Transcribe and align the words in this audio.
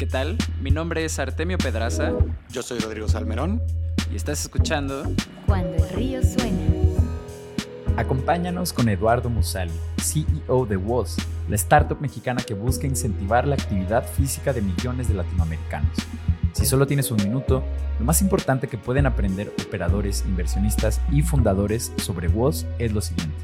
¿Qué 0.00 0.06
tal? 0.06 0.38
Mi 0.62 0.70
nombre 0.70 1.04
es 1.04 1.18
Artemio 1.18 1.58
Pedraza. 1.58 2.14
Yo 2.48 2.62
soy 2.62 2.78
Rodrigo 2.78 3.06
Salmerón. 3.06 3.60
Y 4.10 4.16
estás 4.16 4.40
escuchando 4.40 5.02
Cuando 5.44 5.76
el 5.76 5.90
río 5.90 6.22
suena. 6.22 6.56
Acompáñanos 7.98 8.72
con 8.72 8.88
Eduardo 8.88 9.28
Musali, 9.28 9.74
CEO 10.00 10.64
de 10.64 10.78
WOZ, 10.78 11.18
la 11.50 11.56
startup 11.56 12.00
mexicana 12.00 12.42
que 12.42 12.54
busca 12.54 12.86
incentivar 12.86 13.46
la 13.46 13.56
actividad 13.56 14.08
física 14.08 14.54
de 14.54 14.62
millones 14.62 15.08
de 15.08 15.16
latinoamericanos. 15.16 15.94
Si 16.54 16.64
solo 16.64 16.86
tienes 16.86 17.10
un 17.10 17.18
minuto, 17.18 17.62
lo 17.98 18.06
más 18.06 18.22
importante 18.22 18.68
que 18.68 18.78
pueden 18.78 19.04
aprender 19.04 19.52
operadores, 19.66 20.24
inversionistas 20.26 21.02
y 21.12 21.20
fundadores 21.20 21.92
sobre 21.98 22.28
WOZ 22.28 22.64
es 22.78 22.92
lo 22.94 23.02
siguiente. 23.02 23.36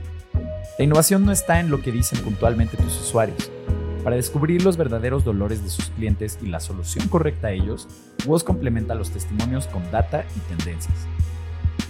La 0.79 0.84
innovación 0.86 1.27
no 1.27 1.32
está 1.32 1.61
en 1.61 1.68
lo 1.68 1.82
que 1.82 1.93
dicen 1.93 2.18
puntualmente 2.20 2.79
tus 2.79 2.98
usuarios. 2.98 3.50
Para 4.06 4.15
descubrir 4.15 4.62
los 4.62 4.77
verdaderos 4.77 5.24
dolores 5.24 5.65
de 5.65 5.69
sus 5.69 5.87
clientes 5.87 6.38
y 6.41 6.46
la 6.46 6.60
solución 6.60 7.09
correcta 7.09 7.48
a 7.48 7.51
ellos, 7.51 7.88
WOZ 8.24 8.45
complementa 8.45 8.95
los 8.95 9.10
testimonios 9.10 9.66
con 9.66 9.82
data 9.91 10.24
y 10.37 10.38
tendencias. 10.55 10.95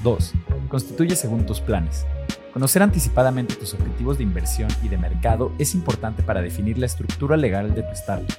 2. 0.03 0.33
Constituye 0.69 1.15
según 1.15 1.45
tus 1.45 1.61
planes. 1.61 2.07
Conocer 2.55 2.83
anticipadamente 2.83 3.55
tus 3.57 3.75
objetivos 3.75 4.17
de 4.17 4.23
inversión 4.23 4.71
y 4.83 4.89
de 4.89 4.97
mercado 4.97 5.53
es 5.59 5.75
importante 5.75 6.23
para 6.23 6.41
definir 6.41 6.79
la 6.79 6.87
estructura 6.87 7.37
legal 7.37 7.75
de 7.75 7.83
tu 7.83 7.93
startup. 7.93 8.39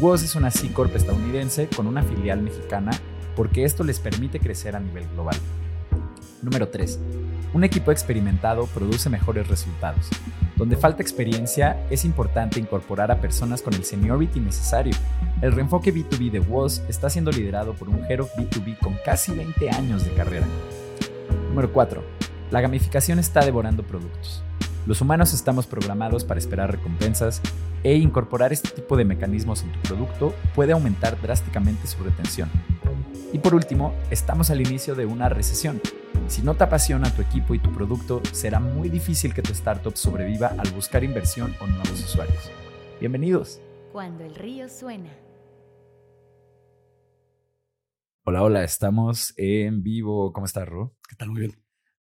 WOZ 0.00 0.24
es 0.24 0.34
una 0.34 0.50
C 0.50 0.72
Corp 0.72 0.96
estadounidense 0.96 1.68
con 1.68 1.86
una 1.86 2.02
filial 2.02 2.42
mexicana 2.42 2.90
porque 3.36 3.62
esto 3.62 3.84
les 3.84 4.00
permite 4.00 4.40
crecer 4.40 4.74
a 4.74 4.80
nivel 4.80 5.06
global. 5.14 5.36
Número 6.42 6.68
3. 6.68 6.98
Un 7.54 7.64
equipo 7.64 7.92
experimentado 7.92 8.66
produce 8.66 9.08
mejores 9.08 9.46
resultados. 9.46 10.08
Donde 10.56 10.76
falta 10.76 11.02
experiencia, 11.02 11.86
es 11.88 12.04
importante 12.04 12.58
incorporar 12.58 13.12
a 13.12 13.20
personas 13.20 13.62
con 13.62 13.74
el 13.74 13.84
seniority 13.84 14.40
necesario. 14.40 14.94
El 15.40 15.52
reenfoque 15.52 15.94
B2B 15.94 16.30
de 16.30 16.40
WOZ 16.40 16.82
está 16.88 17.10
siendo 17.10 17.30
liderado 17.30 17.74
por 17.74 17.88
un 17.88 18.04
Head 18.04 18.20
of 18.20 18.34
B2B 18.36 18.78
con 18.78 18.96
casi 19.04 19.32
20 19.32 19.70
años 19.70 20.04
de 20.04 20.12
carrera. 20.14 20.46
Número 21.48 21.72
4. 21.72 22.02
La 22.50 22.60
gamificación 22.60 23.18
está 23.18 23.44
devorando 23.44 23.82
productos. 23.82 24.42
Los 24.84 25.00
humanos 25.00 25.32
estamos 25.32 25.68
programados 25.68 26.24
para 26.24 26.40
esperar 26.40 26.72
recompensas 26.72 27.40
e 27.84 27.94
incorporar 27.94 28.52
este 28.52 28.68
tipo 28.70 28.96
de 28.96 29.04
mecanismos 29.04 29.62
en 29.62 29.70
tu 29.70 29.78
producto 29.80 30.34
puede 30.56 30.72
aumentar 30.72 31.20
drásticamente 31.22 31.86
su 31.86 32.02
retención. 32.02 32.50
Y 33.32 33.38
por 33.38 33.54
último, 33.54 33.94
estamos 34.10 34.50
al 34.50 34.60
inicio 34.60 34.96
de 34.96 35.06
una 35.06 35.28
recesión. 35.28 35.80
Si 36.26 36.42
no 36.42 36.54
te 36.56 36.64
apasiona 36.64 37.14
tu 37.14 37.22
equipo 37.22 37.54
y 37.54 37.60
tu 37.60 37.72
producto, 37.72 38.20
será 38.32 38.58
muy 38.58 38.88
difícil 38.88 39.32
que 39.32 39.42
tu 39.42 39.52
startup 39.52 39.96
sobreviva 39.96 40.48
al 40.58 40.70
buscar 40.72 41.04
inversión 41.04 41.54
o 41.60 41.66
nuevos 41.68 42.04
usuarios. 42.04 42.50
Bienvenidos. 42.98 43.60
Cuando 43.92 44.24
el 44.24 44.34
río 44.34 44.68
suena. 44.68 45.10
Hola, 48.24 48.42
hola, 48.42 48.64
estamos 48.64 49.32
en 49.36 49.84
vivo. 49.84 50.32
¿Cómo 50.32 50.46
estás, 50.46 50.68
Ru? 50.68 50.92
¿Qué 51.08 51.14
tal? 51.14 51.30
Muy 51.30 51.42
bien. 51.42 51.61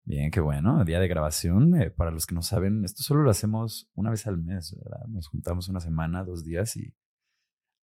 Bien, 0.08 0.30
qué 0.30 0.40
bueno. 0.40 0.86
Día 0.86 1.00
de 1.00 1.06
grabación. 1.06 1.78
Eh, 1.78 1.90
para 1.90 2.10
los 2.10 2.24
que 2.24 2.34
no 2.34 2.40
saben, 2.40 2.82
esto 2.82 3.02
solo 3.02 3.24
lo 3.24 3.30
hacemos 3.30 3.90
una 3.92 4.08
vez 4.10 4.26
al 4.26 4.38
mes, 4.38 4.74
¿verdad? 4.82 5.06
Nos 5.06 5.28
juntamos 5.28 5.68
una 5.68 5.80
semana, 5.80 6.24
dos 6.24 6.44
días 6.44 6.78
y 6.78 6.94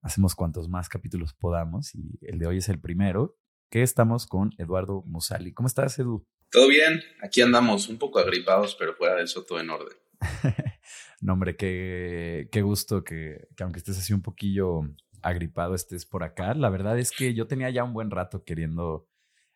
hacemos 0.02 0.34
cuantos 0.34 0.68
más 0.68 0.88
capítulos 0.88 1.34
podamos. 1.34 1.94
Y 1.94 2.18
el 2.22 2.40
de 2.40 2.48
hoy 2.48 2.56
es 2.56 2.68
el 2.68 2.80
primero, 2.80 3.38
que 3.70 3.82
estamos 3.82 4.26
con 4.26 4.50
Eduardo 4.58 5.04
Musali. 5.06 5.54
¿Cómo 5.54 5.68
estás, 5.68 6.00
Edu? 6.00 6.26
Todo 6.50 6.66
bien. 6.66 7.00
Aquí 7.22 7.42
andamos 7.42 7.88
un 7.88 7.96
poco 7.96 8.18
agripados, 8.18 8.74
pero 8.74 8.96
fuera 8.96 9.14
de 9.14 9.22
eso 9.22 9.44
todo 9.44 9.60
en 9.60 9.70
orden. 9.70 9.96
no, 11.20 11.34
hombre, 11.34 11.56
qué, 11.56 12.48
qué 12.50 12.60
gusto 12.60 13.04
que, 13.04 13.46
que 13.56 13.62
aunque 13.62 13.78
estés 13.78 13.98
así 13.98 14.12
un 14.12 14.22
poquillo 14.22 14.80
agripado 15.22 15.76
estés 15.76 16.04
por 16.04 16.24
acá. 16.24 16.54
La 16.54 16.70
verdad 16.70 16.98
es 16.98 17.12
que 17.12 17.34
yo 17.34 17.46
tenía 17.46 17.70
ya 17.70 17.84
un 17.84 17.92
buen 17.92 18.10
rato 18.10 18.42
queriendo 18.42 19.08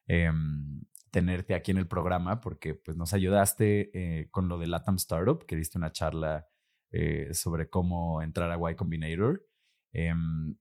eh, 0.07 0.31
tenerte 1.11 1.55
aquí 1.55 1.71
en 1.71 1.79
el 1.79 1.87
programa 1.87 2.41
porque 2.41 2.75
pues 2.75 2.97
nos 2.97 3.13
ayudaste 3.13 3.91
eh, 3.95 4.29
con 4.31 4.49
lo 4.49 4.59
de 4.59 4.67
Latam 4.67 4.97
Startup, 4.97 5.45
que 5.45 5.57
diste 5.57 5.79
una 5.79 5.93
charla 5.93 6.49
eh, 6.91 7.31
sobre 7.35 7.69
cómo 7.69 8.23
entrar 8.23 8.51
a 8.51 8.71
Y 8.71 8.75
Combinator. 8.75 9.47
Eh, 9.93 10.15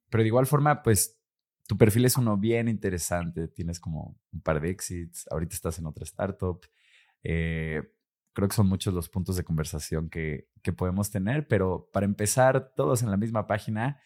pero 0.09 0.23
de 0.23 0.27
igual 0.27 0.47
forma, 0.47 0.81
pues 0.81 1.19
tu 1.67 1.77
perfil 1.77 2.05
es 2.05 2.17
uno 2.17 2.37
bien 2.37 2.67
interesante, 2.67 3.47
tienes 3.47 3.79
como 3.79 4.19
un 4.31 4.41
par 4.41 4.59
de 4.59 4.69
exits, 4.69 5.27
ahorita 5.29 5.53
estás 5.53 5.77
en 5.77 5.85
otra 5.85 6.03
startup. 6.03 6.65
creo 7.21 8.47
que 8.47 8.55
son 8.55 8.67
muchos 8.67 8.93
los 8.93 9.07
puntos 9.07 9.35
de 9.35 9.43
conversación 9.43 10.09
que, 10.09 10.49
que 10.63 10.73
podemos 10.73 11.11
tener, 11.11 11.47
pero 11.47 11.89
para 11.93 12.05
empezar, 12.05 12.73
todos 12.75 13.03
en 13.03 13.11
la 13.11 13.17
misma 13.17 13.45
página, 13.45 14.01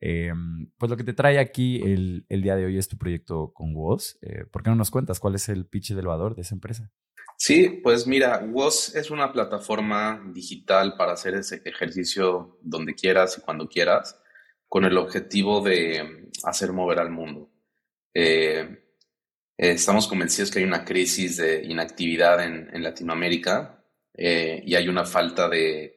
eh, 0.00 0.32
pues 0.78 0.90
lo 0.90 0.96
que 0.96 1.04
te 1.04 1.14
trae 1.14 1.38
aquí 1.38 1.82
el, 1.82 2.26
el, 2.28 2.42
día 2.42 2.56
de 2.56 2.66
hoy 2.66 2.78
es 2.78 2.88
tu 2.88 2.98
proyecto 2.98 3.52
con 3.54 3.74
Woz. 3.74 4.18
Eh, 4.22 4.44
¿Por 4.50 4.62
qué 4.62 4.70
no 4.70 4.76
nos 4.76 4.90
cuentas 4.90 5.20
cuál 5.20 5.34
es 5.34 5.48
el 5.48 5.66
pitch 5.66 5.92
de 5.92 6.00
elevador 6.00 6.34
de 6.34 6.42
esa 6.42 6.54
empresa? 6.54 6.92
Sí, 7.38 7.80
pues 7.82 8.06
mira, 8.06 8.46
Woz 8.50 8.94
es 8.94 9.10
una 9.10 9.32
plataforma 9.32 10.22
digital 10.32 10.96
para 10.96 11.12
hacer 11.12 11.34
ese 11.34 11.60
ejercicio 11.64 12.58
donde 12.62 12.94
quieras 12.94 13.36
y 13.38 13.42
cuando 13.42 13.68
quieras, 13.68 14.18
con 14.68 14.84
el 14.84 14.96
objetivo 14.96 15.60
de 15.60 16.30
hacer 16.44 16.72
mover 16.72 16.98
al 16.98 17.10
mundo. 17.10 17.50
Eh, 18.14 18.82
estamos 19.56 20.06
convencidos 20.06 20.50
que 20.50 20.58
hay 20.60 20.64
una 20.64 20.84
crisis 20.84 21.36
de 21.36 21.62
inactividad 21.64 22.42
en, 22.42 22.82
Latinoamérica 22.82 23.84
eh, 24.14 24.62
y 24.64 24.74
hay 24.74 24.88
una 24.88 25.04
falta 25.04 25.48
de 25.48 25.95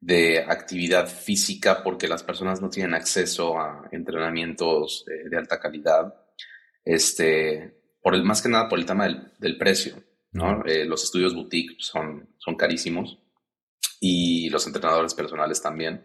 de 0.00 0.40
actividad 0.40 1.08
física 1.08 1.82
porque 1.82 2.08
las 2.08 2.22
personas 2.22 2.60
no 2.60 2.70
tienen 2.70 2.94
acceso 2.94 3.58
a 3.58 3.88
entrenamientos 3.92 5.04
de, 5.06 5.28
de 5.28 5.36
alta 5.36 5.58
calidad, 5.58 6.14
este, 6.84 7.76
por 8.00 8.14
el, 8.14 8.22
más 8.22 8.40
que 8.40 8.48
nada 8.48 8.68
por 8.68 8.78
el 8.78 8.86
tema 8.86 9.04
del, 9.04 9.32
del 9.38 9.58
precio, 9.58 10.02
¿no? 10.32 10.64
Eh, 10.64 10.84
los 10.84 11.02
estudios 11.02 11.34
boutique 11.34 11.76
son, 11.78 12.34
son 12.38 12.56
carísimos 12.56 13.18
y 14.00 14.48
los 14.50 14.66
entrenadores 14.66 15.14
personales 15.14 15.60
también. 15.60 16.04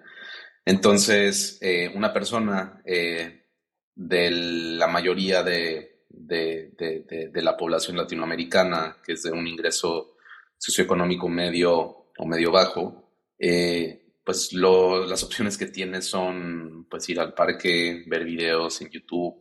Entonces, 0.66 1.58
eh, 1.62 1.92
una 1.94 2.14
persona 2.14 2.82
eh, 2.86 3.46
de 3.94 4.32
la 4.32 4.88
mayoría 4.88 5.44
de, 5.44 6.06
de, 6.10 6.72
de, 6.78 7.30
de, 7.32 7.42
la 7.42 7.58
población 7.58 7.98
latinoamericana, 7.98 8.98
que 9.04 9.14
es 9.14 9.24
de 9.24 9.32
un 9.32 9.48
ingreso 9.48 10.16
socioeconómico 10.58 11.28
medio 11.28 12.08
o 12.18 12.26
medio 12.26 12.52
bajo, 12.52 13.01
eh, 13.44 14.20
pues 14.24 14.54
lo, 14.54 15.04
las 15.08 15.24
opciones 15.24 15.58
que 15.58 15.66
tienes 15.66 16.06
son 16.06 16.86
pues 16.88 17.10
ir 17.10 17.20
al 17.20 17.34
parque, 17.34 18.04
ver 18.06 18.24
videos 18.24 18.80
en 18.82 18.90
YouTube, 18.92 19.36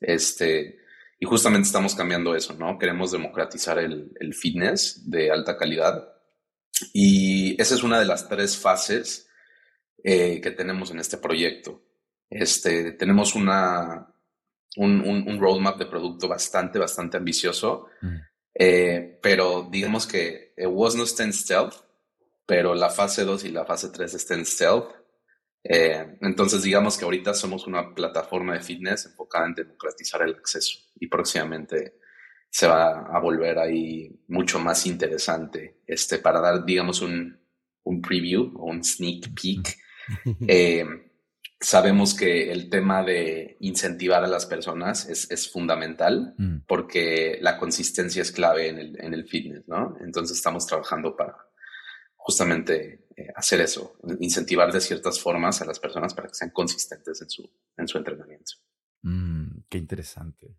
este, 0.00 0.78
y 1.18 1.26
justamente 1.26 1.66
estamos 1.66 1.96
cambiando 1.96 2.36
eso, 2.36 2.54
¿no? 2.54 2.78
Queremos 2.78 3.10
democratizar 3.10 3.78
el, 3.78 4.12
el 4.20 4.32
fitness 4.32 5.10
de 5.10 5.32
alta 5.32 5.56
calidad 5.56 6.08
y 6.92 7.60
esa 7.60 7.74
es 7.74 7.82
una 7.82 7.98
de 7.98 8.04
las 8.04 8.28
tres 8.28 8.56
fases 8.56 9.28
eh, 10.04 10.40
que 10.40 10.52
tenemos 10.52 10.92
en 10.92 11.00
este 11.00 11.16
proyecto. 11.18 11.82
Este, 12.30 12.92
tenemos 12.92 13.34
una, 13.34 14.06
un, 14.76 15.00
un, 15.00 15.28
un, 15.28 15.40
roadmap 15.40 15.78
de 15.78 15.86
producto 15.86 16.28
bastante, 16.28 16.78
bastante 16.78 17.16
ambicioso, 17.16 17.86
mm. 18.02 18.16
eh, 18.54 19.18
pero 19.20 19.68
digamos 19.68 20.06
que 20.06 20.54
it 20.56 20.68
was 20.68 20.94
no 20.94 21.04
stand 21.04 21.32
stealth, 21.32 21.85
pero 22.46 22.74
la 22.74 22.88
fase 22.90 23.24
2 23.24 23.44
y 23.44 23.50
la 23.50 23.64
fase 23.64 23.90
3 23.90 24.14
están 24.14 24.38
en 24.38 24.46
stealth. 24.46 24.86
Eh, 25.64 26.16
entonces, 26.20 26.62
digamos 26.62 26.96
que 26.96 27.04
ahorita 27.04 27.34
somos 27.34 27.66
una 27.66 27.92
plataforma 27.92 28.54
de 28.54 28.60
fitness 28.60 29.06
enfocada 29.06 29.46
en 29.46 29.54
democratizar 29.54 30.22
el 30.22 30.36
acceso 30.36 30.78
y 30.94 31.08
próximamente 31.08 31.98
se 32.48 32.68
va 32.68 33.06
a 33.14 33.18
volver 33.18 33.58
ahí 33.58 34.24
mucho 34.28 34.60
más 34.60 34.86
interesante 34.86 35.82
este, 35.86 36.18
para 36.18 36.40
dar, 36.40 36.64
digamos, 36.64 37.02
un, 37.02 37.36
un 37.82 38.00
preview 38.00 38.52
o 38.56 38.66
un 38.66 38.82
sneak 38.84 39.34
peek. 39.34 39.76
Eh, 40.46 40.84
sabemos 41.58 42.14
que 42.14 42.52
el 42.52 42.70
tema 42.70 43.02
de 43.02 43.56
incentivar 43.58 44.22
a 44.22 44.28
las 44.28 44.46
personas 44.46 45.08
es, 45.08 45.28
es 45.32 45.50
fundamental 45.50 46.34
mm. 46.38 46.58
porque 46.68 47.38
la 47.40 47.58
consistencia 47.58 48.22
es 48.22 48.30
clave 48.30 48.68
en 48.68 48.78
el, 48.78 49.00
en 49.00 49.14
el 49.14 49.26
fitness, 49.26 49.66
¿no? 49.66 49.96
Entonces 50.00 50.36
estamos 50.36 50.64
trabajando 50.64 51.16
para, 51.16 51.36
justamente 52.26 53.06
eh, 53.16 53.28
hacer 53.36 53.60
eso, 53.60 53.96
incentivar 54.18 54.72
de 54.72 54.80
ciertas 54.80 55.20
formas 55.20 55.62
a 55.62 55.64
las 55.64 55.78
personas 55.78 56.12
para 56.12 56.26
que 56.26 56.34
sean 56.34 56.50
consistentes 56.50 57.22
en 57.22 57.30
su, 57.30 57.48
en 57.76 57.86
su 57.86 57.98
entrenamiento. 57.98 58.54
Mm, 59.02 59.60
qué 59.68 59.78
interesante. 59.78 60.58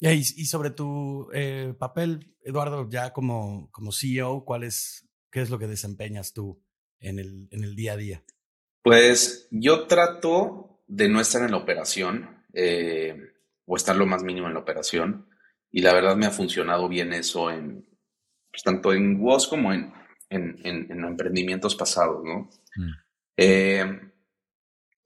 Y, 0.00 0.08
y 0.08 0.46
sobre 0.46 0.70
tu 0.70 1.28
eh, 1.32 1.74
papel, 1.78 2.34
Eduardo, 2.42 2.88
ya 2.90 3.12
como, 3.12 3.70
como 3.70 3.92
CEO, 3.92 4.44
¿cuál 4.44 4.64
es, 4.64 5.08
¿qué 5.30 5.42
es 5.42 5.50
lo 5.50 5.60
que 5.60 5.68
desempeñas 5.68 6.32
tú 6.32 6.60
en 6.98 7.20
el, 7.20 7.46
en 7.52 7.62
el 7.62 7.76
día 7.76 7.92
a 7.92 7.96
día? 7.96 8.24
Pues 8.82 9.46
yo 9.52 9.86
trato 9.86 10.82
de 10.88 11.08
no 11.08 11.20
estar 11.20 11.40
en 11.44 11.52
la 11.52 11.58
operación 11.58 12.44
eh, 12.52 13.14
o 13.64 13.76
estar 13.76 13.94
lo 13.94 14.06
más 14.06 14.24
mínimo 14.24 14.48
en 14.48 14.54
la 14.54 14.60
operación 14.60 15.28
y 15.70 15.82
la 15.82 15.94
verdad 15.94 16.16
me 16.16 16.26
ha 16.26 16.32
funcionado 16.32 16.88
bien 16.88 17.12
eso 17.12 17.48
en 17.48 17.86
pues, 18.50 18.64
tanto 18.64 18.92
en 18.92 19.20
WOS 19.20 19.46
como 19.46 19.72
en, 19.72 19.92
en, 20.30 20.56
en, 20.64 20.90
en 20.90 21.04
emprendimientos 21.04 21.74
pasados, 21.74 22.24
¿no? 22.24 22.48
Mm. 22.76 22.90
Eh, 23.36 24.00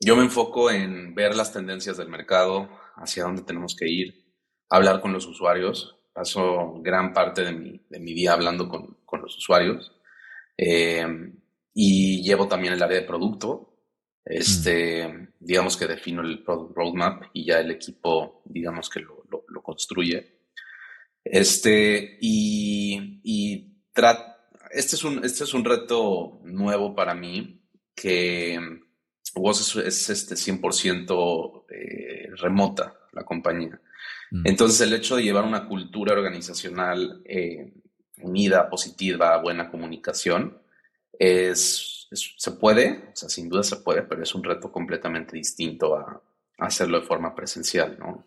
yo 0.01 0.17
me 0.17 0.23
enfoco 0.23 0.71
en 0.71 1.15
ver 1.15 1.35
las 1.35 1.53
tendencias 1.53 1.97
del 1.97 2.09
mercado, 2.09 2.69
hacia 2.97 3.25
dónde 3.25 3.43
tenemos 3.43 3.75
que 3.75 3.89
ir, 3.89 4.33
hablar 4.69 5.01
con 5.01 5.13
los 5.13 5.27
usuarios. 5.27 5.97
Paso 6.13 6.81
gran 6.83 7.13
parte 7.13 7.43
de 7.43 7.53
mi, 7.53 7.81
de 7.89 7.99
mi 7.99 8.15
día 8.15 8.35
hablando 8.35 8.69
con, 8.69 8.99
con 9.05 9.23
los 9.23 9.37
usuarios. 9.37 9.93
Eh, 10.57 11.33
y 11.73 12.23
llevo 12.23 12.47
también 12.47 12.75
el 12.75 12.83
área 12.83 13.01
de 13.01 13.07
producto. 13.07 13.71
Este, 14.25 15.31
digamos 15.41 15.77
que 15.77 15.87
defino 15.87 16.23
el 16.23 16.43
product 16.45 16.77
roadmap 16.77 17.25
y 17.33 17.45
ya 17.45 17.61
el 17.61 17.71
equipo, 17.71 18.43
digamos 18.45 18.89
que 18.89 19.01
lo, 19.01 19.25
lo, 19.31 19.45
lo 19.49 19.63
construye. 19.63 20.39
Este, 21.25 22.19
y, 22.21 23.21
y 23.25 23.83
este, 24.75 24.97
es 24.97 25.05
un, 25.05 25.25
este 25.25 25.45
es 25.45 25.55
un 25.55 25.65
reto 25.65 26.41
nuevo 26.45 26.95
para 26.95 27.15
mí, 27.15 27.61
que 27.95 28.59
WOS 29.35 29.77
es, 29.77 30.11
este 30.11 30.35
100% 30.35 31.65
eh, 31.71 32.29
remota, 32.37 32.97
la 33.13 33.25
compañía. 33.25 33.81
Mm. 34.31 34.43
Entonces, 34.47 34.81
el 34.81 34.93
hecho 34.93 35.17
de 35.17 35.23
llevar 35.23 35.45
una 35.45 35.67
cultura 35.67 36.13
organizacional 36.13 37.23
eh, 37.25 37.73
unida, 38.23 38.69
positiva, 38.69 39.41
buena 39.41 39.71
comunicación, 39.71 40.59
es, 41.19 42.09
se 42.11 42.51
puede, 42.53 43.11
o 43.13 43.17
sea, 43.17 43.29
sin 43.29 43.49
duda 43.49 43.63
se 43.63 43.77
puede, 43.77 44.03
pero 44.03 44.23
es 44.23 44.35
un 44.35 44.45
reto 44.45 44.71
completamente 44.71 45.37
distinto 45.37 45.97
a, 45.97 46.23
hacerlo 46.59 47.01
de 47.01 47.07
forma 47.07 47.35
presencial, 47.35 47.97
¿no? 47.99 48.27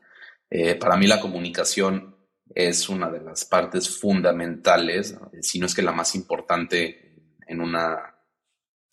Eh, 0.50 0.76
para 0.76 0.98
mí 0.98 1.08
la 1.08 1.22
comunicación 1.22 2.17
es 2.58 2.90
una 2.90 3.12
de 3.12 3.22
las 3.22 3.46
partes 3.46 4.00
fundamentales, 4.00 5.16
si 5.42 5.60
no 5.60 5.68
es 5.68 5.76
que 5.76 5.84
la 5.84 5.92
más 5.92 6.16
importante 6.16 7.14
en 7.46 7.62
una, 7.62 8.16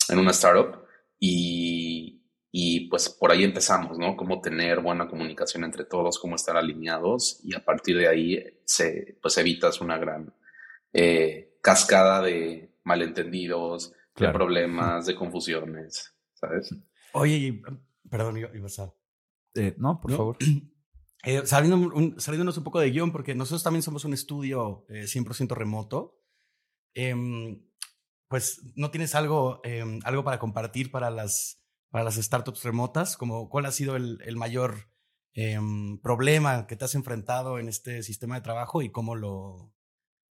en 0.07 0.19
una 0.19 0.29
startup. 0.29 0.85
Y, 1.19 2.21
y, 2.51 2.87
pues 2.89 3.09
por 3.09 3.31
ahí 3.31 3.43
empezamos, 3.43 3.97
¿no? 3.97 4.15
Cómo 4.15 4.39
tener 4.39 4.81
buena 4.81 5.07
comunicación 5.07 5.63
entre 5.63 5.83
todos, 5.83 6.19
cómo 6.19 6.35
estar 6.35 6.55
alineados 6.55 7.39
y 7.43 7.55
a 7.55 7.65
partir 7.65 7.97
de 7.97 8.07
ahí 8.07 8.43
se, 8.65 9.17
pues 9.19 9.35
evitas 9.39 9.81
una 9.81 9.97
gran 9.97 10.31
eh, 10.93 11.57
cascada 11.63 12.21
de 12.21 12.71
malentendidos, 12.83 13.93
de 14.15 14.29
problemas, 14.29 15.07
de 15.07 15.15
confusiones, 15.15 16.13
¿sabes? 16.35 16.69
Oye, 17.13 17.63
perdón, 18.11 18.37
ibas 18.37 18.77
a... 18.77 18.93
Eh, 19.55 19.73
no, 19.79 19.99
por 19.99 20.11
favor. 20.11 20.37
Eh, 21.25 21.41
saliéndonos 21.47 22.57
un 22.57 22.63
poco 22.63 22.79
de 22.79 22.91
guion, 22.91 23.11
porque 23.11 23.33
nosotros 23.33 23.63
también 23.63 23.81
somos 23.81 24.05
un 24.05 24.13
estudio 24.13 24.85
100% 24.89 25.51
eh, 25.51 25.55
remoto. 25.55 26.21
Em, 26.93 27.65
pues, 28.27 28.61
¿no 28.75 28.91
tienes 28.91 29.15
algo, 29.15 29.59
em, 29.63 29.99
algo 30.03 30.23
para 30.23 30.37
compartir 30.37 30.91
para 30.91 31.09
las, 31.09 31.63
para 31.89 32.03
las 32.03 32.15
startups 32.15 32.63
remotas? 32.63 33.17
Como, 33.17 33.49
¿Cuál 33.49 33.65
ha 33.65 33.71
sido 33.71 33.95
el, 33.95 34.19
el 34.23 34.37
mayor 34.37 34.91
em, 35.33 35.99
problema 35.99 36.67
que 36.67 36.75
te 36.75 36.85
has 36.85 36.93
enfrentado 36.93 37.57
en 37.57 37.69
este 37.69 38.03
sistema 38.03 38.35
de 38.35 38.41
trabajo 38.41 38.83
y 38.83 38.91
cómo 38.91 39.15
lo, 39.15 39.73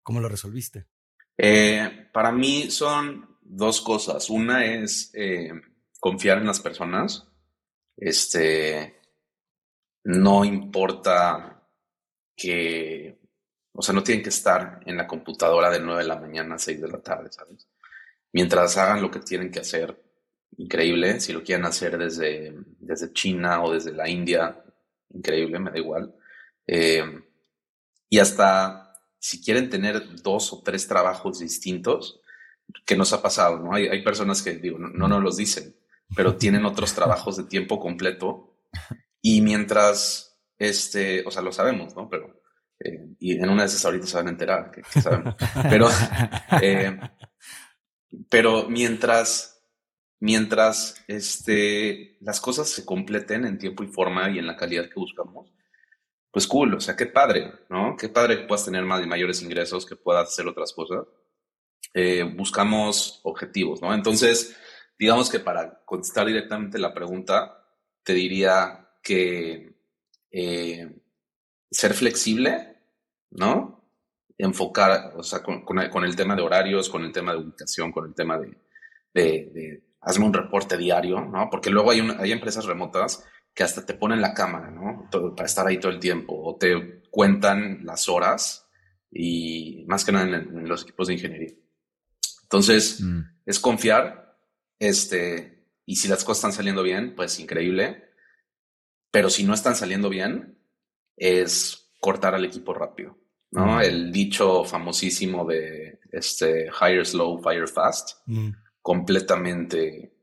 cómo 0.01 0.21
lo 0.21 0.27
resolviste? 0.27 0.88
Eh, 1.38 2.09
para 2.12 2.31
mí 2.31 2.71
son 2.71 3.38
dos 3.41 3.81
cosas. 3.81 4.31
Una 4.31 4.65
es 4.65 5.12
confiar 6.00 6.39
en 6.39 6.47
las 6.47 6.59
personas. 6.59 7.27
Este, 7.95 8.99
no 10.09 10.44
importa 10.44 11.61
que, 12.35 13.19
o 13.73 13.81
sea, 13.81 13.94
no 13.94 14.01
tienen 14.01 14.23
que 14.23 14.29
estar 14.29 14.79
en 14.85 14.97
la 14.97 15.06
computadora 15.06 15.69
de 15.69 15.79
9 15.79 16.01
de 16.01 16.07
la 16.07 16.19
mañana 16.19 16.56
a 16.56 16.59
6 16.59 16.81
de 16.81 16.88
la 16.88 17.00
tarde, 17.00 17.31
¿sabes? 17.31 17.67
Mientras 18.33 18.75
hagan 18.77 19.03
lo 19.03 19.11
que 19.11 19.19
tienen 19.19 19.51
que 19.51 19.59
hacer, 19.59 20.01
increíble. 20.57 21.19
Si 21.19 21.31
lo 21.31 21.44
quieren 21.44 21.65
hacer 21.65 21.97
desde, 22.00 22.56
desde 22.79 23.13
China 23.13 23.63
o 23.63 23.71
desde 23.71 23.91
la 23.91 24.09
India, 24.09 24.63
increíble, 25.09 25.59
me 25.59 25.69
da 25.69 25.77
igual. 25.77 26.15
Eh, 26.65 27.03
y 28.09 28.17
hasta 28.17 28.95
si 29.19 29.44
quieren 29.44 29.69
tener 29.69 30.23
dos 30.23 30.51
o 30.53 30.63
tres 30.63 30.88
trabajos 30.88 31.39
distintos, 31.39 32.19
que 32.83 32.95
nos 32.95 33.13
ha 33.13 33.21
pasado, 33.21 33.59
¿no? 33.59 33.75
Hay, 33.75 33.88
hay 33.88 34.03
personas 34.03 34.41
que, 34.41 34.55
digo, 34.55 34.79
no, 34.79 34.89
no 34.89 35.07
nos 35.07 35.23
los 35.23 35.38
dicen, 35.38 35.75
pero 36.15 36.35
tienen 36.35 36.65
otros 36.65 36.95
trabajos 36.95 37.38
de 37.38 37.44
tiempo 37.44 37.79
completo 37.79 38.55
y 39.21 39.42
mientras, 39.42 40.39
este, 40.57 41.24
o 41.25 41.31
sea, 41.31 41.42
lo 41.42 41.51
sabemos, 41.51 41.95
¿no? 41.95 42.10
Pero, 42.10 42.42
eh, 42.80 43.16
y 43.19 43.38
en 43.38 43.50
una 43.50 43.63
de 43.63 43.68
esas 43.68 43.86
ahorita 43.86 44.07
se 44.07 44.18
van 44.18 44.27
a 44.27 44.31
enterar 44.31 44.71
que, 44.71 44.83
sabemos. 45.01 45.36
Pero, 45.69 45.89
eh, 46.62 47.00
pero 48.30 48.69
mientras, 48.69 49.63
mientras, 50.19 51.04
este, 51.07 52.18
las 52.21 52.39
cosas 52.39 52.69
se 52.69 52.86
completen 52.86 53.45
en 53.45 53.57
tiempo 53.57 53.83
y 53.83 53.88
forma 53.88 54.30
y 54.30 54.39
en 54.39 54.48
la 54.48 54.56
calidad 54.56 54.89
que 54.89 55.00
buscamos, 55.00 55.51
pues 56.31 56.48
cool, 56.48 56.75
o 56.75 56.80
sea, 56.80 56.95
qué 56.95 57.07
padre, 57.07 57.51
¿no? 57.69 57.95
Qué 57.98 58.10
padre 58.10 58.38
que 58.38 58.45
puedas 58.45 58.65
tener 58.65 58.83
más 58.83 59.06
mayores 59.07 59.42
ingresos, 59.42 59.86
que 59.86 59.95
puedas 59.95 60.30
hacer 60.30 60.48
otras 60.48 60.74
cosas. 60.74 61.06
Eh, 61.94 62.24
buscamos 62.24 63.19
objetivos, 63.24 63.81
¿no? 63.81 63.94
Entonces, 63.94 64.56
digamos 64.98 65.30
que 65.30 65.39
para 65.39 65.83
contestar 65.86 66.27
directamente 66.27 66.77
la 66.77 66.94
pregunta, 66.94 67.65
te 68.04 68.13
diría 68.13 68.88
que 69.01 69.75
eh, 70.31 70.90
ser 71.69 71.94
flexible, 71.94 72.78
¿no? 73.31 73.92
Enfocar, 74.38 75.13
o 75.16 75.24
sea, 75.24 75.44
con, 75.44 75.63
con, 75.63 76.04
el 76.04 76.16
tema 76.16 76.36
de 76.36 76.42
horarios, 76.42 76.90
con 76.90 77.04
el 77.04 77.12
tema 77.12 77.34
de 77.34 77.40
ubicación, 77.40 77.92
con 77.92 78.07
el 78.07 78.16
tema 78.16 78.38
de, 78.38 78.57
de, 79.13 79.51
de 79.54 79.84
hazme 80.01 80.25
un 80.25 80.34
reporte 80.34 80.78
diario, 80.78 81.22
¿no? 81.22 81.50
Porque 81.50 81.69
luego 81.69 81.92
hay, 81.92 82.00
hay 82.19 82.31
empresas 82.31 82.66
remotas 82.66 83.25
que 83.54 83.63
hasta 83.63 83.86
te 83.86 83.94
ponen 83.94 84.22
la 84.22 84.34
cámara, 84.34 84.72
¿no? 84.72 85.10
para 85.36 85.46
estar 85.46 85.68
ahí 85.68 85.80
todo 85.80 85.92
el 85.92 86.00
tiempo, 86.00 86.34
o 86.42 86.56
te 86.56 87.01
cuentan 87.10 87.86
las 87.86 88.07
horas 88.07 88.68
y 89.12 89.84
más 89.88 90.06
que 90.06 90.12
nada 90.12 90.38
en, 90.38 90.68
los 90.68 90.84
equipos 90.84 91.07
de 91.07 91.16
ingeniería. 91.16 91.54
Entonces, 92.44 93.01
mm. 93.01 93.19
es 93.46 93.60
confiar, 93.60 94.38
este, 94.80 95.68
y 95.86 95.98
si 95.98 96.07
las 96.07 96.24
cosas 96.24 96.38
están 96.38 96.54
saliendo 96.54 96.84
bien, 96.84 97.16
pues 97.16 97.40
increíble. 97.40 98.08
Pero 99.11 99.29
si 99.29 99.44
no 99.44 99.53
están 99.53 99.75
saliendo 99.75 100.09
bien, 100.09 100.57
es 101.15 101.91
cortar 102.00 102.35
al 102.35 102.45
equipo 102.45 102.73
rápido, 102.73 103.17
¿no? 103.51 103.81
El 103.81 104.11
dicho 104.11 104.63
famosísimo 104.63 105.45
de 105.45 106.00
este 106.11 106.69
hire 106.81 107.03
slow, 107.06 107.41
fire 107.41 107.67
fast, 107.67 108.19
completamente 108.81 110.13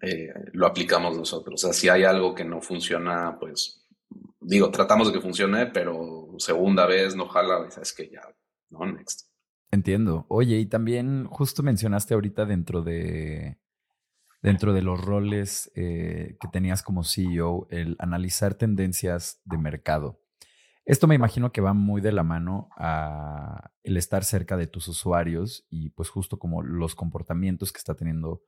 eh, 0.00 0.32
lo 0.52 0.66
aplicamos 0.66 1.16
nosotros. 1.16 1.64
O 1.64 1.66
sea, 1.66 1.72
si 1.72 1.88
hay 1.88 2.04
algo 2.04 2.34
que 2.34 2.44
no 2.44 2.60
funciona, 2.60 3.36
pues 3.38 3.84
digo, 4.40 4.70
tratamos 4.70 5.08
de 5.08 5.14
que 5.14 5.20
funcione, 5.20 5.66
pero 5.66 6.34
segunda 6.38 6.86
vez 6.86 7.16
no 7.16 7.26
jala, 7.26 7.68
es 7.80 7.92
que 7.92 8.10
ya, 8.10 8.22
¿no? 8.70 8.86
Next. 8.86 9.28
Entiendo. 9.70 10.26
Oye, 10.28 10.58
y 10.58 10.66
también 10.66 11.26
justo 11.26 11.62
mencionaste 11.62 12.14
ahorita 12.14 12.44
dentro 12.44 12.82
de 12.82 13.58
dentro 14.44 14.74
de 14.74 14.82
los 14.82 15.00
roles 15.00 15.72
eh, 15.74 16.36
que 16.38 16.48
tenías 16.48 16.82
como 16.82 17.02
CEO, 17.02 17.66
el 17.70 17.96
analizar 17.98 18.52
tendencias 18.52 19.40
de 19.46 19.56
mercado. 19.56 20.20
Esto 20.84 21.06
me 21.06 21.14
imagino 21.14 21.50
que 21.50 21.62
va 21.62 21.72
muy 21.72 22.02
de 22.02 22.12
la 22.12 22.24
mano 22.24 22.68
a 22.76 23.70
el 23.82 23.96
estar 23.96 24.22
cerca 24.22 24.58
de 24.58 24.66
tus 24.66 24.86
usuarios 24.86 25.66
y 25.70 25.88
pues 25.88 26.10
justo 26.10 26.38
como 26.38 26.62
los 26.62 26.94
comportamientos 26.94 27.72
que 27.72 27.78
está 27.78 27.94
teniendo 27.94 28.42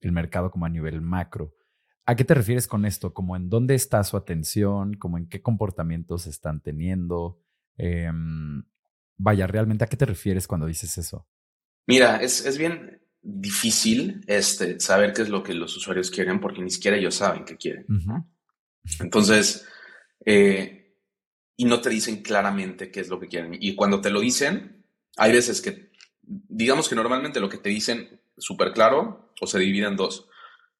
el 0.00 0.12
mercado 0.12 0.52
como 0.52 0.64
a 0.64 0.68
nivel 0.68 1.00
macro. 1.00 1.52
¿A 2.06 2.14
qué 2.14 2.24
te 2.24 2.34
refieres 2.34 2.68
con 2.68 2.84
esto? 2.84 3.12
¿Como 3.12 3.34
en 3.34 3.50
dónde 3.50 3.74
está 3.74 4.04
su 4.04 4.16
atención? 4.16 4.94
¿Como 4.94 5.18
en 5.18 5.28
qué 5.28 5.42
comportamientos 5.42 6.28
están 6.28 6.60
teniendo? 6.60 7.40
Em, 7.76 8.62
vaya, 9.16 9.48
realmente, 9.48 9.82
¿a 9.82 9.88
qué 9.88 9.96
te 9.96 10.06
refieres 10.06 10.46
cuando 10.46 10.66
dices 10.66 10.98
eso? 10.98 11.26
Mira, 11.88 12.22
es, 12.22 12.46
es 12.46 12.58
bien, 12.58 13.01
difícil 13.22 14.24
este, 14.26 14.80
saber 14.80 15.12
qué 15.12 15.22
es 15.22 15.28
lo 15.28 15.42
que 15.42 15.54
los 15.54 15.76
usuarios 15.76 16.10
quieren 16.10 16.40
porque 16.40 16.60
ni 16.60 16.70
siquiera 16.70 16.96
ellos 16.96 17.14
saben 17.14 17.44
qué 17.44 17.56
quieren. 17.56 17.86
Entonces, 18.98 19.66
eh, 20.26 20.96
y 21.56 21.64
no 21.64 21.80
te 21.80 21.90
dicen 21.90 22.22
claramente 22.22 22.90
qué 22.90 23.00
es 23.00 23.08
lo 23.08 23.20
que 23.20 23.28
quieren. 23.28 23.56
Y 23.58 23.74
cuando 23.76 24.00
te 24.00 24.10
lo 24.10 24.20
dicen, 24.20 24.84
hay 25.16 25.32
veces 25.32 25.60
que, 25.60 25.92
digamos 26.22 26.88
que 26.88 26.96
normalmente 26.96 27.40
lo 27.40 27.48
que 27.48 27.58
te 27.58 27.68
dicen 27.68 28.20
súper 28.36 28.72
claro 28.72 29.32
o 29.40 29.46
se 29.46 29.58
divide 29.60 29.86
en 29.86 29.96
dos, 29.96 30.28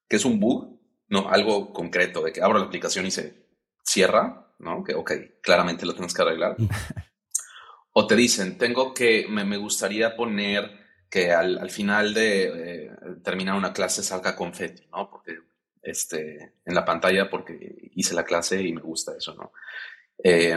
que 0.08 0.16
es 0.16 0.24
un 0.24 0.40
bug, 0.40 0.80
no, 1.08 1.28
algo 1.28 1.72
concreto, 1.72 2.22
de 2.22 2.32
que 2.32 2.42
abro 2.42 2.58
la 2.58 2.64
aplicación 2.64 3.06
y 3.06 3.10
se 3.10 3.46
cierra, 3.84 4.52
¿no? 4.58 4.82
Que, 4.82 4.94
ok, 4.94 5.12
claramente 5.42 5.86
lo 5.86 5.92
tienes 5.92 6.14
que 6.14 6.22
arreglar. 6.22 6.56
o 7.92 8.06
te 8.06 8.16
dicen, 8.16 8.58
tengo 8.58 8.94
que, 8.94 9.26
me, 9.28 9.44
me 9.44 9.58
gustaría 9.58 10.16
poner 10.16 10.81
que 11.12 11.30
al, 11.30 11.58
al 11.58 11.70
final 11.70 12.14
de 12.14 12.44
eh, 12.86 12.90
terminar 13.22 13.54
una 13.54 13.74
clase 13.74 14.02
salga 14.02 14.34
confeti, 14.34 14.86
¿no? 14.90 15.10
Porque 15.10 15.40
este, 15.82 16.54
en 16.64 16.74
la 16.74 16.86
pantalla 16.86 17.28
porque 17.28 17.90
hice 17.94 18.14
la 18.14 18.24
clase 18.24 18.62
y 18.62 18.72
me 18.72 18.80
gusta 18.80 19.12
eso, 19.14 19.34
¿no? 19.34 19.52
Eh, 20.24 20.56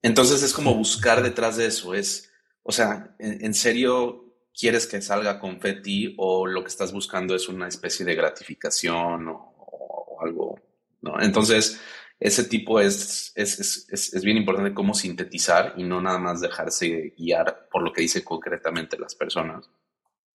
entonces 0.00 0.40
es 0.44 0.52
como 0.52 0.76
buscar 0.76 1.20
detrás 1.20 1.56
de 1.56 1.66
eso, 1.66 1.94
es, 1.94 2.30
o 2.62 2.70
sea, 2.70 3.16
en, 3.18 3.54
serio 3.54 4.32
quieres 4.56 4.86
que 4.86 5.02
salga 5.02 5.40
confeti 5.40 6.14
o 6.16 6.46
lo 6.46 6.62
que 6.62 6.68
estás 6.68 6.92
buscando 6.92 7.34
es 7.34 7.48
una 7.48 7.66
especie 7.66 8.06
de 8.06 8.14
gratificación 8.14 9.26
o, 9.30 10.16
algo, 10.20 10.60
¿no? 11.00 11.20
Entonces, 11.20 11.80
ese 12.22 12.44
tipo 12.44 12.78
es, 12.78 13.32
es, 13.34 13.58
es, 13.90 14.12
es, 14.14 14.24
bien 14.24 14.36
importante 14.36 14.72
cómo 14.72 14.94
sintetizar 14.94 15.74
y 15.76 15.82
no 15.82 16.00
nada 16.00 16.18
más 16.18 16.40
dejarse 16.40 17.14
guiar 17.18 17.68
por 17.68 17.82
lo 17.82 17.92
que 17.92 18.02
dicen 18.02 18.22
concretamente 18.22 18.96
las 18.96 19.16
personas. 19.16 19.68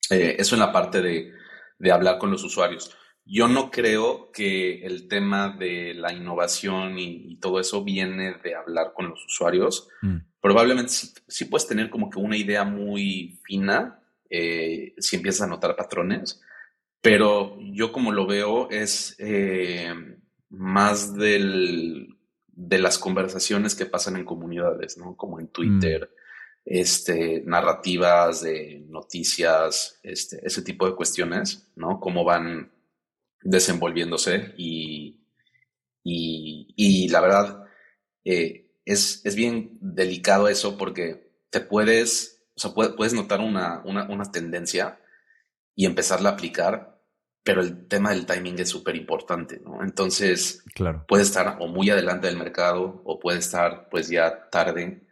Eh, 0.09 0.35
eso 0.37 0.55
en 0.55 0.59
la 0.59 0.73
parte 0.73 1.01
de, 1.01 1.31
de 1.79 1.91
hablar 1.91 2.17
con 2.17 2.29
los 2.29 2.43
usuarios. 2.43 2.93
Yo 3.23 3.47
no 3.47 3.71
creo 3.71 4.31
que 4.33 4.85
el 4.85 5.07
tema 5.07 5.55
de 5.57 5.93
la 5.93 6.11
innovación 6.11 6.99
y, 6.99 7.37
todo 7.39 7.59
eso 7.61 7.83
viene 7.85 8.35
de 8.43 8.55
hablar 8.55 8.91
con 8.93 9.09
los 9.09 9.25
usuarios. 9.25 9.87
Mm. 10.01 10.17
Probablemente 10.41 10.91
sí, 10.91 11.45
puedes 11.45 11.67
tener 11.67 11.89
como 11.89 12.09
que 12.09 12.19
una 12.19 12.35
idea 12.35 12.65
muy 12.65 13.39
fina 13.45 14.01
eh, 14.29 14.93
si 14.97 15.15
empiezas 15.15 15.43
a 15.43 15.49
notar 15.49 15.77
patrones, 15.77 16.41
pero 16.99 17.57
yo 17.61 17.93
como 17.93 18.11
lo 18.11 18.27
veo 18.27 18.69
es 18.69 19.15
eh, 19.19 19.93
más 20.49 21.15
del, 21.15 22.17
de 22.47 22.79
las 22.79 22.97
conversaciones 22.97 23.75
que 23.75 23.85
pasan 23.85 24.17
en 24.17 24.25
comunidades, 24.25 24.97
¿no? 24.97 25.15
Como 25.15 25.39
en 25.39 25.45
mm. 25.45 25.49
Twitter, 25.49 26.11
este, 26.65 27.43
narrativas 27.45 28.41
de 28.41 28.83
noticias, 28.89 29.99
este, 30.03 30.45
ese 30.45 30.61
tipo 30.63 30.85
de 30.85 30.95
cuestiones, 30.95 31.71
¿no? 31.75 31.99
Cómo 31.99 32.23
van 32.23 32.71
desenvolviéndose 33.41 34.53
y, 34.57 35.21
y, 36.03 37.07
la 37.09 37.21
verdad 37.21 37.63
eh, 38.25 38.71
es, 38.85 39.21
es, 39.25 39.35
bien 39.35 39.77
delicado 39.79 40.47
eso 40.47 40.77
porque 40.77 41.31
te 41.49 41.61
puedes, 41.61 42.41
o 42.55 42.59
sea, 42.59 42.71
puedes, 42.73 43.13
notar 43.13 43.39
una, 43.39 43.81
una, 43.85 44.09
una 44.09 44.31
tendencia 44.31 44.99
y 45.75 45.85
empezarla 45.85 46.29
a 46.29 46.33
aplicar 46.33 46.96
pero 47.47 47.61
el 47.61 47.87
tema 47.87 48.09
del 48.09 48.25
timing 48.25 48.59
es 48.59 48.67
súper 48.67 48.97
importante, 48.97 49.61
¿no? 49.63 49.81
Entonces, 49.81 50.65
claro. 50.75 51.05
puede 51.07 51.23
estar 51.23 51.55
o 51.61 51.67
muy 51.69 51.89
adelante 51.89 52.27
del 52.27 52.35
mercado 52.35 53.01
o 53.05 53.21
puede 53.21 53.39
estar 53.39 53.87
pues 53.89 54.09
ya 54.09 54.49
tarde 54.49 55.07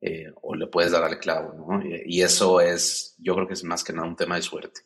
eh, 0.00 0.32
o 0.40 0.54
le 0.54 0.66
puedes 0.66 0.92
dar 0.92 1.04
al 1.04 1.18
clavo, 1.18 1.52
¿no? 1.52 1.82
Y, 1.84 2.22
eso 2.22 2.62
es, 2.62 3.14
yo 3.18 3.34
creo 3.34 3.46
que 3.46 3.52
es 3.52 3.64
más 3.64 3.84
que 3.84 3.92
nada 3.92 4.08
un 4.08 4.16
tema 4.16 4.36
de 4.36 4.40
suerte. 4.40 4.80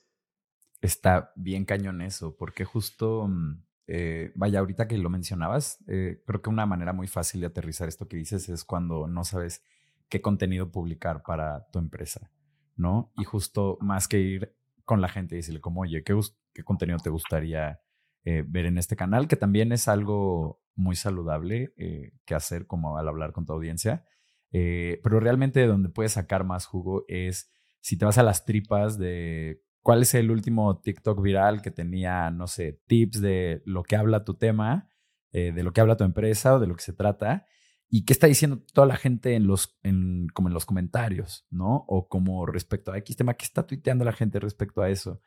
Está 0.80 1.32
bien 1.36 1.64
cañón 1.64 2.02
eso, 2.02 2.34
porque 2.36 2.64
justo, 2.64 3.28
mm, 3.28 3.62
eh, 3.86 4.32
vaya, 4.34 4.58
ahorita 4.58 4.88
que 4.88 4.98
lo 4.98 5.08
mencionabas, 5.08 5.78
eh, 5.86 6.20
creo 6.26 6.42
que 6.42 6.50
una 6.50 6.66
manera 6.66 6.92
muy 6.92 7.06
fácil 7.06 7.42
de 7.42 7.46
aterrizar 7.46 7.86
esto 7.86 8.08
que 8.08 8.16
dices 8.16 8.48
es 8.48 8.64
cuando 8.64 9.06
no 9.06 9.22
sabes 9.22 9.62
qué 10.08 10.20
contenido 10.20 10.72
publicar 10.72 11.22
para 11.22 11.68
tu 11.70 11.78
empresa, 11.78 12.32
¿no? 12.74 13.12
Y 13.16 13.22
justo 13.22 13.78
más 13.80 14.08
que 14.08 14.18
ir 14.18 14.58
con 14.84 15.00
la 15.02 15.08
gente 15.08 15.34
y 15.34 15.38
decirle 15.38 15.60
como, 15.60 15.82
oye, 15.82 16.02
¿qué, 16.02 16.14
qué 16.58 16.64
contenido 16.64 16.98
te 16.98 17.10
gustaría 17.10 17.80
eh, 18.24 18.42
ver 18.44 18.66
en 18.66 18.78
este 18.78 18.96
canal? 18.96 19.28
Que 19.28 19.36
también 19.36 19.70
es 19.70 19.86
algo 19.86 20.60
muy 20.74 20.96
saludable 20.96 21.72
eh, 21.76 22.14
que 22.24 22.34
hacer 22.34 22.66
como 22.66 22.98
al 22.98 23.06
hablar 23.06 23.32
con 23.32 23.46
tu 23.46 23.52
audiencia. 23.52 24.04
Eh, 24.50 24.98
pero 25.04 25.20
realmente 25.20 25.64
donde 25.68 25.88
puedes 25.88 26.12
sacar 26.12 26.42
más 26.42 26.66
jugo 26.66 27.04
es 27.06 27.52
si 27.80 27.96
te 27.96 28.04
vas 28.04 28.18
a 28.18 28.24
las 28.24 28.44
tripas 28.44 28.98
de 28.98 29.62
cuál 29.82 30.02
es 30.02 30.14
el 30.14 30.32
último 30.32 30.80
TikTok 30.80 31.22
viral 31.22 31.62
que 31.62 31.70
tenía, 31.70 32.28
no 32.32 32.48
sé, 32.48 32.82
tips 32.88 33.20
de 33.20 33.62
lo 33.64 33.84
que 33.84 33.94
habla 33.94 34.24
tu 34.24 34.34
tema, 34.34 34.88
de 35.30 35.62
lo 35.62 35.72
que 35.72 35.80
habla 35.80 35.96
tu 35.96 36.04
empresa 36.04 36.54
o 36.54 36.58
de 36.58 36.66
lo 36.66 36.74
que 36.74 36.82
se 36.82 36.94
trata 36.94 37.46
y 37.90 38.04
qué 38.04 38.12
está 38.12 38.26
diciendo 38.26 38.62
toda 38.72 38.86
la 38.86 38.96
gente 38.96 39.34
en 39.34 39.46
los, 39.46 39.78
en, 39.82 40.26
como 40.34 40.48
en 40.48 40.54
los 40.54 40.66
comentarios, 40.66 41.46
¿no? 41.50 41.84
O 41.86 42.08
como 42.08 42.44
respecto 42.46 42.92
a 42.92 42.98
X 42.98 43.16
tema, 43.16 43.34
¿qué 43.34 43.44
está 43.44 43.66
tuiteando 43.66 44.04
la 44.04 44.12
gente 44.12 44.40
respecto 44.40 44.82
a 44.82 44.90
eso? 44.90 45.20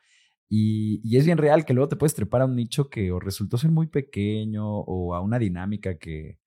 Y, 0.48 1.16
es 1.16 1.24
bien 1.24 1.38
real 1.38 1.64
que 1.64 1.72
luego 1.74 1.88
te 1.88 1.96
puedes 1.96 2.14
trepar 2.14 2.42
a 2.42 2.46
un 2.46 2.56
nicho 2.56 2.90
que 2.90 3.10
o 3.10 3.20
resultó 3.20 3.56
ser 3.58 3.70
muy 3.70 3.86
pequeño 3.86 4.66
o 4.66 5.14
a 5.14 5.20
una 5.20 5.38
dinámica 5.38 5.96
que, 5.98 6.38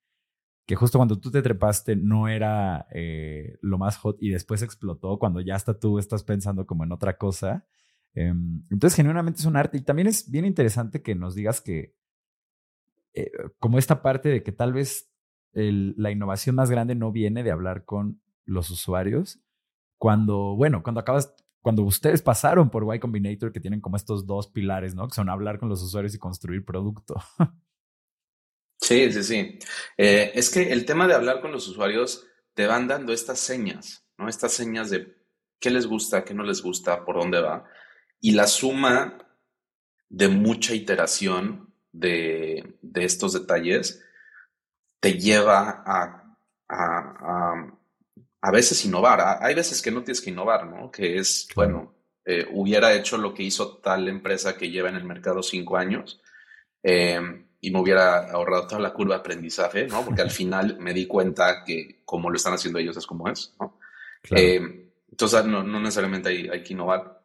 que 0.66 0.76
justo 0.76 0.98
cuando 0.98 1.20
tú 1.20 1.32
te 1.32 1.42
trepaste 1.42 1.96
no 1.96 2.28
era 2.28 2.88
eh, 2.92 3.58
lo 3.62 3.78
más 3.78 3.98
hot 3.98 4.18
y 4.20 4.30
después 4.30 4.62
explotó 4.62 5.20
cuando 5.20 5.42
ya 5.42 5.56
hasta 5.56 5.80
tú 5.80 6.00
estás 6.00 6.24
pensando 6.24 6.66
como 6.66 6.84
en 6.84 6.92
otra 6.92 7.18
cosa. 7.18 7.66
Em, 8.14 8.64
entonces, 8.72 8.96
genuinamente 8.96 9.40
es 9.42 9.46
un 9.46 9.58
arte 9.58 9.78
y 9.78 9.82
también 9.82 10.08
es 10.08 10.30
bien 10.32 10.46
interesante 10.46 11.02
que 11.02 11.16
nos 11.16 11.36
digas 11.36 11.62
que 11.62 11.96
eh, 13.14 13.32
como 13.60 13.78
esta 13.78 14.02
parte 14.02 14.30
de 14.30 14.44
que 14.44 14.52
tal 14.52 14.74
vez 14.74 15.12
la 15.54 16.12
innovación 16.12 16.56
más 16.56 16.70
grande 16.70 16.96
no 16.96 17.14
viene 17.14 17.42
de 17.42 17.52
hablar 17.52 17.86
con 17.86 18.22
los 18.44 18.70
usuarios. 18.70 19.40
Cuando, 19.98 20.56
bueno, 20.58 20.84
cuando 20.84 21.00
acabas, 21.00 21.34
cuando 21.66 21.82
ustedes 21.82 22.22
pasaron 22.22 22.70
por 22.70 22.86
Y 22.96 23.00
Combinator, 23.00 23.52
que 23.52 23.60
tienen 23.60 23.82
como 23.82 23.96
estos 23.96 24.28
dos 24.28 24.46
pilares, 24.46 24.94
¿no? 24.94 25.08
Que 25.08 25.16
son 25.16 25.32
hablar 25.32 25.58
con 25.58 25.68
los 25.68 25.82
usuarios 25.82 26.14
y 26.14 26.20
construir 26.20 26.64
producto. 26.64 27.16
Sí, 28.78 29.12
sí, 29.12 29.24
sí. 29.24 29.60
Eh, 29.98 30.34
es 30.36 30.52
que 30.52 30.72
el 30.72 30.86
tema 30.86 31.08
de 31.08 31.16
hablar 31.16 31.42
con 31.42 31.52
los 31.52 31.68
usuarios 31.68 32.28
te 32.54 32.68
van 32.68 32.88
dando 32.88 33.14
estas 33.14 33.40
señas, 33.40 34.06
¿no? 34.18 34.30
Estas 34.30 34.52
señas 34.52 34.92
de 34.92 35.16
qué 35.60 35.72
les 35.72 35.88
gusta, 35.88 36.24
qué 36.24 36.36
no 36.36 36.44
les 36.44 36.62
gusta, 36.62 37.04
por 37.04 37.16
dónde 37.16 37.42
va. 37.42 37.64
Y 38.20 38.34
la 38.34 38.46
suma 38.46 39.18
de 40.10 40.28
mucha 40.28 40.76
iteración 40.76 41.74
de, 41.92 42.78
de 42.82 43.06
estos 43.06 43.34
detalles 43.34 44.04
te 45.00 45.14
lleva 45.14 45.82
a, 45.84 46.38
a, 46.68 46.78
a, 46.78 47.78
veces 48.52 48.84
innovar. 48.86 49.40
Hay 49.42 49.56
veces 49.56 49.82
que 49.82 49.92
no 49.92 50.04
tienes 50.04 50.22
que 50.22 50.30
innovar, 50.30 50.68
¿no? 50.68 50.92
Que 50.92 51.18
es, 51.18 51.48
bueno, 51.56 51.96
eh, 52.26 52.48
hubiera 52.52 52.94
hecho 52.94 53.18
lo 53.18 53.34
que 53.34 53.44
hizo 53.44 53.78
tal 53.78 54.08
empresa 54.08 54.58
que 54.58 54.72
lleva 54.72 54.90
en 54.90 54.96
el 54.96 55.04
mercado 55.04 55.44
cinco 55.44 55.78
años 55.78 56.22
eh, 56.82 57.20
y 57.62 57.72
me 57.72 57.80
hubiera 57.80 58.32
ahorrado 58.32 58.68
toda 58.68 58.82
la 58.82 58.94
curva 58.94 59.16
de 59.16 59.20
aprendizaje, 59.20 59.88
¿no? 59.88 60.04
Porque 60.04 60.22
al 60.22 60.32
final 60.32 60.78
me 60.80 60.94
di 60.94 61.06
cuenta 61.06 61.64
que 61.64 62.02
como 62.04 62.30
lo 62.30 62.36
están 62.36 62.54
haciendo 62.54 62.80
ellos 62.80 62.98
es 62.98 63.06
como 63.06 63.30
es, 63.30 63.54
¿no? 63.60 63.80
Eh, 64.32 64.60
entonces, 65.10 65.46
no, 65.46 65.64
no 65.64 65.80
necesariamente 65.80 66.30
hay, 66.30 66.50
hay, 66.50 66.64
que 66.64 66.74
innovar. 66.74 67.22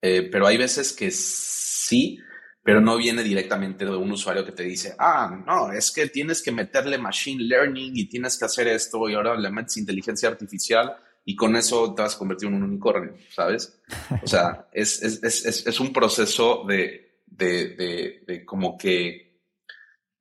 pero 0.00 0.46
hay 0.46 0.58
veces 0.58 0.92
que 0.92 1.10
sí, 1.10 2.20
pero 2.62 2.80
no 2.80 2.96
viene 2.96 3.22
directamente 3.22 3.84
de 3.84 3.96
un 3.96 4.12
usuario 4.12 4.44
que 4.44 4.52
te 4.52 4.64
dice, 4.64 4.94
ah, 4.98 5.42
no, 5.46 5.72
es 5.72 5.90
que 5.90 6.08
tienes 6.08 6.42
que 6.42 6.52
meterle 6.52 6.98
machine 6.98 7.42
learning 7.44 7.96
y 7.96 8.08
tienes 8.08 8.38
que 8.38 8.44
hacer 8.44 8.68
esto 8.68 9.08
y 9.08 9.14
ahora 9.14 9.34
le 9.34 9.50
metes 9.50 9.78
inteligencia 9.78 10.28
artificial 10.28 10.96
y 11.24 11.36
con 11.36 11.56
eso 11.56 11.94
te 11.94 12.02
vas 12.02 12.14
a 12.14 12.18
convertir 12.18 12.48
en 12.48 12.54
un 12.54 12.64
unicornio, 12.64 13.14
¿sabes? 13.30 13.80
O 14.22 14.26
sea, 14.26 14.68
es, 14.72 15.02
es, 15.02 15.22
es, 15.22 15.66
es 15.66 15.80
un 15.80 15.92
proceso 15.92 16.64
de, 16.66 17.22
de, 17.26 18.24
de, 18.26 18.44
como 18.44 18.76
que, 18.76 19.40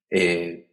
eh, 0.10 0.72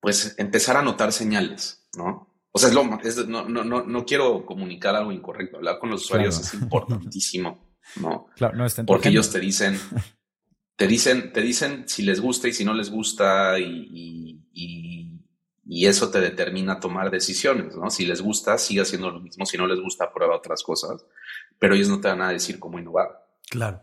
pues, 0.00 0.34
empezar 0.38 0.76
a 0.76 0.82
notar 0.82 1.12
señales, 1.12 1.88
¿no? 1.96 2.34
O 2.52 2.58
sea, 2.58 2.70
es 2.70 2.74
lo, 2.74 2.84
no, 2.84 3.48
no, 3.48 3.64
no, 3.64 3.84
no 3.84 4.06
quiero 4.06 4.46
comunicar 4.46 4.96
algo 4.96 5.12
incorrecto. 5.12 5.58
Hablar 5.58 5.78
con 5.78 5.90
los 5.90 6.04
usuarios 6.04 6.40
es 6.40 6.54
importantísimo, 6.54 7.76
¿no? 7.96 8.28
Claro, 8.34 8.56
no 8.56 8.66
Porque 8.86 9.10
ellos 9.10 9.30
te 9.30 9.40
dicen, 9.40 9.78
te 10.76 10.86
dicen, 10.86 11.32
te 11.32 11.40
dicen 11.40 11.88
si 11.88 12.02
les 12.02 12.20
gusta 12.20 12.48
y 12.48 12.52
si 12.52 12.64
no 12.64 12.74
les 12.74 12.90
gusta 12.90 13.58
y, 13.58 14.42
eso 15.68 16.10
te 16.10 16.20
determina 16.20 16.80
tomar 16.80 17.12
decisiones, 17.12 17.76
¿no? 17.76 17.90
Si 17.90 18.04
les 18.04 18.20
gusta, 18.20 18.58
sigue 18.58 18.80
haciendo 18.80 19.08
lo 19.08 19.20
mismo, 19.20 19.46
si 19.46 19.56
no 19.56 19.68
les 19.68 19.78
gusta, 19.78 20.12
prueba 20.12 20.36
otras 20.36 20.64
cosas, 20.64 21.06
pero 21.60 21.76
ellos 21.76 21.88
no 21.88 22.00
te 22.00 22.08
van 22.08 22.22
a 22.22 22.30
decir 22.30 22.58
cómo 22.58 22.80
innovar. 22.80 23.24
Claro, 23.48 23.82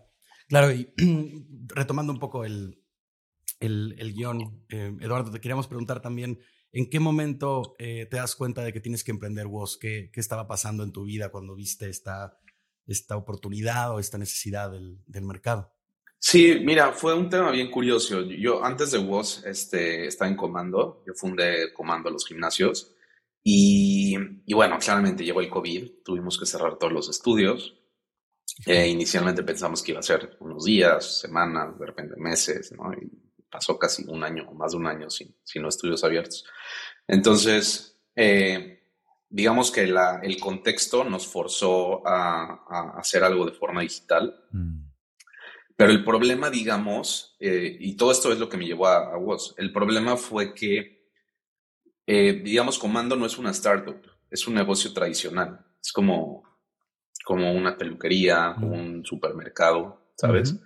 claro, 0.50 0.74
y 0.74 0.94
retomando 1.68 2.12
un 2.12 2.20
poco 2.20 2.44
el, 2.44 2.84
el, 3.62 3.96
el 4.00 4.14
guion, 4.14 4.66
eh, 4.68 4.98
Eduardo, 5.00 5.32
te 5.32 5.40
queríamos 5.40 5.68
preguntar 5.68 6.02
también, 6.02 6.40
¿en 6.74 6.90
qué 6.90 7.00
momento 7.00 7.74
eh, 7.80 8.06
te 8.12 8.18
das 8.18 8.36
cuenta 8.36 8.64
de 8.64 8.74
que 8.74 8.82
tienes 8.82 9.06
que 9.06 9.12
emprender 9.12 9.48
vos? 9.48 9.78
¿Qué, 9.78 10.10
¿Qué, 10.12 10.20
estaba 10.20 10.46
pasando 10.46 10.84
en 10.84 10.92
tu 10.92 11.06
vida 11.06 11.30
cuando 11.30 11.56
viste 11.56 11.90
esta, 11.90 12.38
esta 12.86 13.16
oportunidad 13.16 13.94
o 13.94 14.00
esta 14.00 14.18
necesidad 14.18 14.72
del, 14.72 15.00
del 15.08 15.24
mercado? 15.24 15.74
Sí, 16.26 16.62
mira, 16.64 16.94
fue 16.94 17.14
un 17.14 17.30
tema 17.30 17.52
bien 17.52 17.70
curioso. 17.70 18.22
Yo 18.22 18.64
antes 18.64 18.92
de 18.92 18.98
WOS 18.98 19.44
este, 19.46 20.08
estaba 20.08 20.32
en 20.32 20.38
Comando, 20.38 21.04
yo 21.06 21.14
fundé 21.14 21.74
Comando 21.74 22.10
los 22.10 22.26
gimnasios 22.26 22.96
y, 23.44 24.16
y 24.46 24.54
bueno, 24.54 24.80
claramente 24.80 25.26
llegó 25.26 25.42
el 25.42 25.50
COVID, 25.50 26.02
tuvimos 26.02 26.40
que 26.40 26.46
cerrar 26.46 26.78
todos 26.78 26.94
los 26.94 27.10
estudios. 27.10 27.76
Eh, 28.66 28.88
inicialmente 28.88 29.44
pensamos 29.44 29.84
que 29.84 29.92
iba 29.92 30.00
a 30.00 30.04
ser 30.04 30.38
unos 30.40 30.64
días, 30.64 31.20
semanas, 31.20 31.78
de 31.78 31.86
repente 31.88 32.16
meses, 32.16 32.72
¿no? 32.72 32.94
Y 32.94 33.12
pasó 33.52 33.78
casi 33.78 34.06
un 34.08 34.24
año 34.24 34.50
más 34.54 34.72
de 34.72 34.78
un 34.78 34.88
año 34.88 35.10
sin, 35.10 35.36
sin 35.44 35.62
los 35.62 35.76
estudios 35.76 36.06
abiertos. 36.06 36.46
Entonces, 37.06 38.00
eh, 38.16 38.82
digamos 39.28 39.72
que 39.72 39.88
la, 39.88 40.22
el 40.24 40.40
contexto 40.40 41.04
nos 41.04 41.28
forzó 41.28 42.02
a, 42.08 42.64
a, 42.66 42.98
hacer 42.98 43.26
algo 43.26 43.46
de 43.46 43.52
forma 43.52 43.82
digital. 43.82 44.42
Mm. 44.52 44.93
Pero 45.84 46.00
el 46.00 46.06
problema, 46.06 46.50
digamos, 46.50 47.36
eh, 47.40 47.78
y 47.78 47.98
todo 47.98 48.12
esto 48.12 48.32
es 48.32 48.40
lo 48.40 48.48
que 48.48 48.56
me 48.56 48.66
llevó 48.66 48.88
a, 48.88 49.14
a 49.14 49.18
Woz, 49.18 49.54
el 49.58 49.74
problema 49.74 50.16
fue 50.16 50.54
que, 50.54 51.10
eh, 52.08 52.42
digamos, 52.42 52.80
Comando 52.80 53.18
no 53.18 53.26
es 53.26 53.38
una 53.38 53.52
startup, 53.52 54.02
es 54.32 54.48
un 54.48 54.54
negocio 54.54 54.94
tradicional. 54.94 55.60
Es 55.82 55.92
como, 55.92 56.44
como 57.26 57.52
una 57.52 57.78
peluquería, 57.78 58.56
como 58.58 58.76
un 58.76 59.06
supermercado, 59.06 60.12
¿sabes? 60.16 60.58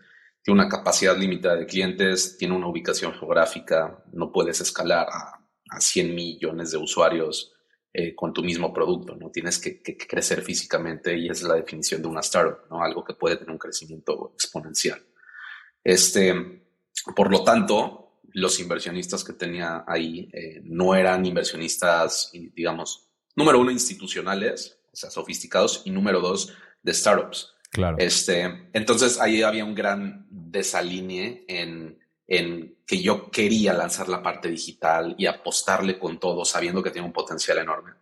tiene 0.44 0.62
una 0.62 0.70
capacidad 0.70 1.18
limitada 1.18 1.56
de 1.56 1.66
clientes, 1.66 2.38
tiene 2.38 2.56
una 2.56 2.68
ubicación 2.68 3.12
geográfica, 3.14 4.04
no 4.14 4.32
puedes 4.32 4.62
escalar 4.62 5.08
a, 5.12 5.44
a 5.72 5.82
100 5.82 6.14
millones 6.14 6.72
de 6.72 6.78
usuarios 6.78 7.57
eh, 8.00 8.14
con 8.14 8.32
tu 8.32 8.44
mismo 8.44 8.72
producto, 8.72 9.16
¿no? 9.16 9.32
Tienes 9.32 9.58
que, 9.58 9.82
que, 9.82 9.98
crecer 9.98 10.44
físicamente 10.44 11.18
y 11.18 11.30
es 11.30 11.42
la 11.42 11.56
definición 11.56 12.00
de 12.00 12.08
una 12.08 12.20
startup, 12.20 12.70
¿no? 12.70 12.84
Algo 12.84 13.04
que 13.04 13.16
puede 13.16 13.38
tener 13.38 13.50
un 13.50 13.58
crecimiento 13.58 14.34
exponencial. 14.36 15.02
Este, 15.84 16.62
por 17.16 17.32
lo 17.32 17.44
tanto, 17.44 18.20
los 18.34 18.60
inversionistas 18.60 19.24
que 19.24 19.34
tenía 19.34 19.84
ahí 19.88 20.30
eh, 20.32 20.62
no 20.64 20.94
eran 20.94 21.26
inversionistas, 21.26 22.30
digamos, 22.34 23.10
número 23.36 23.60
uno, 23.60 23.72
institucionales, 23.72 24.78
o 24.94 24.96
sea, 24.96 25.10
sofisticados, 25.10 25.82
y 25.86 25.90
número 25.90 26.22
dos, 26.22 26.54
de 26.84 26.94
startups. 26.94 27.56
Claro. 27.72 27.98
Este, 27.98 28.70
entonces 28.74 29.20
ahí 29.20 29.42
había 29.42 29.66
un 29.66 29.74
gran 29.74 30.28
desalinee 30.30 31.46
en, 31.48 31.98
en 32.28 32.78
que 32.86 33.02
yo 33.02 33.32
quería 33.32 33.74
lanzar 33.74 34.10
la 34.10 34.22
parte 34.22 34.50
digital 34.50 35.16
y 35.18 35.26
apostarle 35.26 35.98
con 35.98 36.20
todo, 36.20 36.44
sabiendo 36.44 36.84
que 36.84 36.92
tiene 36.92 37.08
un 37.08 37.14
potencial 37.14 37.58
enorme. 37.58 37.94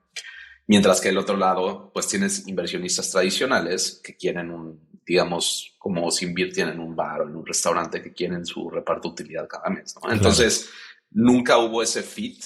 Mientras 0.68 1.00
que 1.00 1.10
del 1.10 1.20
otro 1.20 1.38
lado, 1.38 1.92
pues 1.94 2.08
tienes 2.08 2.48
inversionistas 2.48 3.12
tradicionales 3.12 4.02
que 4.04 4.16
quieren 4.16 4.50
un, 4.50 4.80
digamos, 5.06 5.76
como 5.78 6.10
si 6.10 6.26
invierten 6.26 6.70
en 6.70 6.80
un 6.80 6.96
bar 6.96 7.22
o 7.22 7.30
en 7.30 7.36
un 7.36 7.46
restaurante 7.46 8.02
que 8.02 8.14
quieren 8.14 8.46
su 8.46 8.70
reparto 8.70 9.10
de 9.10 9.14
utilidad 9.14 9.48
cada 9.48 9.70
mes. 9.70 9.96
¿no? 10.02 10.12
Entonces, 10.12 10.70
nunca 11.12 11.60
hubo 11.60 11.84
ese 11.84 12.02
fit 12.02 12.44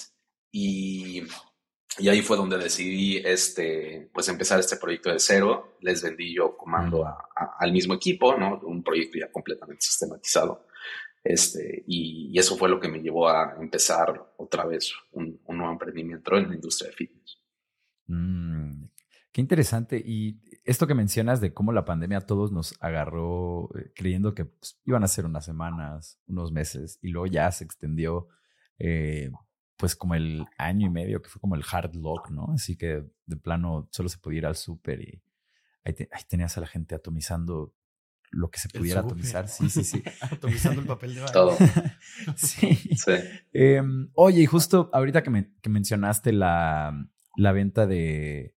y, 0.52 1.24
y, 1.98 2.10
ahí 2.10 2.22
fue 2.22 2.36
donde 2.36 2.58
decidí 2.58 3.18
este, 3.18 4.10
pues 4.14 4.28
empezar 4.28 4.60
este 4.60 4.76
proyecto 4.76 5.12
de 5.12 5.20
cero. 5.20 5.78
Les 5.80 6.04
vendí 6.04 6.36
yo 6.36 6.58
comando 6.58 7.06
al 7.58 7.72
mismo 7.72 7.94
equipo, 7.94 8.36
¿no? 8.36 8.60
Un 8.64 8.84
proyecto 8.84 9.18
ya 9.18 9.32
completamente 9.32 9.86
sistematizado. 9.86 10.66
Este, 11.24 11.84
y, 11.86 12.38
eso 12.38 12.56
fue 12.56 12.70
lo 12.70 12.80
que 12.80 12.88
me 12.88 13.02
llevó 13.02 13.30
a 13.30 13.58
empezar 13.60 14.34
otra 14.38 14.66
vez 14.66 14.94
un, 15.12 15.40
nuevo 15.48 15.72
emprendimiento 15.72 16.38
en 16.38 16.50
la 16.50 16.56
industria 16.56 16.90
de 16.90 16.96
fitness. 16.96 17.38
Mm, 18.08 18.86
qué 19.32 19.42
interesante. 19.42 20.02
Y 20.04 20.40
esto 20.64 20.88
que 20.88 20.96
mencionas 20.96 21.42
de 21.42 21.54
cómo 21.54 21.72
la 21.72 21.86
pandemia 21.86 22.20
a 22.20 22.26
todos 22.26 22.52
nos 22.52 22.76
agarró 22.80 23.70
eh, 23.78 23.92
creyendo 23.96 24.34
que 24.34 24.46
pues, 24.46 24.80
iban 24.86 25.04
a 25.04 25.08
ser 25.08 25.26
unas 25.26 25.46
semanas, 25.46 26.20
unos 26.28 26.52
meses, 26.52 27.00
y 27.02 27.10
luego 27.10 27.28
ya 27.28 27.52
se 27.52 27.66
extendió, 27.66 28.28
eh, 28.78 29.32
pues 29.76 29.96
como 29.96 30.16
el 30.16 30.46
año 30.58 30.88
y 30.88 30.90
medio, 30.90 31.22
que 31.22 31.30
fue 31.30 31.42
como 31.42 31.56
el 31.56 31.64
hard 31.70 31.96
lock, 31.96 32.30
¿no? 32.32 32.52
Así 32.54 32.78
que 32.78 33.04
de 33.26 33.36
plano 33.38 33.88
solo 33.92 34.10
se 34.10 34.18
podía 34.18 34.40
ir 34.40 34.46
al 34.46 34.56
súper 34.56 35.02
y 35.02 35.22
ahí, 35.84 35.96
ahí, 36.12 36.24
tenías 36.28 36.58
a 36.58 36.62
la 36.62 36.68
gente 36.68 36.96
atomizando 36.96 37.74
lo 38.32 38.50
que 38.50 38.60
se 38.60 38.70
pudiera 38.70 39.02
atomizar. 39.02 39.48
Sí, 39.50 39.70
sí, 39.70 39.84
sí. 39.84 40.04
Atomizando 40.22 40.82
el 40.82 40.88
papel 40.88 41.16
de 41.16 41.22
baño. 41.22 41.32
Todo. 41.34 41.58
sí. 42.36 42.80
Em, 43.54 44.10
oye, 44.14 44.42
y 44.42 44.46
justo 44.46 44.90
ahorita 44.94 45.24
que, 45.24 45.30
me, 45.30 45.54
que 45.62 45.70
mencionaste 45.70 46.32
la, 46.32 46.94
la 47.36 47.52
venta 47.52 47.88
de, 47.88 48.56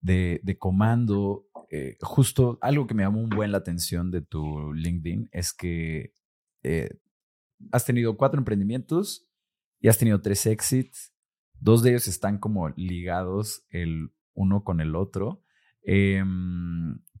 de, 0.00 0.40
de 0.42 0.58
comando, 0.58 1.46
eh, 1.70 1.96
justo 2.00 2.58
algo 2.62 2.86
que 2.86 2.94
me 2.94 3.02
llamó 3.02 3.20
un 3.20 3.28
buen 3.28 3.52
la 3.52 3.58
atención 3.58 4.10
de 4.10 4.22
tu 4.22 4.72
LinkedIn 4.72 5.28
es 5.32 5.52
que 5.52 6.14
eh, 6.62 6.98
has 7.72 7.84
tenido 7.84 8.16
cuatro 8.16 8.38
emprendimientos 8.38 9.28
y 9.80 9.88
has 9.88 9.98
tenido 9.98 10.20
tres 10.22 10.46
exits. 10.46 11.12
Dos 11.60 11.82
de 11.82 11.90
ellos 11.90 12.08
están 12.08 12.38
como 12.38 12.70
ligados 12.70 13.66
el 13.70 14.12
uno 14.32 14.64
con 14.64 14.80
el 14.80 14.94
otro. 14.96 15.42
Eh, 15.82 16.22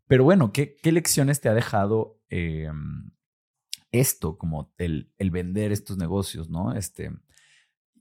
pero 0.08 0.24
bueno, 0.24 0.52
¿qué, 0.52 0.76
qué 0.82 0.90
lecciones 0.90 1.40
te 1.40 1.48
ha 1.48 1.54
dejado 1.54 2.18
em, 2.30 3.10
esto, 3.92 4.38
como 4.38 4.72
el, 4.78 5.12
el, 5.18 5.30
vender 5.30 5.70
estos 5.70 5.98
negocios, 5.98 6.48
¿no? 6.48 6.74
Este, 6.74 7.12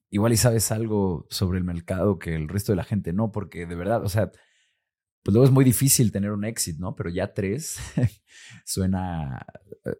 igual 0.09 0.33
y 0.33 0.37
sabes 0.37 0.71
algo 0.71 1.27
sobre 1.29 1.59
el 1.59 1.65
mercado 1.65 2.17
que 2.17 2.33
el 2.33 2.47
resto 2.47 2.71
de 2.71 2.77
la 2.77 2.83
gente 2.83 3.13
no, 3.13 3.31
porque 3.31 3.65
de 3.65 3.75
verdad, 3.75 4.03
o 4.03 4.09
sea, 4.09 4.31
pues 5.23 5.33
luego 5.33 5.45
es 5.45 5.51
muy 5.51 5.65
difícil 5.65 6.11
tener 6.11 6.31
un 6.31 6.45
éxito, 6.45 6.79
¿no? 6.79 6.95
Pero 6.95 7.09
ya 7.09 7.33
tres 7.33 7.77
suena, 8.65 9.45
eh, 9.85 9.97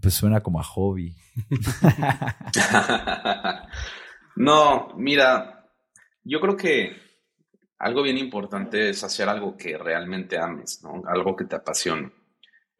pues 0.00 0.14
suena 0.14 0.42
como 0.42 0.58
a 0.58 0.64
hobby. 0.64 1.16
no, 4.36 4.88
mira, 4.96 5.70
yo 6.24 6.40
creo 6.40 6.56
que 6.56 6.96
algo 7.84 8.02
bien 8.02 8.16
importante 8.16 8.88
es 8.88 9.04
hacer 9.04 9.28
algo 9.28 9.58
que 9.58 9.76
realmente 9.76 10.38
ames, 10.38 10.82
¿no? 10.82 11.02
Algo 11.06 11.36
que 11.36 11.44
te 11.44 11.56
apasione. 11.56 12.10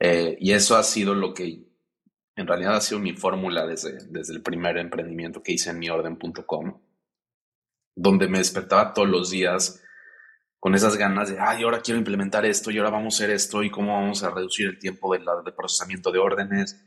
Eh, 0.00 0.38
y 0.40 0.52
eso 0.52 0.76
ha 0.76 0.82
sido 0.82 1.14
lo 1.14 1.34
que 1.34 1.62
en 2.34 2.46
realidad 2.46 2.76
ha 2.76 2.80
sido 2.80 3.00
mi 3.00 3.12
fórmula 3.12 3.66
desde, 3.66 4.06
desde 4.08 4.32
el 4.32 4.40
primer 4.40 4.78
emprendimiento 4.78 5.42
que 5.42 5.52
hice 5.52 5.70
en 5.70 5.78
miorden.com, 5.78 6.80
donde 7.94 8.28
me 8.28 8.38
despertaba 8.38 8.94
todos 8.94 9.06
los 9.06 9.30
días 9.30 9.82
con 10.58 10.74
esas 10.74 10.96
ganas 10.96 11.28
de, 11.28 11.38
ay, 11.38 11.64
ahora 11.64 11.82
quiero 11.82 11.98
implementar 11.98 12.46
esto 12.46 12.70
y 12.70 12.78
ahora 12.78 12.88
vamos 12.88 13.14
a 13.14 13.16
hacer 13.18 13.30
esto 13.30 13.62
y 13.62 13.70
cómo 13.70 13.92
vamos 13.92 14.22
a 14.22 14.30
reducir 14.30 14.68
el 14.68 14.78
tiempo 14.78 15.12
de, 15.12 15.20
procesamiento 15.52 16.12
de 16.12 16.18
órdenes, 16.18 16.82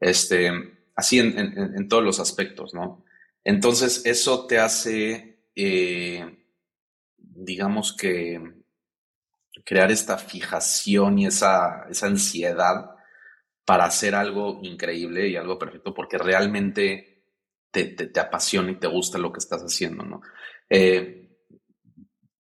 este, 0.00 0.50
así 0.96 1.20
en, 1.20 1.38
en, 1.38 1.88
todos 1.88 2.02
los 2.02 2.18
aspectos, 2.18 2.74
¿no? 2.74 3.04
Entonces, 3.44 4.04
eso 4.06 4.48
te 4.48 4.58
hace 4.58 5.44
eh, 5.54 6.39
digamos 7.40 7.96
que 7.96 8.40
crear 9.64 9.90
esta 9.90 10.18
fijación 10.18 11.18
y 11.18 11.26
esa, 11.26 11.86
esa 11.90 12.06
ansiedad 12.06 12.90
para 13.64 13.84
hacer 13.84 14.14
algo 14.14 14.60
increíble 14.62 15.28
y 15.28 15.36
algo 15.36 15.58
perfecto, 15.58 15.94
porque 15.94 16.18
realmente 16.18 17.24
te, 17.70 17.84
te, 17.84 18.20
apasiona 18.20 18.72
y 18.72 18.76
te 18.76 18.88
gusta 18.88 19.18
lo 19.18 19.32
que 19.32 19.38
estás 19.38 19.62
haciendo, 19.62 20.04
¿no? 20.04 20.22
Eh, 20.68 21.28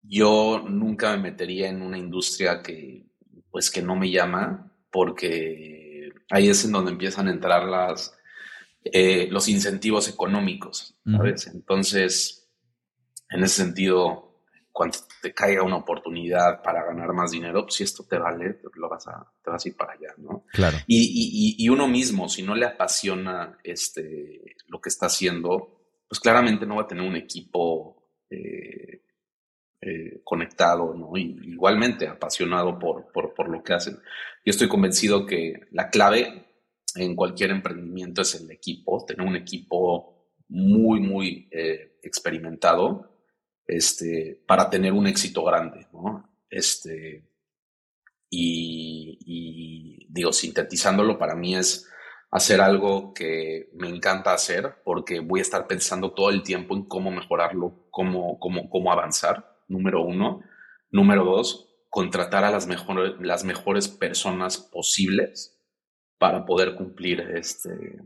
yo 0.01 0.65
nunca 0.67 1.11
me 1.11 1.29
metería 1.29 1.69
en 1.69 1.81
una 1.81 1.97
industria 1.97 2.63
que, 2.63 3.05
pues, 3.51 3.69
que 3.69 3.81
no 3.81 3.95
me 3.95 4.09
llama, 4.09 4.73
porque 4.91 6.11
ahí 6.31 6.49
es 6.49 6.65
en 6.65 6.71
donde 6.71 6.91
empiezan 6.91 7.27
a 7.27 7.31
entrar 7.31 7.63
las, 7.65 8.17
eh, 8.83 9.27
los 9.29 9.47
incentivos 9.49 10.09
económicos, 10.09 10.95
¿sabes? 11.05 11.45
Entonces, 11.47 12.49
en 13.29 13.43
ese 13.43 13.63
sentido, 13.63 14.28
cuando 14.71 14.97
te 15.21 15.33
caiga 15.33 15.63
una 15.63 15.77
oportunidad 15.77 16.61
para 16.61 16.85
ganar 16.85 17.13
más 17.13 17.31
dinero, 17.31 17.63
pues 17.63 17.75
si 17.75 17.83
esto 17.83 18.03
te 18.03 18.17
vale, 18.17 18.59
lo 18.75 18.89
vas 18.89 19.07
a, 19.07 19.25
te 19.43 19.49
vas 19.49 19.65
a 19.65 19.67
ir 19.67 19.75
para 19.75 19.93
allá, 19.93 20.13
¿no? 20.17 20.45
Claro. 20.51 20.77
Y, 20.87 21.57
y, 21.57 21.65
y, 21.65 21.69
uno 21.69 21.87
mismo, 21.87 22.29
si 22.29 22.43
no 22.43 22.55
le 22.55 22.65
apasiona 22.65 23.57
este, 23.63 24.55
lo 24.67 24.79
que 24.79 24.89
está 24.89 25.07
haciendo, 25.07 25.79
pues 26.07 26.19
claramente 26.19 26.65
no 26.65 26.77
va 26.77 26.83
a 26.83 26.87
tener 26.87 27.07
un 27.07 27.15
equipo 27.15 28.09
eh, 28.29 29.03
eh, 29.81 30.21
conectado, 30.23 30.93
¿no? 30.93 31.17
Y, 31.17 31.39
igualmente 31.43 32.07
apasionado 32.07 32.77
por, 32.77 33.11
por, 33.11 33.33
por 33.33 33.49
lo 33.49 33.63
que 33.63 33.73
hacen. 33.73 33.95
Yo 34.45 34.51
estoy 34.51 34.67
convencido 34.67 35.25
que 35.25 35.67
la 35.71 35.89
clave 35.89 36.45
en 36.95 37.15
cualquier 37.15 37.51
emprendimiento 37.51 38.21
es 38.21 38.35
el 38.35 38.49
equipo, 38.51 39.05
tener 39.05 39.27
un 39.27 39.35
equipo 39.35 40.33
muy, 40.47 40.99
muy 40.99 41.47
eh, 41.51 41.99
experimentado 42.01 43.18
este, 43.69 44.41
para 44.47 44.69
tener 44.69 44.93
un 44.93 45.07
éxito 45.07 45.43
grande, 45.43 45.87
¿no? 45.93 46.27
Este, 46.49 47.23
y, 48.31 50.07
digo, 50.09 50.31
sintetizándolo 50.31 51.17
para 51.17 51.35
mí 51.35 51.55
es 51.55 51.87
hacer 52.31 52.61
algo 52.61 53.13
que 53.13 53.69
me 53.73 53.89
encanta 53.89 54.33
hacer 54.33 54.81
porque 54.83 55.19
voy 55.19 55.39
a 55.39 55.43
estar 55.43 55.67
pensando 55.67 56.13
todo 56.13 56.29
el 56.29 56.43
tiempo 56.43 56.75
en 56.75 56.85
cómo 56.85 57.11
mejorarlo, 57.11 57.87
cómo, 57.91 58.39
cómo, 58.39 58.69
cómo 58.69 58.91
avanzar, 58.91 59.57
número 59.67 60.03
uno. 60.03 60.41
Número 60.91 61.23
dos, 61.23 61.69
contratar 61.89 62.43
a 62.43 62.51
las 62.51 62.65
mejores, 62.65 63.13
las 63.19 63.43
mejores 63.43 63.87
personas 63.87 64.57
posibles 64.57 65.59
para 66.17 66.45
poder 66.45 66.75
cumplir 66.75 67.21
este, 67.35 68.01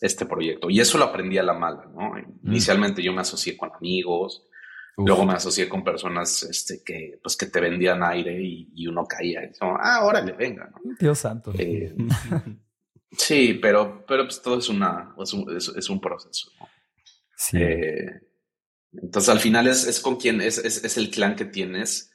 este 0.00 0.26
proyecto. 0.26 0.70
Y 0.70 0.80
eso 0.80 0.98
lo 0.98 1.04
aprendí 1.04 1.38
a 1.38 1.44
la 1.44 1.54
mala, 1.54 1.86
¿no? 1.94 2.14
Mm. 2.14 2.48
Inicialmente 2.48 3.02
yo 3.02 3.12
me 3.12 3.20
asocié 3.20 3.56
con 3.56 3.70
amigos, 3.72 4.47
Luego 5.06 5.24
me 5.24 5.34
asocié 5.34 5.68
con 5.68 5.84
personas 5.84 6.42
este, 6.42 6.82
que, 6.82 7.20
pues, 7.22 7.36
que 7.36 7.46
te 7.46 7.60
vendían 7.60 8.02
aire 8.02 8.36
y, 8.40 8.86
uno 8.88 9.06
caía. 9.06 9.44
Y 9.44 9.48
dijo, 9.48 9.76
ah, 9.80 10.04
órale, 10.04 10.32
venga. 10.32 10.72
Dios 10.98 11.20
santo. 11.20 11.52
Eh, 11.56 11.94
sí, 13.12 13.54
pero, 13.62 14.04
pero 14.06 14.24
pues 14.24 14.42
todo 14.42 14.58
es, 14.58 14.68
una, 14.68 15.14
es, 15.22 15.32
un, 15.32 15.56
es, 15.56 15.88
un 15.88 16.00
proceso. 16.00 16.50
Sí. 17.36 17.58
Eh, 17.62 18.10
entonces 18.92 19.28
al 19.28 19.38
final 19.38 19.68
es, 19.68 19.86
es 19.86 20.00
con 20.00 20.16
quien, 20.16 20.40
es, 20.40 20.58
es, 20.58 20.96
el 20.96 21.10
clan 21.10 21.36
que 21.36 21.44
tienes 21.44 22.10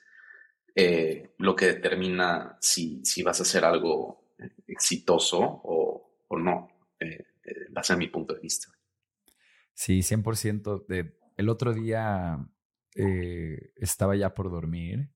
eh, 0.75 1.33
lo 1.37 1.55
que 1.55 1.67
determina 1.67 2.57
si, 2.59 3.05
si 3.05 3.23
vas 3.23 3.39
a 3.39 3.43
hacer 3.43 3.63
algo 3.63 4.33
exitoso 4.67 5.39
o, 5.39 6.17
o 6.27 6.37
no, 6.37 6.67
va 7.01 7.79
a 7.79 7.83
ser 7.83 7.95
mi 7.95 8.07
punto 8.07 8.33
de 8.33 8.41
vista. 8.41 8.67
Sí, 9.73 9.99
100%. 9.99 10.85
De, 10.87 11.17
el 11.37 11.49
otro 11.49 11.73
día 11.73 12.45
eh, 12.95 13.71
estaba 13.75 14.15
ya 14.15 14.33
por 14.33 14.51
dormir 14.51 15.09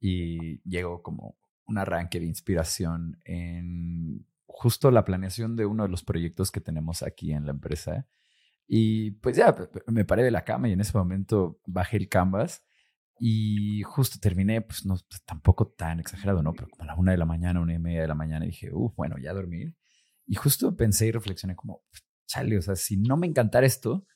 y 0.00 0.60
llegó 0.68 1.02
como 1.02 1.36
un 1.66 1.78
arranque 1.78 2.20
de 2.20 2.26
inspiración 2.26 3.20
en 3.24 4.26
justo 4.46 4.90
la 4.90 5.04
planeación 5.04 5.56
de 5.56 5.66
uno 5.66 5.84
de 5.84 5.88
los 5.88 6.02
proyectos 6.02 6.50
que 6.50 6.60
tenemos 6.60 7.02
aquí 7.02 7.32
en 7.32 7.44
la 7.44 7.52
empresa. 7.52 8.06
Y 8.66 9.12
pues 9.12 9.36
ya 9.36 9.54
me 9.86 10.04
paré 10.04 10.22
de 10.22 10.30
la 10.30 10.44
cama 10.44 10.68
y 10.68 10.72
en 10.72 10.80
ese 10.80 10.96
momento 10.96 11.60
bajé 11.66 11.96
el 11.96 12.08
canvas 12.08 12.64
y 13.18 13.82
justo 13.82 14.18
terminé, 14.20 14.60
pues 14.60 14.86
no 14.86 14.96
tampoco 15.24 15.68
tan 15.68 16.00
exagerado, 16.00 16.42
¿no? 16.42 16.52
Pero 16.52 16.68
como 16.68 16.84
a 16.84 16.86
la 16.86 16.94
una 16.94 17.12
de 17.12 17.18
la 17.18 17.24
mañana, 17.24 17.60
una 17.60 17.74
y 17.74 17.78
media 17.78 18.02
de 18.02 18.08
la 18.08 18.14
mañana, 18.14 18.44
dije, 18.44 18.70
uff, 18.72 18.94
bueno, 18.96 19.16
ya 19.18 19.32
dormir. 19.32 19.76
Y 20.26 20.34
justo 20.36 20.76
pensé 20.76 21.06
y 21.06 21.12
reflexioné 21.12 21.56
como, 21.56 21.82
chale, 22.26 22.58
o 22.58 22.62
sea, 22.62 22.76
si 22.76 22.96
no 22.96 23.16
me 23.16 23.26
encantara 23.26 23.66
esto, 23.66 24.06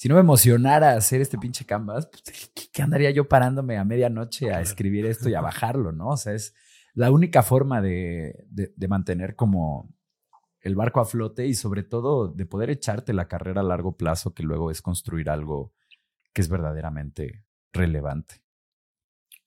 si 0.00 0.08
no 0.08 0.14
me 0.14 0.22
emocionara 0.22 0.94
hacer 0.94 1.20
este 1.20 1.36
pinche 1.36 1.66
canvas, 1.66 2.06
pues, 2.06 2.50
¿qué, 2.72 2.82
andaría 2.82 3.10
yo 3.10 3.28
parándome 3.28 3.76
a 3.76 3.84
medianoche 3.84 4.50
a 4.50 4.62
escribir 4.62 5.04
esto 5.04 5.28
y 5.28 5.34
a 5.34 5.42
bajarlo, 5.42 5.92
no? 5.92 6.08
O 6.08 6.16
sea, 6.16 6.32
es 6.32 6.54
la 6.94 7.10
única 7.10 7.42
forma 7.42 7.82
de, 7.82 8.46
de, 8.48 8.88
mantener 8.88 9.36
como 9.36 9.94
el 10.62 10.74
barco 10.74 11.00
a 11.00 11.04
flote 11.04 11.46
y 11.46 11.52
sobre 11.52 11.82
todo 11.82 12.28
de 12.28 12.46
poder 12.46 12.70
echarte 12.70 13.12
la 13.12 13.28
carrera 13.28 13.60
a 13.60 13.64
largo 13.64 13.98
plazo 13.98 14.32
que 14.32 14.42
luego 14.42 14.70
es 14.70 14.80
construir 14.80 15.28
algo 15.28 15.74
que 16.32 16.40
es 16.40 16.48
verdaderamente 16.48 17.44
relevante. 17.70 18.36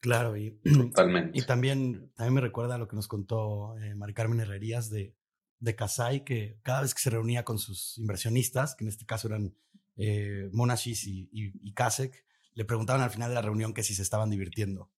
Claro, 0.01 0.37
y, 0.37 0.51
Totalmente. 0.71 1.31
y 1.35 1.41
también, 1.47 2.11
también 2.13 2.35
me 2.35 2.41
recuerda 2.41 2.75
a 2.75 2.77
lo 2.77 2.87
que 2.87 2.95
nos 2.95 3.07
contó 3.07 3.75
eh, 3.79 3.95
Mari 3.95 4.13
Carmen 4.13 4.39
Herrerías 4.39 4.91
de, 4.91 5.15
de 5.57 5.75
Casai, 5.75 6.23
que 6.23 6.59
cada 6.61 6.81
vez 6.81 6.93
que 6.93 7.01
se 7.01 7.09
reunía 7.09 7.43
con 7.43 7.57
sus 7.57 7.97
inversionistas, 7.97 8.75
que 8.75 8.83
en 8.83 8.89
este 8.89 9.07
caso 9.07 9.29
eran 9.29 9.55
eh, 9.97 10.49
Monashis 10.51 11.05
y, 11.05 11.29
y, 11.31 11.73
Kasek, 11.73 12.25
le 12.53 12.65
preguntaban 12.65 13.01
al 13.01 13.09
final 13.09 13.29
de 13.29 13.35
la 13.35 13.41
reunión 13.41 13.73
que 13.73 13.83
si 13.83 13.93
se 13.93 14.01
estaban 14.01 14.29
divirtiendo, 14.29 14.91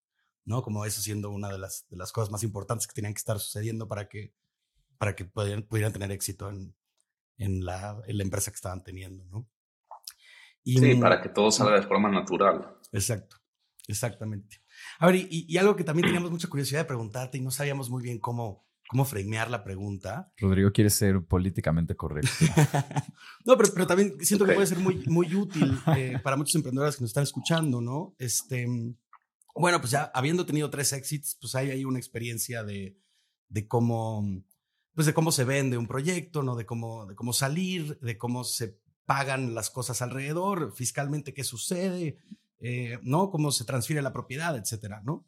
¿no? 0.45 0.61
Como 0.61 0.85
eso 0.85 1.01
siendo 1.01 1.31
una 1.31 1.49
de 1.49 1.57
las, 1.57 1.87
de 1.89 1.97
las 1.97 2.11
cosas 2.11 2.31
más 2.31 2.43
importantes 2.43 2.87
que 2.87 2.93
tenían 2.93 3.13
que 3.13 3.19
estar 3.19 3.39
sucediendo 3.39 3.87
para 3.87 4.07
que, 4.07 4.33
para 4.97 5.15
que 5.15 5.25
pudieran, 5.25 5.63
pudieran 5.63 5.93
tener 5.93 6.11
éxito 6.11 6.49
en, 6.49 6.75
en, 7.37 7.65
la, 7.65 8.01
en 8.07 8.17
la 8.17 8.23
empresa 8.23 8.51
que 8.51 8.55
estaban 8.55 8.83
teniendo, 8.83 9.25
¿no? 9.25 9.47
Y, 10.63 10.79
sí, 10.79 10.95
para 10.95 11.21
que 11.21 11.29
todo 11.29 11.51
salga 11.51 11.79
de 11.79 11.85
forma 11.85 12.09
natural. 12.09 12.77
Exacto, 12.91 13.37
exactamente. 13.87 14.61
A 14.97 15.07
ver, 15.07 15.15
y, 15.15 15.45
y, 15.47 15.57
algo 15.57 15.75
que 15.75 15.83
también 15.83 16.07
teníamos 16.07 16.31
mucha 16.31 16.47
curiosidad 16.47 16.81
de 16.81 16.85
preguntarte 16.85 17.37
y 17.37 17.41
no 17.41 17.51
sabíamos 17.51 17.89
muy 17.89 18.01
bien 18.01 18.19
cómo, 18.19 18.64
cómo 18.87 19.05
framear 19.05 19.49
la 19.49 19.63
pregunta. 19.63 20.31
Rodrigo 20.37 20.71
quiere 20.71 20.89
ser 20.89 21.23
políticamente 21.25 21.95
correcto. 21.95 22.29
no, 23.45 23.57
pero, 23.57 23.69
pero, 23.73 23.87
también 23.87 24.15
siento 24.21 24.45
que 24.45 24.53
puede 24.53 24.67
ser 24.67 24.79
muy, 24.79 25.03
muy 25.07 25.33
útil 25.35 25.77
eh, 25.97 26.19
para 26.23 26.37
muchos 26.37 26.55
emprendedores 26.55 26.95
que 26.95 27.03
nos 27.03 27.09
están 27.09 27.23
escuchando, 27.23 27.81
¿no? 27.81 28.15
Este, 28.19 28.67
bueno, 29.55 29.79
pues 29.79 29.91
ya 29.91 30.11
habiendo 30.13 30.45
tenido 30.45 30.69
tres 30.69 30.93
exits, 30.93 31.37
pues 31.39 31.55
hay 31.55 31.71
ahí 31.71 31.85
una 31.85 31.99
experiencia 31.99 32.63
de, 32.63 32.97
de 33.49 33.67
cómo, 33.67 34.23
pues 34.93 35.07
de 35.07 35.13
cómo 35.13 35.31
se 35.31 35.45
vende 35.45 35.77
un 35.77 35.87
proyecto, 35.87 36.43
¿no? 36.43 36.55
De 36.55 36.65
cómo, 36.65 37.05
de 37.05 37.15
cómo 37.15 37.33
salir, 37.33 37.99
de 37.99 38.17
cómo 38.17 38.43
se 38.43 38.79
pagan 39.05 39.53
las 39.55 39.69
cosas 39.69 40.01
alrededor, 40.01 40.73
fiscalmente 40.73 41.33
qué 41.33 41.43
sucede, 41.43 42.17
eh, 42.59 42.99
¿no? 43.03 43.29
Cómo 43.29 43.51
se 43.51 43.65
transfiere 43.65 44.01
la 44.01 44.13
propiedad, 44.13 44.57
etcétera, 44.57 45.01
¿no? 45.03 45.25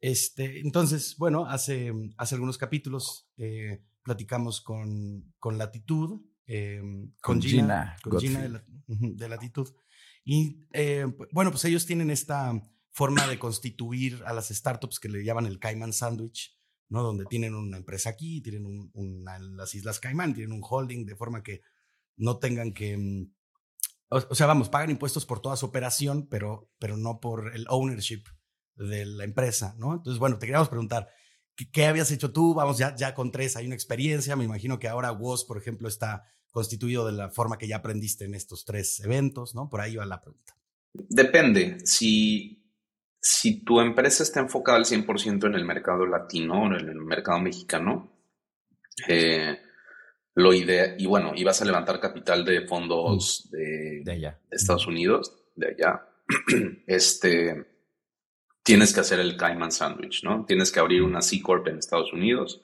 Este, 0.00 0.60
entonces, 0.60 1.16
bueno, 1.18 1.46
hace, 1.46 1.92
hace 2.16 2.34
algunos 2.34 2.58
capítulos 2.58 3.28
eh, 3.36 3.82
platicamos 4.02 4.60
con, 4.60 5.34
con 5.38 5.58
Latitud, 5.58 6.20
eh, 6.46 6.80
con, 7.20 7.42
Gina, 7.42 7.96
con 8.02 8.18
Gina 8.18 8.64
de, 8.86 9.28
Latitud. 9.28 9.68
Y 10.24 10.66
eh, 10.72 11.06
bueno, 11.32 11.50
pues 11.50 11.64
ellos 11.64 11.84
tienen 11.84 12.10
esta 12.10 12.52
forma 12.90 13.26
de 13.26 13.38
constituir 13.38 14.22
a 14.26 14.32
las 14.32 14.48
startups 14.48 14.98
que 14.98 15.08
le 15.08 15.24
llaman 15.24 15.46
el 15.46 15.58
Cayman 15.58 15.92
Sandwich, 15.92 16.56
¿no? 16.88 17.02
Donde 17.02 17.26
tienen 17.26 17.54
una 17.54 17.76
empresa 17.76 18.10
aquí, 18.10 18.40
tienen 18.40 18.90
una 18.92 19.36
en 19.36 19.56
las 19.56 19.74
Islas 19.74 20.00
Caimán, 20.00 20.34
tienen 20.34 20.52
un 20.52 20.62
holding 20.68 21.04
de 21.04 21.16
forma 21.16 21.42
que 21.42 21.62
no 22.16 22.38
tengan 22.38 22.72
que... 22.72 22.96
Mm, 22.96 23.32
o, 24.10 24.34
sea, 24.34 24.46
vamos, 24.46 24.70
pagan 24.70 24.90
impuestos 24.90 25.26
por 25.26 25.40
toda 25.40 25.56
su 25.56 25.66
operación, 25.66 26.28
pero, 26.30 26.70
pero 26.78 26.96
no 26.96 27.20
por 27.20 27.54
el 27.54 27.66
ownership 27.68 28.24
de 28.78 29.06
la 29.06 29.24
empresa, 29.24 29.74
¿no? 29.78 29.94
Entonces, 29.94 30.18
bueno, 30.18 30.38
te 30.38 30.46
queríamos 30.46 30.68
preguntar, 30.68 31.08
¿qué, 31.72 31.86
habías 31.86 32.10
hecho 32.10 32.32
tú? 32.32 32.54
Vamos, 32.54 32.78
ya, 32.78 32.94
ya 32.94 33.14
con 33.14 33.30
tres 33.30 33.56
hay 33.56 33.66
una 33.66 33.74
experiencia, 33.74 34.36
me 34.36 34.44
imagino 34.44 34.78
que 34.78 34.88
ahora 34.88 35.12
WOS, 35.12 35.44
por 35.44 35.58
ejemplo, 35.58 35.88
está 35.88 36.24
constituido 36.50 37.06
de 37.06 37.12
la 37.12 37.30
forma 37.30 37.58
que 37.58 37.68
ya 37.68 37.76
aprendiste 37.76 38.24
en 38.24 38.34
estos 38.34 38.64
tres 38.64 39.00
eventos, 39.00 39.54
¿no? 39.54 39.68
Por 39.68 39.80
ahí 39.80 39.96
va 39.96 40.06
la 40.06 40.20
pregunta. 40.20 40.56
Depende, 40.92 41.78
si, 41.84 42.72
si 43.20 43.64
tu 43.64 43.80
empresa 43.80 44.22
está 44.22 44.40
enfocada 44.40 44.78
al 44.78 44.84
100% 44.84 45.46
en 45.46 45.54
el 45.54 45.64
mercado 45.64 46.06
latino 46.06 46.62
o 46.62 46.66
en 46.66 46.88
el 46.88 46.96
mercado 46.96 47.40
mexicano, 47.40 48.12
eh, 49.06 49.58
lo 50.34 50.54
idea, 50.54 50.94
y 50.96 51.06
bueno, 51.06 51.32
ibas 51.34 51.60
a 51.60 51.64
levantar 51.64 52.00
capital 52.00 52.44
de 52.44 52.66
fondos 52.66 53.48
de, 53.50 54.02
de, 54.04 54.12
allá. 54.12 54.40
de 54.48 54.56
Estados 54.56 54.86
Unidos, 54.86 55.36
de 55.56 55.68
allá, 55.68 56.08
este 56.86 57.77
tienes 58.68 58.92
que 58.92 59.00
hacer 59.00 59.18
el 59.18 59.34
Cayman 59.34 59.72
Sandwich, 59.72 60.22
¿no? 60.24 60.44
Tienes 60.44 60.70
que 60.70 60.78
abrir 60.78 61.02
una 61.02 61.22
C 61.22 61.40
Corp 61.40 61.66
en 61.68 61.78
Estados 61.78 62.12
Unidos 62.12 62.60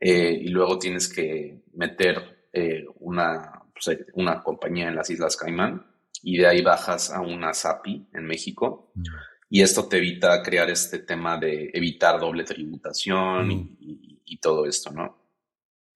eh, 0.00 0.36
y 0.36 0.48
luego 0.48 0.80
tienes 0.80 1.06
que 1.06 1.62
meter 1.74 2.48
eh, 2.52 2.84
una, 2.96 3.62
pues, 3.72 3.96
una 4.14 4.42
compañía 4.42 4.88
en 4.88 4.96
las 4.96 5.08
Islas 5.10 5.36
Caimán 5.36 5.86
y 6.24 6.38
de 6.38 6.48
ahí 6.48 6.60
bajas 6.60 7.12
a 7.12 7.20
una 7.20 7.54
SAPI 7.54 8.08
en 8.14 8.26
México. 8.26 8.90
Mm. 8.96 9.02
Y 9.50 9.62
esto 9.62 9.86
te 9.86 9.98
evita 9.98 10.42
crear 10.42 10.68
este 10.70 10.98
tema 10.98 11.38
de 11.38 11.70
evitar 11.72 12.18
doble 12.18 12.42
tributación 12.42 13.52
y, 13.52 14.34
mm. 14.34 14.40
todo 14.42 14.66
esto, 14.66 14.90
¿no? 14.90 15.22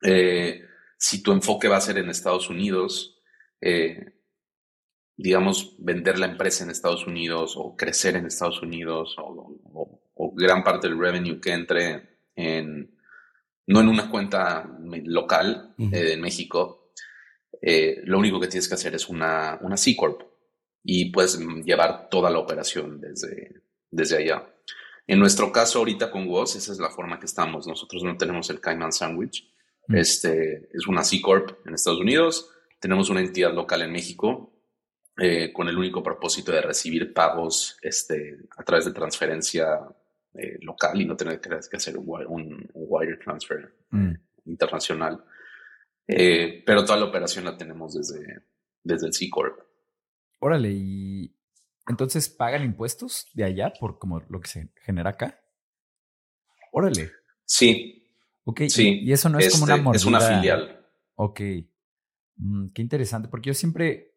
Eh, 0.04 0.62
si 0.96 1.20
tu 1.20 1.32
enfoque 1.32 1.66
va 1.66 1.78
a 1.78 1.80
ser 1.80 1.98
en 1.98 2.10
Estados 2.10 2.48
Unidos, 2.48 3.20
digamos, 5.16 5.76
vender 5.78 6.18
la 6.18 6.26
empresa 6.26 6.64
en 6.64 6.70
Estados 6.70 7.06
Unidos 7.06 7.54
o 7.56 7.76
crecer 7.76 8.16
en 8.16 8.26
Estados 8.26 8.62
Unidos 8.62 9.16
o, 9.18 9.58
gran 10.34 10.62
parte 10.62 10.88
del 10.88 10.98
revenue 10.98 11.40
que 11.40 11.52
entre 11.52 12.18
en, 12.36 12.96
no 13.66 13.80
en 13.80 13.88
una 13.88 14.08
cuenta 14.08 14.78
local 15.04 15.74
eh, 15.78 16.12
en 16.12 16.20
México, 16.20 16.92
eh, 17.60 18.00
lo 18.04 18.18
único 18.18 18.40
que 18.40 18.46
tienes 18.46 18.68
que 18.68 18.74
hacer 18.74 18.94
es 18.94 19.08
una, 19.08 19.58
una 19.62 19.76
C 19.76 19.96
Corp 19.96 20.22
y 20.84 21.10
puedes 21.10 21.38
llevar 21.64 22.08
toda 22.08 22.30
la 22.30 22.38
operación 22.38 23.00
desde, 23.00 23.62
desde 23.90 24.16
allá. 24.18 24.48
En 25.06 25.18
nuestro 25.18 25.52
caso, 25.52 25.80
ahorita 25.80 26.10
con 26.10 26.28
WOS, 26.28 26.56
esa 26.56 26.72
es 26.72 26.78
la 26.78 26.90
forma 26.90 27.18
que 27.18 27.26
estamos. 27.26 27.66
Nosotros 27.66 28.02
no 28.04 28.16
tenemos 28.16 28.48
el 28.50 28.60
Cayman 28.60 28.92
Sandwich. 28.92 29.48
Este 29.88 30.68
es 30.72 30.86
una 30.86 31.02
C 31.02 31.20
Corp 31.20 31.66
en 31.66 31.74
Estados 31.74 32.00
Unidos. 32.00 32.50
Tenemos 32.80 33.10
una 33.10 33.20
entidad 33.20 33.52
local 33.52 33.82
en 33.82 33.92
México 33.92 34.51
eh, 35.18 35.52
con 35.52 35.68
el 35.68 35.76
único 35.76 36.02
propósito 36.02 36.52
de 36.52 36.62
recibir 36.62 37.12
pagos 37.12 37.76
este, 37.82 38.38
a 38.56 38.62
través 38.62 38.86
de 38.86 38.92
transferencia 38.92 39.80
eh, 40.34 40.58
local 40.62 41.00
y 41.00 41.04
no 41.04 41.16
tener 41.16 41.40
que 41.40 41.76
hacer 41.76 41.98
un, 41.98 42.66
wire 42.72 43.18
transfer 43.18 43.74
mm. 43.90 44.12
internacional. 44.46 45.22
Eh, 46.08 46.62
pero 46.64 46.84
toda 46.84 46.98
la 46.98 47.04
operación 47.04 47.44
la 47.44 47.56
tenemos 47.56 47.94
desde, 47.94 48.42
desde 48.82 49.06
el 49.06 49.12
C 49.12 49.28
Corp. 49.30 49.60
Órale, 50.40 50.70
y 50.72 51.36
entonces 51.86 52.28
pagan 52.28 52.64
impuestos 52.64 53.28
de 53.34 53.44
allá 53.44 53.72
por 53.78 53.98
como 53.98 54.20
lo 54.28 54.40
que 54.40 54.48
se 54.48 54.68
genera 54.82 55.10
acá. 55.10 55.38
Órale. 56.72 57.12
Sí. 57.44 58.08
Ok, 58.44 58.62
sí. 58.68 59.00
Y, 59.02 59.12
eso 59.12 59.28
no 59.28 59.38
es 59.38 59.52
como 59.52 59.64
una 59.64 59.76
mordida. 59.76 59.98
Es 59.98 60.06
una 60.06 60.20
filial. 60.20 60.86
Ok. 61.16 61.40
Mm, 62.36 62.68
qué 62.68 62.82
interesante, 62.82 63.28
porque 63.28 63.48
yo 63.48 63.54
siempre 63.54 64.11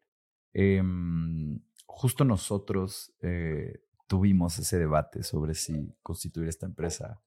Em, 0.58 1.60
justo 1.84 2.24
nosotros 2.24 3.14
eh, 3.20 3.82
tuvimos 4.06 4.58
ese 4.58 4.78
debate 4.78 5.22
sobre 5.22 5.52
si 5.52 5.94
constituir 6.02 6.48
esta 6.48 6.64
empresa 6.64 7.22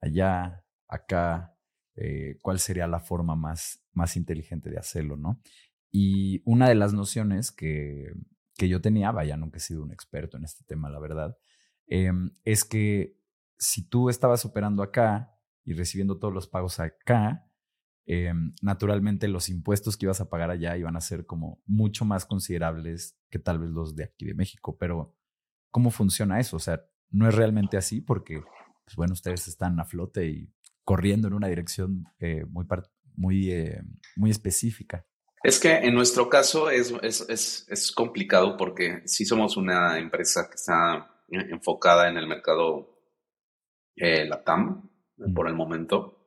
allá, 0.00 0.64
acá, 0.86 1.52
eh, 1.96 2.38
cuál 2.40 2.60
sería 2.60 2.86
la 2.86 3.00
forma 3.00 3.34
más, 3.34 3.82
más 3.92 4.16
inteligente 4.16 4.70
de 4.70 4.78
hacerlo, 4.78 5.16
¿no? 5.16 5.40
Y 5.90 6.42
una 6.44 6.68
de 6.68 6.76
las 6.76 6.92
nociones 6.92 7.50
que, 7.50 8.12
que 8.54 8.68
yo 8.68 8.80
tenía, 8.80 9.10
vaya, 9.10 9.36
nunca 9.36 9.56
he 9.56 9.60
sido 9.60 9.82
un 9.82 9.90
experto 9.90 10.36
en 10.36 10.44
este 10.44 10.62
tema, 10.64 10.88
la 10.90 11.00
verdad, 11.00 11.36
em, 11.88 12.30
es 12.44 12.64
que 12.64 13.18
si 13.58 13.88
tú 13.88 14.10
estabas 14.10 14.44
operando 14.44 14.84
acá 14.84 15.36
y 15.64 15.72
recibiendo 15.72 16.20
todos 16.20 16.32
los 16.32 16.46
pagos 16.46 16.78
acá, 16.78 17.49
Em, 18.12 18.56
naturalmente 18.60 19.28
los 19.28 19.48
impuestos 19.48 19.96
que 19.96 20.06
ibas 20.06 20.20
a 20.20 20.28
pagar 20.28 20.50
allá 20.50 20.76
iban 20.76 20.96
a 20.96 21.00
ser 21.00 21.26
como 21.26 21.62
mucho 21.64 22.04
más 22.04 22.26
considerables 22.26 23.16
que 23.30 23.38
tal 23.38 23.60
vez 23.60 23.70
los 23.70 23.94
de 23.94 24.02
aquí 24.02 24.24
de 24.24 24.34
México. 24.34 24.76
Pero, 24.76 25.14
¿cómo 25.70 25.92
funciona 25.92 26.40
eso? 26.40 26.56
O 26.56 26.58
sea, 26.58 26.84
no 27.10 27.28
es 27.28 27.36
realmente 27.36 27.76
así 27.76 28.00
porque, 28.00 28.42
pues 28.84 28.96
bueno, 28.96 29.12
ustedes 29.12 29.46
están 29.46 29.78
a 29.78 29.84
flote 29.84 30.26
y 30.26 30.52
corriendo 30.82 31.28
en 31.28 31.34
una 31.34 31.46
dirección 31.46 32.04
eh, 32.18 32.44
muy, 32.48 32.66
muy, 33.14 33.52
eh, 33.52 33.80
muy 34.16 34.32
específica. 34.32 35.06
Es 35.44 35.60
que 35.60 35.72
en 35.72 35.94
nuestro 35.94 36.28
caso 36.28 36.68
es, 36.68 36.92
es, 37.02 37.64
es, 37.68 37.92
complicado 37.92 38.56
porque 38.56 39.02
sí 39.04 39.24
somos 39.24 39.56
una 39.56 40.00
empresa 40.00 40.48
que 40.48 40.56
está 40.56 41.22
enfocada 41.28 42.08
en 42.08 42.16
el 42.16 42.26
mercado 42.26 43.04
eh, 43.94 44.26
LATAM 44.26 44.90
por 45.32 45.46
el 45.46 45.54
momento 45.54 46.19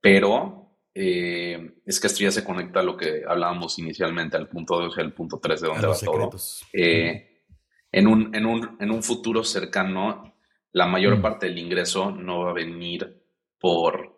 pero 0.00 0.60
eh, 0.94 1.74
es 1.86 2.00
que 2.00 2.06
esto 2.08 2.20
ya 2.20 2.30
se 2.30 2.44
conecta 2.44 2.80
a 2.80 2.82
lo 2.82 2.96
que 2.96 3.22
hablábamos 3.26 3.78
inicialmente, 3.78 4.36
al 4.36 4.48
punto 4.48 4.78
2 4.78 4.94
y 4.96 5.00
al 5.00 5.12
punto 5.12 5.38
3 5.38 5.60
de 5.60 5.68
donde 5.68 5.86
va 5.86 5.98
todo. 5.98 6.30
Eh, 6.72 7.44
en, 7.92 8.06
un, 8.06 8.34
en, 8.34 8.46
un, 8.46 8.76
en 8.80 8.90
un 8.90 9.02
futuro 9.02 9.44
cercano, 9.44 10.34
la 10.72 10.86
mayor 10.86 11.18
mm. 11.18 11.22
parte 11.22 11.46
del 11.46 11.58
ingreso 11.58 12.10
no 12.10 12.40
va 12.40 12.50
a 12.50 12.54
venir 12.54 13.22
por, 13.58 14.16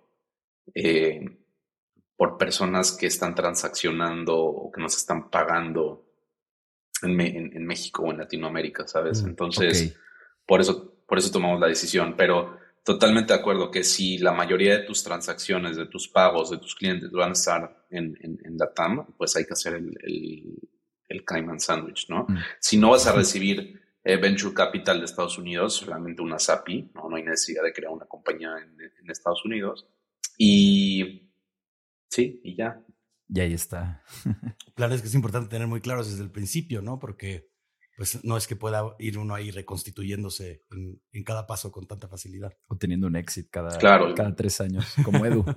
eh, 0.75 1.39
por 2.17 2.39
personas 2.39 2.93
que 2.93 3.07
están 3.07 3.35
transaccionando 3.35 4.39
o 4.39 4.71
que 4.71 4.81
nos 4.81 4.97
están 4.97 5.31
pagando 5.31 6.07
en, 7.03 7.21
en, 7.21 7.67
México 7.67 8.05
o 8.05 8.13
en 8.13 8.19
Latinoamérica, 8.19 8.87
¿sabes? 8.87 9.23
Mm, 9.23 9.29
Entonces, 9.29 9.97
por, 10.47 10.61
eso, 10.61 10.95
por 11.07 11.19
eso 11.19 11.33
tomamos 11.33 11.61
la 11.61 11.67
decisión. 11.67 12.15
Pero 12.17 12.57
totalmente 12.85 13.33
de 13.33 13.39
acuerdo 13.39 13.71
que 13.71 13.85
si 13.85 14.19
la 14.19 14.33
mayoría 14.33 14.79
de 14.79 14.85
tus 14.85 15.03
transacciones, 15.03 15.77
de 15.77 15.87
tus 15.87 16.09
pagos, 16.09 16.51
de 16.51 16.59
tus 16.59 16.75
clientes 16.75 17.11
van 17.11 17.31
a 17.31 17.33
estar 17.33 17.87
en, 17.91 18.17
en, 18.21 18.59
la 18.59 18.73
TAM, 18.73 19.07
pues 19.17 19.37
hay 19.37 19.45
que 19.45 19.53
hacer 19.53 19.75
el, 19.75 19.97
el, 20.03 20.59
el 21.09 21.25
Cayman 21.25 21.61
Sandwich, 21.61 22.09
¿no? 22.09 22.27
Mm. 22.29 22.37
Si 22.61 22.77
no 22.77 22.91
vas 22.91 23.07
a 23.07 23.13
recibir 23.13 23.81
eh, 24.05 24.17
Venture 24.17 24.55
Capital 24.55 24.99
de 24.99 25.05
Estados 25.05 25.39
Unidos, 25.39 25.75
solamente 25.75 26.23
una 26.23 26.39
SAPI, 26.39 26.91
¿no? 26.95 27.09
no 27.09 27.17
hay 27.17 27.23
necesidad 27.23 27.63
de 27.63 27.73
crear 27.73 27.93
una 27.93 28.07
compañía 28.07 28.57
en, 28.59 28.81
en 28.81 29.11
Estados 29.11 29.45
Unidos. 29.45 29.87
Y 30.37 31.31
sí, 32.09 32.41
y 32.43 32.57
ya. 32.57 32.83
Y 33.29 33.41
ahí 33.41 33.55
está. 33.55 34.03
Claro, 34.75 34.95
es 34.95 35.03
que 35.03 35.09
es 35.09 35.15
importante 35.15 35.51
tener 35.51 35.69
muy 35.69 35.83
claros 35.83 36.11
desde 36.11 36.23
el 36.23 36.31
principio, 36.31 36.81
¿no? 36.81 36.99
Porque 36.99 37.52
pues 38.03 38.25
no 38.25 38.37
es 38.37 38.49
que 38.49 38.57
pueda 38.57 38.83
ir 38.99 39.17
uno 39.17 39.33
ahí 39.33 39.53
reconstituyéndose 39.53 40.65
en, 41.13 41.23
cada 41.23 41.47
paso 41.47 41.71
con 41.71 41.87
tanta 41.87 42.09
facilidad. 42.09 42.53
O 42.67 42.77
teniendo 42.77 43.07
un 43.07 43.15
éxito 43.15 43.49
cada, 43.53 43.79
cada 43.79 44.35
tres 44.35 44.61
años, 44.61 44.93
como 45.05 45.25
Edu. 45.25 45.45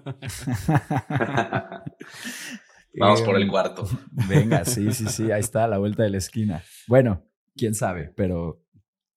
Vamos 3.00 3.24
por 3.24 3.38
el 3.38 3.42
em, 3.42 3.50
cuarto. 3.50 3.90
Venga, 4.30 4.64
sí, 4.64 4.92
sí, 4.92 5.08
sí, 5.08 5.32
ahí 5.32 5.40
está, 5.40 5.64
a 5.64 5.68
la 5.68 5.80
vuelta 5.80 6.04
de 6.04 6.12
la 6.12 6.20
esquina. 6.20 6.64
Bueno, 6.88 7.24
quién 7.58 7.74
sabe, 7.74 8.14
pero, 8.16 8.62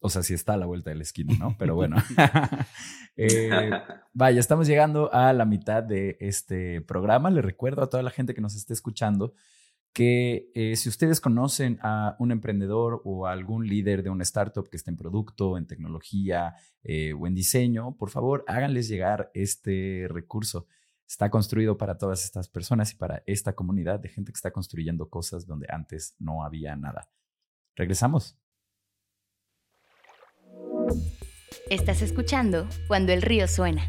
o 0.00 0.08
sea, 0.08 0.22
sí 0.22 0.32
está 0.32 0.54
a 0.54 0.56
la 0.56 0.64
vuelta 0.64 0.88
de 0.88 0.96
la 0.96 1.02
esquina, 1.02 1.34
¿no? 1.38 1.54
Pero 1.58 1.74
bueno. 1.74 1.96
Eh, 3.20 3.50
vaya, 4.14 4.40
estamos 4.40 4.68
llegando 4.68 5.12
a 5.12 5.34
la 5.34 5.44
mitad 5.44 5.82
de 5.82 6.16
este 6.20 6.80
programa. 6.80 7.30
Le 7.30 7.42
recuerdo 7.42 7.82
a 7.82 7.90
toda 7.90 8.02
la 8.02 8.10
gente 8.10 8.32
que 8.32 8.40
nos 8.40 8.54
esté 8.54 8.72
escuchando 8.72 9.34
que 9.92 10.50
eh, 10.54 10.76
si 10.76 10.88
ustedes 10.88 11.20
conocen 11.20 11.78
a 11.82 12.16
un 12.18 12.30
emprendedor 12.30 13.02
o 13.04 13.26
a 13.26 13.32
algún 13.32 13.66
líder 13.66 14.02
de 14.02 14.10
una 14.10 14.22
startup 14.22 14.68
que 14.68 14.76
esté 14.76 14.90
en 14.90 14.96
producto, 14.96 15.58
en 15.58 15.66
tecnología 15.66 16.54
eh, 16.82 17.12
o 17.12 17.26
en 17.26 17.34
diseño, 17.34 17.96
por 17.96 18.10
favor, 18.10 18.44
háganles 18.46 18.88
llegar 18.88 19.30
este 19.34 20.06
recurso. 20.08 20.66
Está 21.06 21.30
construido 21.30 21.78
para 21.78 21.96
todas 21.96 22.24
estas 22.24 22.48
personas 22.48 22.92
y 22.92 22.96
para 22.96 23.22
esta 23.26 23.54
comunidad 23.54 23.98
de 23.98 24.08
gente 24.08 24.30
que 24.30 24.36
está 24.36 24.50
construyendo 24.50 25.08
cosas 25.08 25.46
donde 25.46 25.66
antes 25.70 26.14
no 26.18 26.44
había 26.44 26.76
nada. 26.76 27.08
Regresamos. 27.74 28.36
Estás 31.70 32.02
escuchando 32.02 32.66
Cuando 32.86 33.12
el 33.12 33.22
río 33.22 33.46
suena, 33.46 33.88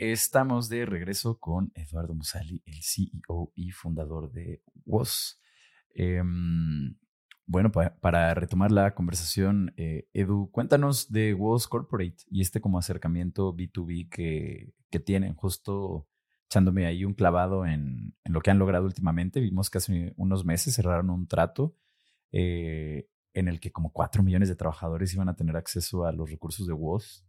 Estamos 0.00 0.70
de 0.70 0.86
regreso 0.86 1.38
con 1.38 1.72
Eduardo 1.74 2.14
Musali, 2.14 2.62
el 2.64 2.82
CEO 2.82 3.52
y 3.54 3.70
fundador 3.70 4.32
de 4.32 4.62
WOS. 4.86 5.38
Em, 5.92 6.96
bueno, 7.44 7.70
para 7.70 8.32
retomar 8.32 8.72
la 8.72 8.94
conversación, 8.94 9.74
eh, 9.76 10.08
Edu, 10.14 10.50
cuéntanos 10.52 11.12
de 11.12 11.34
WOS 11.34 11.68
Corporate 11.68 12.16
y 12.30 12.40
este 12.40 12.62
como 12.62 12.78
acercamiento 12.78 13.54
B2B 13.54 14.08
que, 14.08 14.72
que 14.88 15.00
tienen, 15.00 15.34
justo 15.34 16.08
echándome 16.46 16.86
ahí 16.86 17.04
un 17.04 17.12
clavado 17.12 17.66
en, 17.66 18.14
lo 18.24 18.40
que 18.40 18.50
han 18.50 18.58
logrado 18.58 18.86
últimamente. 18.86 19.40
Vimos 19.40 19.68
que 19.68 19.76
hace 19.76 20.14
unos 20.16 20.46
meses 20.46 20.76
cerraron 20.76 21.10
un 21.10 21.26
trato 21.26 21.76
eh, 22.32 23.06
en 23.34 23.48
el 23.48 23.60
que 23.60 23.70
como 23.70 23.92
cuatro 23.92 24.22
millones 24.22 24.48
de 24.48 24.56
trabajadores 24.56 25.12
iban 25.12 25.28
a 25.28 25.36
tener 25.36 25.58
acceso 25.58 26.06
a 26.06 26.12
los 26.12 26.30
recursos 26.30 26.66
de 26.66 26.72
WOS. 26.72 27.26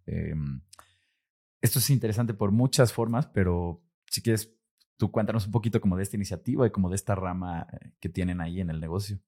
Esto 1.62 1.80
es 1.80 1.90
interesante 1.92 2.34
por 2.34 2.52
muchas 2.52 2.92
formas, 2.92 3.28
pero 3.28 3.84
si 4.08 4.22
quieres, 4.22 4.52
tú 4.98 5.12
cuéntanos 5.12 5.46
un 5.46 5.52
poquito 5.52 5.80
como 5.80 5.96
de 5.96 6.04
esta 6.04 6.16
iniciativa 6.16 6.66
y 6.66 6.72
como 6.72 6.90
de 6.90 6.96
esta 6.96 7.14
rama 7.14 7.68
eh, 7.72 7.92
que 8.00 8.10
tienen 8.10 8.42
ahí 8.42 8.60
en 8.60 8.72
el 8.72 8.80
negocio. 8.80 9.20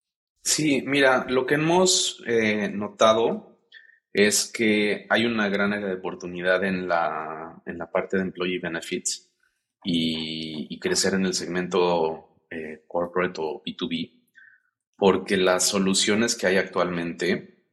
Sí, 0.42 0.84
mira, 0.86 1.26
lo 1.30 1.46
que 1.46 1.56
hemos 1.56 2.22
eh, 2.28 2.70
notado 2.70 3.60
es 4.12 4.52
que 4.52 5.06
hay 5.10 5.26
una 5.26 5.48
gran 5.48 5.74
oportunidad 5.92 6.64
en 6.64 6.88
la, 6.88 7.62
en 7.66 7.78
la 7.78 7.90
parte 7.90 8.18
de 8.18 8.24
employee 8.24 8.60
benefits 8.60 9.32
y, 9.84 10.80
crecer 10.80 11.14
en 11.14 11.26
el 11.26 11.34
segmento 11.34 12.42
eh, 12.50 12.84
corporate 12.88 13.40
o 13.42 13.64
B2B, 13.64 14.28
porque 14.98 15.38
las 15.38 15.66
soluciones 15.66 16.36
que 16.36 16.48
hay 16.48 16.58
actualmente, 16.58 17.68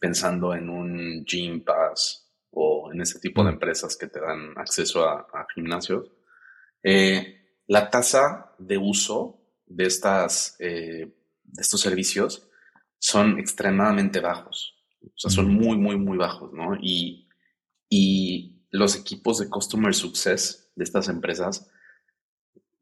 pensando 0.00 0.54
en 0.54 0.70
un 0.70 1.24
Gym 1.26 1.62
Pass 1.62 2.29
o 2.50 2.90
en 2.92 3.00
ese 3.00 3.20
tipo 3.20 3.44
de 3.44 3.50
empresas 3.50 3.96
que 3.96 4.06
te 4.06 4.20
dan 4.20 4.56
acceso 4.56 5.08
a, 5.08 5.46
gimnasios, 5.54 6.10
eh, 6.82 7.40
la 7.66 7.90
tasa 7.90 8.54
de 8.58 8.78
uso 8.78 9.40
de, 9.66 9.86
estas, 9.86 10.56
eh, 10.58 11.14
de 11.44 11.62
estos 11.62 11.80
servicios 11.80 12.48
son 12.98 13.38
extremadamente 13.38 14.20
bajos. 14.20 14.76
O 15.02 15.12
sea, 15.16 15.30
son 15.30 15.54
muy, 15.54 15.78
muy, 15.78 15.96
muy 15.96 16.18
bajos, 16.18 16.52
¿no? 16.52 16.76
Y, 16.80 17.28
y 17.88 18.66
los 18.70 18.96
equipos 18.96 19.38
de 19.38 19.48
Customer 19.48 19.94
Success 19.94 20.72
de 20.74 20.84
estas 20.84 21.08
empresas, 21.08 21.70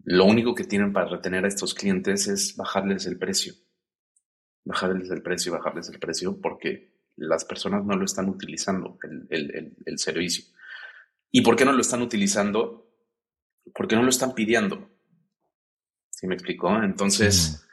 lo 0.04 0.24
único 0.24 0.54
que 0.54 0.64
tienen 0.64 0.92
para 0.92 1.08
retener 1.08 1.44
a 1.44 1.48
estos 1.48 1.74
clientes 1.74 2.26
es 2.28 2.56
bajarles 2.56 3.06
el 3.06 3.18
precio. 3.18 3.54
Bajarles 4.64 5.10
el 5.10 5.22
precio, 5.22 5.52
bajarles 5.52 5.88
el 5.90 5.98
precio, 5.98 6.40
porque 6.40 6.97
las 7.18 7.44
personas 7.44 7.84
no 7.84 7.96
lo 7.96 8.04
están 8.04 8.28
utilizando, 8.28 8.98
el, 9.30 9.98
servicio. 9.98 10.44
¿Y 11.30 11.42
por 11.42 11.56
qué 11.56 11.64
no 11.64 11.72
lo 11.72 11.80
están 11.80 12.02
utilizando? 12.02 12.90
Porque 13.74 13.96
no 13.96 14.02
lo 14.02 14.10
están 14.10 14.34
pidiendo. 14.34 14.90
¿Sí 16.10 16.26
me 16.26 16.34
explicó? 16.34 16.82
Entonces, 16.82 17.66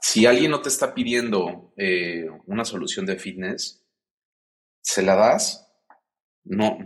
si 0.00 0.26
alguien 0.26 0.50
no 0.50 0.60
te 0.60 0.68
está 0.68 0.94
pidiendo 0.94 1.72
eh, 1.76 2.28
una 2.46 2.64
solución 2.64 3.06
de 3.06 3.16
fitness, 3.16 3.84
se 4.80 5.02
la 5.02 5.16
das, 5.16 5.66
no, 6.44 6.78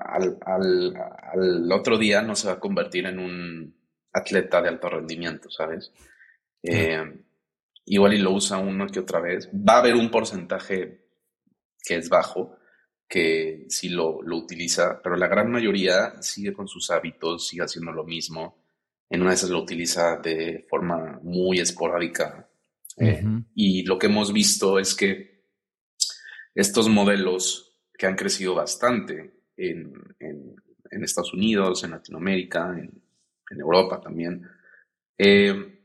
al, 0.00 1.72
otro 1.72 1.98
día 1.98 2.22
no 2.22 2.34
se 2.34 2.48
va 2.48 2.54
a 2.54 2.60
convertir 2.60 3.06
en 3.06 3.18
un 3.18 3.76
atleta 4.12 4.62
de 4.62 4.68
alto 4.68 4.88
rendimiento, 4.88 5.50
¿sabes? 5.50 5.92
Eh, 6.62 7.22
igual 7.84 8.14
y 8.14 8.18
lo 8.18 8.32
usa 8.32 8.58
uno 8.58 8.86
que 8.86 9.00
otra 9.00 9.20
vez. 9.20 9.48
Va 9.52 9.74
a 9.74 9.78
haber 9.78 9.94
un 9.94 10.10
porcentaje 10.10 10.97
que 11.88 11.96
es 11.96 12.10
bajo, 12.10 12.58
que 13.08 13.64
sí 13.70 13.88
lo, 13.88 14.20
lo, 14.20 14.36
utiliza, 14.36 15.00
pero 15.02 15.16
la 15.16 15.26
gran 15.26 15.50
mayoría 15.50 16.20
sigue 16.20 16.52
con 16.52 16.68
sus 16.68 16.90
hábitos, 16.90 17.48
sigue 17.48 17.62
haciendo 17.62 17.92
lo 17.92 18.04
mismo. 18.04 18.62
En 19.08 19.22
una 19.22 19.30
de 19.30 19.36
esas 19.36 19.48
lo 19.48 19.62
utiliza 19.62 20.18
de 20.18 20.66
forma 20.68 21.18
muy 21.22 21.60
esporádica. 21.60 22.46
Eh, 22.98 23.24
y 23.54 23.84
lo 23.84 23.98
que 23.98 24.08
hemos 24.08 24.34
visto 24.34 24.78
es 24.78 24.94
que 24.94 25.46
estos 26.54 26.90
modelos 26.90 27.80
que 27.96 28.06
han 28.06 28.16
crecido 28.16 28.54
bastante 28.54 29.44
en, 29.56 29.94
en, 30.20 31.02
Estados 31.02 31.32
Unidos, 31.32 31.84
en 31.84 31.92
Latinoamérica, 31.92 32.76
en, 32.78 33.02
Europa 33.58 33.98
también, 33.98 34.46
eh, 35.16 35.80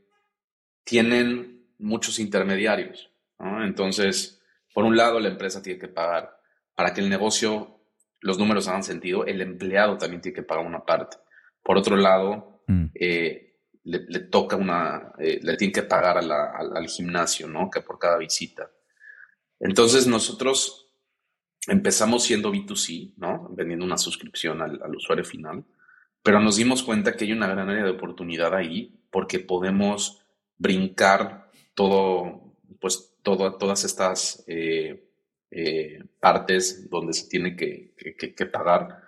tienen 0.84 1.66
muchos 1.78 2.20
intermediarios. 2.20 3.10
Entonces, 3.40 4.43
por 4.74 4.86
un 4.86 4.98
lado, 4.98 5.20
la 5.20 5.30
empresa 5.30 5.62
tiene 5.62 5.80
que 5.80 5.88
pagar 5.88 6.40
para 6.76 6.94
que 6.94 7.02
el 7.02 7.10
negocio, 7.10 7.80
los 8.20 8.40
números 8.40 8.68
hagan 8.68 8.84
sentido, 8.84 9.26
el 9.26 9.42
empleado 9.42 9.98
también 9.98 10.22
tiene 10.22 10.36
que 10.36 10.44
pagar 10.44 10.66
una 10.66 10.84
parte. 10.84 11.18
Por 11.62 11.78
otro 11.78 11.96
lado, 11.96 12.64
mm. 12.68 12.86
eh, 12.96 13.54
le, 13.84 14.20
toca 14.22 14.56
una, 14.56 15.14
eh, 15.20 15.40
le 15.42 15.58
tiene 15.58 15.74
que 15.74 15.84
pagar 15.84 16.18
al, 16.18 16.88
gimnasio, 16.88 17.48
¿no? 17.48 17.70
Que 17.70 17.82
por 17.82 18.00
cada 18.00 18.18
visita. 18.18 18.72
Entonces 19.60 20.08
nosotros 20.08 20.92
empezamos 21.68 22.24
siendo 22.24 22.52
B2C, 22.52 23.14
¿no? 23.18 23.50
Vendiendo 23.52 23.86
una 23.86 23.98
suscripción 23.98 24.62
al, 24.62 24.96
usuario 24.96 25.24
final, 25.24 25.66
pero 26.22 26.40
nos 26.40 26.56
dimos 26.56 26.84
cuenta 26.84 27.14
que 27.14 27.26
hay 27.26 27.34
una 27.34 27.48
gran 27.48 27.70
área 27.70 27.84
de 27.84 27.92
oportunidad 27.92 28.54
ahí 28.56 29.00
porque 29.12 29.40
podemos 29.40 30.22
brincar 30.58 31.52
todo, 31.76 32.56
pues 32.80 33.13
todo, 33.24 33.58
todas 33.58 33.84
estas 33.86 34.44
eh, 34.48 35.10
eh, 35.50 36.04
partes 36.20 36.90
donde 36.90 37.14
se 37.14 37.28
tiene 37.28 37.56
que, 37.56 37.96
que, 37.96 38.46
pagar. 38.46 39.02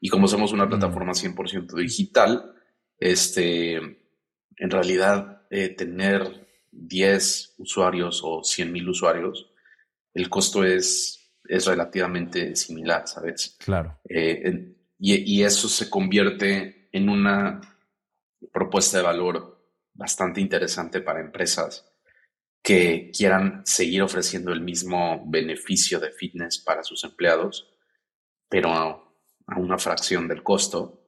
Y 0.00 0.08
como 0.08 0.28
somos 0.28 0.52
una 0.52 0.68
plataforma 0.68 1.12
100% 1.12 1.74
digital, 1.74 2.54
este, 2.98 3.76
en 3.76 4.70
realidad 4.70 5.42
eh, 5.50 5.70
tener 5.70 6.48
10 6.72 7.54
usuarios 7.58 8.20
o 8.24 8.42
100 8.42 8.72
mil 8.72 8.88
usuarios, 8.88 9.50
el 10.12 10.28
costo 10.28 10.64
es, 10.64 11.32
es 11.48 11.66
relativamente 11.66 12.56
similar, 12.56 13.06
¿sabes? 13.06 13.56
Claro. 13.64 13.98
y, 14.04 14.74
y 14.98 15.42
eso 15.44 15.68
se 15.68 15.88
convierte 15.88 16.88
en 16.92 17.08
una 17.08 17.60
propuesta 18.52 18.98
de 18.98 19.04
valor 19.04 19.64
bastante 19.94 20.40
interesante 20.40 21.00
para 21.00 21.20
empresas 21.20 21.89
que 22.62 23.10
quieran 23.16 23.62
seguir 23.64 24.02
ofreciendo 24.02 24.52
el 24.52 24.60
mismo 24.60 25.24
beneficio 25.26 25.98
de 25.98 26.10
fitness 26.10 26.58
para 26.58 26.82
sus 26.82 27.02
empleados, 27.04 27.72
pero 28.48 28.72
a 28.72 29.02
una 29.56 29.78
fracción 29.78 30.28
del 30.28 30.42
costo, 30.42 31.00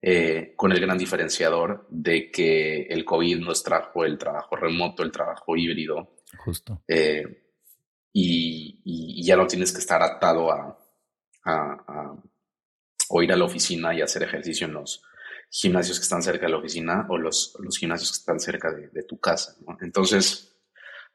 eh, 0.00 0.54
con 0.56 0.72
el 0.72 0.80
gran 0.80 0.98
diferenciador 0.98 1.86
de 1.88 2.30
que 2.30 2.82
el 2.82 3.04
COVID 3.04 3.38
nos 3.38 3.62
trajo 3.62 4.04
el 4.04 4.18
trabajo 4.18 4.56
remoto, 4.56 5.02
el 5.02 5.12
trabajo 5.12 5.56
híbrido. 5.56 6.16
Justo. 6.38 6.82
Eh, 6.88 7.42
y, 8.12 9.24
ya 9.24 9.36
no 9.36 9.46
tienes 9.46 9.72
que 9.72 9.78
estar 9.78 10.02
atado 10.02 10.50
a, 10.50 10.76
o 13.08 13.22
ir 13.22 13.32
a 13.32 13.36
la 13.36 13.44
oficina 13.44 13.94
y 13.94 14.00
hacer 14.00 14.24
ejercicio 14.24 14.66
en 14.66 14.74
los 14.74 15.04
gimnasios 15.48 15.98
que 15.98 16.04
están 16.04 16.22
cerca 16.22 16.46
de 16.46 16.52
la 16.52 16.58
oficina 16.58 17.06
o 17.08 17.18
los, 17.18 17.54
los 17.60 17.78
gimnasios 17.78 18.10
que 18.10 18.18
están 18.18 18.40
cerca 18.40 18.72
de, 18.72 19.02
tu 19.04 19.20
casa. 19.20 19.54
Entonces, 19.80 20.51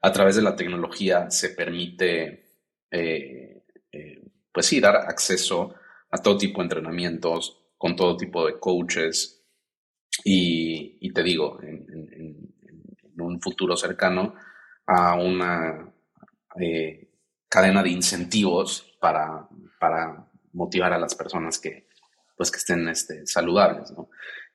a 0.01 0.11
través 0.11 0.35
de 0.35 0.41
la 0.41 0.55
tecnología 0.55 1.29
se 1.29 1.49
permite, 1.49 2.45
eh, 2.91 3.63
eh, 3.91 4.21
pues 4.51 4.65
sí, 4.65 4.79
dar 4.79 4.95
acceso 4.95 5.75
a 6.11 6.17
todo 6.17 6.37
tipo 6.37 6.59
de 6.59 6.65
entrenamientos, 6.65 7.57
con 7.77 7.95
todo 7.95 8.17
tipo 8.17 8.45
de 8.45 8.59
coaches. 8.59 9.43
Y, 10.23 11.11
te 11.13 11.23
digo, 11.23 11.59
en, 11.61 12.53
un 13.19 13.41
futuro 13.41 13.75
cercano, 13.75 14.35
a 14.85 15.15
una 15.15 15.91
eh, 16.59 17.09
cadena 17.49 17.81
de 17.81 17.89
incentivos 17.89 18.95
para, 18.99 19.47
para 19.79 20.29
motivar 20.53 20.93
a 20.93 20.99
las 20.99 21.15
personas 21.15 21.59
que, 21.59 21.87
pues, 22.35 22.51
que 22.51 22.57
estén 22.57 22.87
este, 22.87 23.25
saludables. 23.25 23.93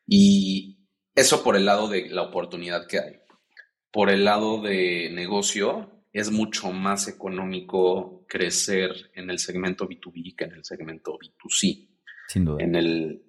Y 0.07 0.89
eso 1.15 1.43
por 1.43 1.57
el 1.57 1.65
lado 1.65 1.89
de 1.89 2.09
la 2.09 2.23
oportunidad 2.23 2.87
que 2.87 2.99
hay 2.99 3.22
por 3.93 4.11
el 4.11 4.25
lado 4.25 4.61
de 4.63 5.11
negocio, 5.13 6.05
es 6.13 6.31
mucho 6.31 6.73
más 6.73 7.09
económico 7.09 8.27
crecer 8.29 9.11
en 9.15 9.31
el 9.31 9.39
segmento 9.39 9.89
B2B 9.89 10.35
que 10.37 10.45
en 10.45 10.53
el 10.53 10.65
segmento 10.65 11.19
B2C. 11.19 11.89
Sin 12.29 12.45
duda. 12.45 12.63
En 12.63 12.75
el, 12.75 13.23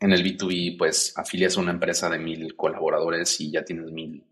en 0.00 0.12
el 0.12 0.24
B2B, 0.24 0.78
pues 0.78 1.12
afilias 1.16 1.56
a 1.56 1.60
una 1.60 1.72
empresa 1.72 2.08
de 2.08 2.18
mil 2.18 2.54
colaboradores 2.56 3.40
y 3.40 3.50
ya 3.50 3.64
tienes 3.64 3.90
mil 3.90 4.24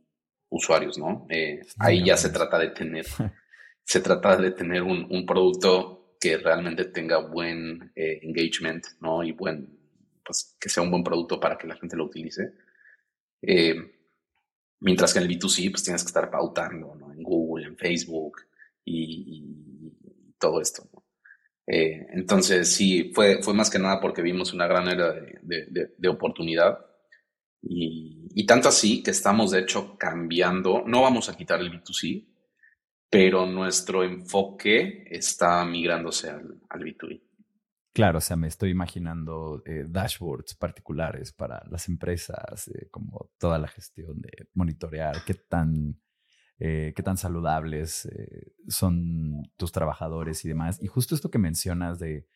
usuarios, 0.49 0.99
¿no? 0.99 1.27
Eh, 1.29 1.61
ahí 1.79 2.05
ya 2.05 2.17
se 2.17 2.31
trata 2.31 2.59
de 2.59 2.71
tener, 2.71 3.07
se 3.85 4.01
trata 4.01 4.37
de 4.37 4.53
tener 4.53 4.83
un, 4.83 5.27
producto 5.27 6.17
que 6.21 6.37
realmente 6.39 6.87
tenga 6.87 7.19
buen 7.19 7.93
eh, 7.97 8.21
engagement, 8.23 8.85
¿no? 9.01 9.23
Y 9.25 9.33
buen, 9.33 9.79
pues 10.25 10.57
que 10.61 10.69
sea 10.69 10.83
un 10.83 10.91
buen 10.91 11.05
producto 11.05 11.41
para 11.41 11.59
que 11.59 11.67
la 11.67 11.77
gente 11.77 11.97
lo 11.97 12.05
utilice. 12.05 12.53
Eh, 13.43 13.94
Mientras 14.81 15.13
que 15.13 15.19
en 15.19 15.25
el 15.25 15.39
B2C, 15.39 15.71
pues 15.71 15.83
tienes 15.83 16.03
que 16.03 16.09
estar 16.09 16.31
pautando, 16.31 16.95
¿no? 16.95 17.13
En 17.13 17.23
Google, 17.23 17.67
en 17.67 17.77
Facebook 17.77 18.43
y, 18.85 19.43
todo 20.39 20.61
esto, 20.61 20.87
eh, 21.67 22.07
entonces, 22.11 22.75
sí, 22.75 23.11
fue, 23.15 23.43
fue 23.43 23.55
más 23.55 23.71
que 23.71 23.79
nada 23.79 23.99
porque 23.99 24.21
vimos 24.21 24.53
una 24.53 24.67
gran 24.67 24.89
era 24.89 25.15
de, 25.43 26.09
oportunidad. 26.09 26.79
Y, 27.63 28.45
tanto 28.47 28.69
así 28.69 29.03
que 29.03 29.13
estamos, 29.13 29.53
de 29.53 29.61
hecho, 29.61 29.97
cambiando. 29.97 30.85
No 30.87 31.03
vamos 31.03 31.29
a 31.31 31.37
quitar 31.37 31.61
el 31.61 31.71
B2C, 31.73 32.27
pero 33.09 33.47
nuestro 33.47 34.05
enfoque 34.05 35.07
está 35.11 35.65
migrándose 35.65 36.29
al, 36.29 36.61
al 36.69 36.81
B2B. 36.81 37.23
Claro, 37.95 38.19
o 38.19 38.21
sea, 38.21 38.37
me 38.37 38.49
estoy 38.49 38.71
imaginando 38.71 39.63
eh, 39.65 39.87
dashboards 39.89 40.57
particulares 40.57 41.33
para 41.33 41.63
las 41.71 41.89
empresas, 41.89 42.67
eh, 42.67 42.89
como 42.91 43.31
toda 43.39 43.57
la 43.57 43.69
gestión 43.69 44.21
de 44.21 44.49
monitorear 44.53 45.25
qué 45.25 45.35
tan, 45.35 46.01
eh, 46.59 46.93
qué 46.97 47.03
tan 47.05 47.17
saludables 47.17 48.09
son 48.67 49.45
tus 49.57 49.71
trabajadores 49.71 50.45
y 50.45 50.49
demás. 50.49 50.83
Y 50.83 50.89
justo 50.89 51.15
esto 51.15 51.31
que 51.31 51.39
mencionas 51.39 52.01
de 52.01 52.27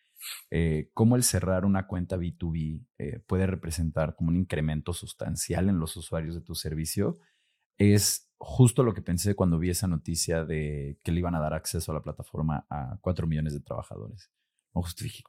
cómo 0.95 1.17
el 1.17 1.25
cerrar 1.25 1.65
una 1.65 1.89
cuenta 1.89 2.17
B2B 2.17 2.87
puede 3.27 3.47
representar 3.49 4.15
como 4.15 4.31
un 4.31 4.37
incremento 4.37 4.93
sustancial 4.93 5.69
en 5.69 5.81
los 5.81 5.97
usuarios 5.97 6.37
de 6.37 6.41
tu 6.41 6.55
servicio, 6.55 7.19
es 7.79 8.31
justo 8.39 8.85
lo 8.85 8.95
que 8.95 9.03
pensé 9.03 9.35
cuando 9.35 9.59
vi 9.59 9.71
esa 9.71 9.89
noticia 9.89 10.45
de 10.45 11.01
que 11.03 11.11
le 11.11 11.19
iban 11.19 11.35
a 11.35 11.41
dar 11.41 11.55
acceso 11.55 11.91
a 11.91 11.97
la 11.97 12.03
plataforma 12.03 12.65
a 12.71 12.99
4 13.01 13.27
millones 13.27 13.55
de 13.55 13.61
trabajadores. 13.61 14.31
Dije, 15.01 15.23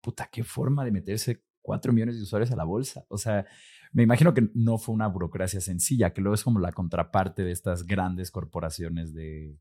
puta, 0.00 0.28
qué 0.30 0.44
forma 0.44 0.84
de 0.84 0.92
meterse 0.92 1.44
cuatro 1.62 1.92
millones 1.92 2.16
de 2.16 2.22
usuarios 2.22 2.52
a 2.52 2.56
la 2.56 2.64
bolsa. 2.64 3.06
O 3.08 3.16
sea, 3.16 3.46
me 3.92 4.02
imagino 4.02 4.34
que 4.34 4.50
no 4.54 4.76
fue 4.76 4.94
una 4.94 5.06
burocracia 5.06 5.60
sencilla, 5.60 6.12
que 6.12 6.20
luego 6.20 6.34
es 6.34 6.44
como 6.44 6.60
la 6.60 6.72
contraparte 6.72 7.42
de 7.42 7.52
estas 7.52 7.84
grandes 7.86 8.30
corporaciones 8.30 9.14
de, 9.14 9.58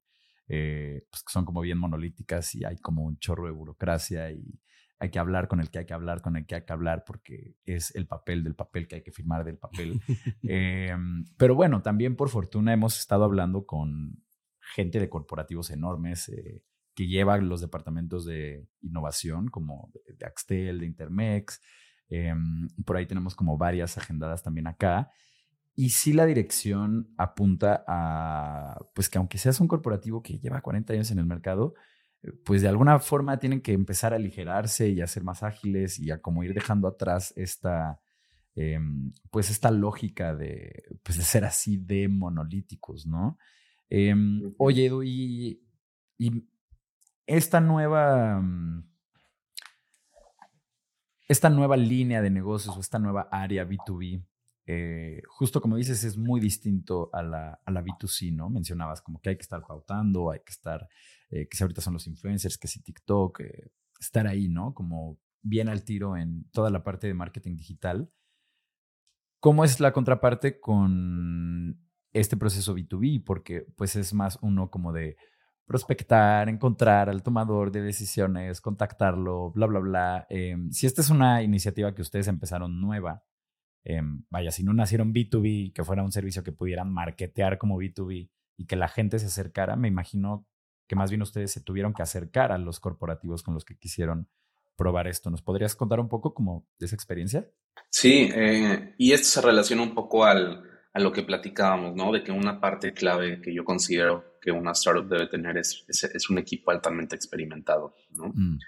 eh, 0.49 1.06
pues 1.10 1.23
que 1.23 1.32
son 1.32 1.45
como 1.45 1.62
bien 1.62 1.78
monolíticas 1.78 2.54
y 2.56 2.65
hay 2.65 2.78
como 2.78 3.04
un 3.04 3.17
chorro 3.19 3.45
de 3.45 3.52
burocracia 3.52 4.32
y 4.32 4.60
hay 4.99 5.10
que 5.10 5.19
hablar 5.19 5.47
con 5.47 5.60
el 5.60 5.69
que 5.69 5.80
hay 5.80 5.86
que 5.86 5.93
hablar, 5.93 6.21
con 6.21 6.36
el 6.36 6.45
que 6.45 6.56
hay 6.56 6.65
que 6.65 6.73
hablar, 6.73 7.04
porque 7.06 7.56
es 7.65 7.95
el 7.95 8.08
papel 8.08 8.43
del 8.43 8.56
papel 8.56 8.88
que 8.88 8.95
hay 8.95 9.04
que 9.04 9.12
firmar 9.12 9.43
del 9.43 9.58
papel. 9.58 10.02
Em, 10.43 11.26
pero 11.38 11.56
bueno, 11.56 11.82
también 11.82 12.15
por 12.15 12.30
fortuna 12.30 12.73
hemos 12.73 12.99
estado 12.99 13.23
hablando 13.23 13.65
con 13.65 14.23
gente 14.60 14.99
de 14.99 15.10
corporativos 15.10 15.71
enormes. 15.71 16.30
Eh, 16.30 16.63
que 16.95 17.08
lleva 17.08 17.38
los 17.38 17.62
departamentos 17.62 18.25
de 18.25 18.67
innovación, 18.82 19.47
como 19.47 19.91
de 20.08 20.25
Axtel, 20.25 20.79
de 20.79 20.86
Intermex. 20.86 21.62
Em, 22.10 22.67
por 22.86 22.97
ahí 22.97 23.06
tenemos 23.06 23.36
como 23.36 23.58
varias 23.58 23.97
agendadas 23.97 24.43
también 24.43 24.67
acá. 24.67 25.12
Y 25.75 25.89
sí 25.89 26.13
la 26.13 26.25
dirección 26.25 27.12
apunta 27.17 27.84
a, 27.88 28.77
pues 28.93 29.10
que 29.10 29.17
aunque 29.17 29.39
seas 29.39 29.60
un 29.60 29.67
corporativo 29.67 30.21
que 30.21 30.38
lleva 30.38 30.62
40 30.62 30.93
años 30.93 31.10
en 31.10 31.19
el 31.19 31.25
mercado, 31.25 31.73
eh, 32.21 32.32
pues 32.45 32.62
de 32.62 32.67
alguna 32.67 32.99
forma 32.99 33.39
tienen 33.39 33.62
que 33.62 33.73
empezar 33.73 34.13
a 34.13 34.17
aligerarse 34.17 34.89
y 34.89 35.01
a 35.01 35.08
ser 35.08 35.23
más 35.23 35.41
ágiles 35.41 35.99
y 35.99 36.12
a 36.12 36.21
como 36.21 36.43
ir 36.43 36.53
dejando 36.53 36.88
atrás 36.88 37.34
esta, 37.36 37.99
em, 38.56 39.12
pues 39.32 39.49
esta 39.49 39.71
lógica 39.71 40.36
de, 40.36 40.84
pues 41.03 41.17
de 41.17 41.23
ser 41.23 41.43
así 41.45 41.77
de 41.77 42.08
monolíticos, 42.08 43.08
¿no? 43.08 43.39
Em, 43.89 44.53
oye, 44.60 44.86
Edu, 44.86 45.03
y 45.03 45.60
esta 47.25 47.59
nueva, 47.62 48.39
mm, 48.41 48.89
esta 51.27 51.49
nueva 51.49 51.77
línea 51.77 52.21
de 52.21 52.29
negocios 52.29 52.75
o 52.75 52.79
esta 52.79 52.99
nueva 52.99 53.27
área 53.31 53.65
B2B, 53.65 54.25
eh, 54.65 55.21
justo 55.27 55.62
como 55.62 55.75
dices, 55.75 56.03
es 56.03 56.17
muy 56.17 56.39
distinto 56.39 57.09
a 57.13 57.21
la, 57.21 57.59
a 57.65 57.71
la, 57.71 57.83
B2C, 57.83 58.33
¿no? 58.33 58.49
Mencionabas 58.49 59.01
como 59.01 59.19
que 59.19 59.29
hay 59.29 59.36
que 59.36 59.41
estar 59.41 59.62
pautando, 59.62 60.31
hay 60.31 60.39
que 60.39 60.51
estar, 60.51 60.88
eh, 61.29 61.47
que 61.49 61.57
si 61.57 61.63
ahorita 61.63 61.81
son 61.81 61.93
los 61.93 62.07
influencers, 62.07 62.57
que 62.57 62.67
si 62.67 62.82
TikTok, 62.82 63.41
eh, 63.41 63.71
estar 63.99 64.26
ahí, 64.28 64.47
¿no? 64.47 64.74
Como 64.74 65.19
bien 65.41 65.67
al 65.67 65.84
tiro 65.84 66.15
en 66.15 66.49
toda 66.51 66.69
la 66.69 66.84
parte 66.84 67.07
de 67.07 67.13
marketing 67.13 67.55
digital. 67.55 68.09
¿Cómo 69.41 69.65
es 69.65 69.82
la 69.82 69.91
contraparte 69.91 70.61
con 70.61 71.78
este 72.13 72.38
proceso 72.38 72.76
B2B? 72.76 73.24
Porque 73.26 73.65
pues 73.76 73.97
es 73.97 74.13
más 74.13 74.39
uno 74.41 74.71
como 74.71 74.93
de, 74.93 75.17
prospectar, 75.66 76.49
encontrar 76.49 77.09
al 77.09 77.24
tomador 77.24 77.72
de 77.72 77.82
decisiones, 77.82 78.61
contactarlo, 78.61 79.51
bla, 79.51 79.68
bla, 79.68 79.80
bla. 79.80 80.28
Em, 80.30 80.72
si 80.72 80.86
esta 80.86 81.01
es 81.01 81.09
una 81.09 81.41
iniciativa 81.41 81.93
que 81.93 82.01
ustedes 82.01 82.28
empezaron 82.28 82.82
nueva, 82.82 83.24
em, 83.84 84.24
vaya, 84.30 84.51
si 84.51 84.64
no 84.64 84.74
nacieron 84.74 85.14
B2B, 85.14 85.74
que 85.74 85.84
fuera 85.84 86.03
un 86.03 86.11
servicio 86.11 86.43
que 86.43 86.51
pudieran 86.51 86.91
marketear 86.91 87.57
como 87.57 87.78
B2B 87.78 88.30
y 88.57 88.66
que 88.66 88.76
la 88.76 88.88
gente 88.88 89.20
se 89.20 89.28
acercara, 89.28 89.76
me 89.76 89.88
imagino 89.88 90.45
que 90.88 90.95
más 90.95 91.09
bien 91.09 91.22
ustedes 91.22 91.51
se 91.51 91.61
tuvieron 91.61 91.93
que 91.93 92.03
acercar 92.03 92.51
a 92.51 92.57
los 92.57 92.80
corporativos 92.80 93.41
con 93.43 93.53
los 93.53 93.66
que 93.66 93.78
quisieron 93.78 94.28
probar 94.76 95.07
esto. 95.07 95.30
¿Nos 95.30 95.41
podrías 95.41 95.76
contar 95.76 95.99
un 95.99 96.09
poco 96.09 96.34
como 96.34 96.68
de 96.80 96.88
esa 96.88 96.95
experiencia? 96.95 97.49
Sí, 97.89 98.30
eh, 98.34 98.95
y 98.97 99.14
esto 99.14 99.28
se 99.28 99.41
relaciona 99.41 99.84
un 99.84 99.93
poco 99.93 100.26
al, 100.26 100.64
a 100.93 100.99
lo 100.99 101.11
que 101.11 101.24
platicábamos, 101.24 101.95
¿no? 101.95 102.11
De 102.11 102.24
que 102.24 102.32
una 102.32 102.59
parte 102.59 102.93
clave 102.93 103.41
que 103.41 103.53
yo 103.53 103.64
considero 103.64 104.32
que 104.44 104.52
una 104.52 104.74
startup 104.74 105.08
debe 105.08 105.28
tener 105.28 105.58
es, 105.58 105.86
es, 105.88 106.30
un 106.30 106.38
equipo 106.38 106.72
altamente 106.72 107.16
experimentado, 107.16 107.96
¿no? 108.12 108.34
Mm. 108.36 108.60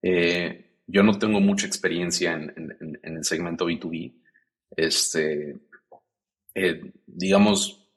Eh, 0.00 0.80
yo 0.86 1.02
no 1.02 1.18
tengo 1.18 1.38
mucha 1.38 1.66
experiencia 1.66 2.32
en, 2.32 2.98
el 3.02 3.24
segmento 3.24 3.66
B2B. 3.66 4.14
Este, 4.74 5.58
eh, 6.54 6.92
digamos, 7.06 7.90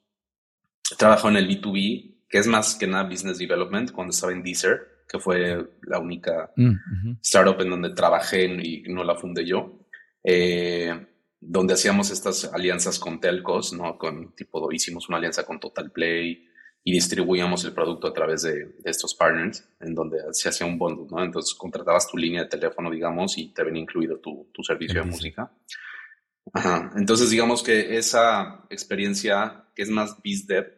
he 0.90 0.96
trabajado 0.96 1.30
en 1.30 1.36
el 1.36 1.48
B2B, 1.48 2.26
que 2.28 2.38
es 2.38 2.46
más 2.46 2.74
que 2.74 2.86
nada 2.86 3.08
Business 3.08 3.38
Development, 3.38 3.92
cuando 3.92 4.10
estaba 4.10 4.32
en 4.32 4.42
Deezer, 4.42 5.04
que 5.08 5.18
fue 5.18 5.76
la 5.84 5.98
única 5.98 6.52
mm, 6.54 7.16
startup 7.22 7.60
en 7.62 7.70
donde 7.70 7.94
trabajé 7.94 8.44
y 8.44 8.82
no 8.88 9.04
la 9.04 9.16
fundé 9.16 9.46
yo. 9.46 9.86
Eh, 10.22 11.06
donde 11.40 11.74
hacíamos 11.74 12.10
estas 12.10 12.44
alianzas 12.52 12.98
con 12.98 13.20
telcos, 13.20 13.72
¿no? 13.72 13.96
Con 13.96 14.34
tipo, 14.36 14.70
hicimos 14.70 15.08
una 15.08 15.18
alianza 15.18 15.44
con 15.44 15.58
Total 15.58 15.90
Play 15.90 16.51
y 16.84 16.92
distribuíamos 16.92 17.64
el 17.64 17.72
producto 17.72 18.08
a 18.08 18.12
través 18.12 18.42
de, 18.42 18.76
estos 18.84 19.14
partners, 19.14 19.68
en 19.80 19.94
donde 19.94 20.18
se 20.32 20.48
hacía 20.48 20.66
un 20.66 20.78
bundle, 20.78 21.06
¿no? 21.10 21.22
Entonces 21.22 21.54
contratabas 21.54 22.08
tu 22.08 22.16
línea 22.16 22.42
de 22.42 22.48
teléfono, 22.48 22.90
digamos, 22.90 23.38
y 23.38 23.52
te 23.52 23.62
venía 23.62 23.82
incluido 23.82 24.18
tu, 24.18 24.48
tu 24.52 24.62
servicio 24.62 25.02
de 25.02 25.10
música. 25.10 25.52
Ajá. 26.52 26.90
Entonces, 26.96 27.30
digamos 27.30 27.62
que 27.62 27.96
esa 27.96 28.66
experiencia, 28.68 29.66
que 29.74 29.82
es 29.82 29.90
más 29.90 30.20
BizDev, 30.22 30.72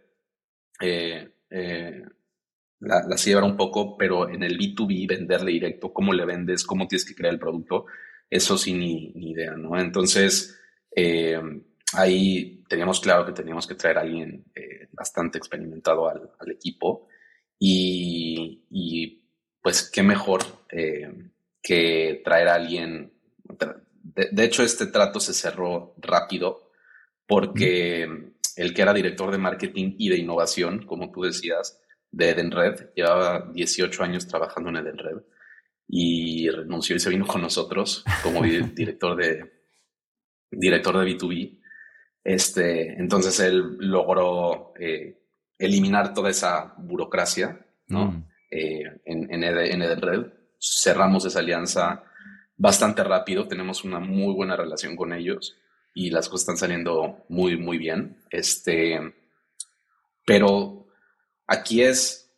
eh, 0.80 1.32
eh, 1.50 2.02
la, 2.80 3.02
la 3.08 3.16
llevar 3.16 3.44
un 3.44 3.56
poco, 3.56 3.96
pero 3.96 4.28
en 4.28 4.42
el 4.42 4.58
B2B, 4.58 5.08
venderle 5.08 5.52
directo, 5.52 5.92
cómo 5.92 6.12
le 6.12 6.26
vendes, 6.26 6.64
cómo 6.64 6.86
tienes 6.86 7.06
que 7.06 7.14
crear 7.14 7.32
el 7.32 7.40
producto, 7.40 7.86
eso 8.28 8.58
sí, 8.58 8.74
ni, 8.74 9.12
ni 9.14 9.30
idea, 9.30 9.52
¿no? 9.52 9.78
Entonces, 9.78 10.60
eh, 10.94 11.40
ahí 11.92 12.63
teníamos 12.74 12.98
claro 12.98 13.24
que 13.24 13.30
teníamos 13.30 13.68
que 13.68 13.76
traer 13.76 13.98
a 13.98 14.00
alguien 14.00 14.46
eh, 14.52 14.88
bastante 14.90 15.38
experimentado 15.38 16.08
al, 16.08 16.32
al 16.40 16.50
equipo 16.50 17.06
y, 17.56 18.64
y, 18.68 19.22
pues 19.62 19.88
qué 19.90 20.02
mejor 20.02 20.42
eh, 20.72 21.30
que 21.62 22.20
traer 22.24 22.48
a 22.48 22.54
alguien. 22.54 23.12
De, 24.02 24.44
hecho, 24.44 24.64
este 24.64 24.86
trato 24.86 25.20
se 25.20 25.32
cerró 25.32 25.94
rápido 25.98 26.72
porque 27.28 28.32
el 28.56 28.74
que 28.74 28.82
era 28.82 28.92
director 28.92 29.30
de 29.30 29.38
marketing 29.38 29.94
y 29.98 30.08
de 30.08 30.18
innovación, 30.18 30.84
como 30.84 31.12
tú 31.12 31.22
decías, 31.22 31.80
de 32.10 32.30
Edenred, 32.30 32.92
llevaba 32.96 33.52
18 33.52 34.02
años 34.02 34.26
trabajando 34.26 34.70
en 34.70 34.76
Edenred 34.76 35.22
y 35.86 36.48
renunció 36.50 36.96
y 36.96 37.00
se 37.00 37.10
vino 37.10 37.24
con 37.24 37.40
nosotros 37.40 38.04
como 38.22 38.42
director 38.42 39.16
de 39.16 39.52
director 40.50 40.98
de 40.98 41.16
B2B. 41.16 41.63
Este, 42.24 42.94
entonces 42.98 43.38
él 43.40 43.76
logró 43.78 44.72
eh, 44.80 45.20
eliminar 45.58 46.14
toda 46.14 46.30
esa 46.30 46.74
burocracia, 46.78 47.64
¿no? 47.88 48.06
Mm. 48.06 48.24
Eh, 48.50 49.00
en, 49.04 49.32
en, 49.32 49.82
Edenred. 49.82 50.32
Cerramos 50.58 51.26
esa 51.26 51.40
alianza 51.40 52.02
bastante 52.56 53.04
rápido, 53.04 53.46
tenemos 53.46 53.84
una 53.84 54.00
muy 54.00 54.32
buena 54.32 54.56
relación 54.56 54.96
con 54.96 55.12
ellos 55.12 55.56
y 55.92 56.10
las 56.10 56.28
cosas 56.28 56.42
están 56.42 56.56
saliendo 56.56 57.24
muy, 57.28 57.56
muy 57.56 57.76
bien. 57.78 58.16
Este, 58.30 58.98
pero 60.24 60.86
aquí 61.46 61.82
es 61.82 62.32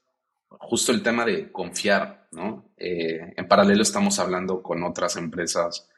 justo 0.49 0.91
el 0.91 1.03
tema 1.03 1.25
de 1.25 1.53
confiar, 1.53 2.29
¿no? 2.33 2.73
Eh, 2.77 3.35
en 3.37 3.49
paralelo 3.49 3.83
estamos 3.83 4.19
hablando 4.19 4.63
con 4.63 4.83
otras 4.83 5.17
empresas 5.17 5.89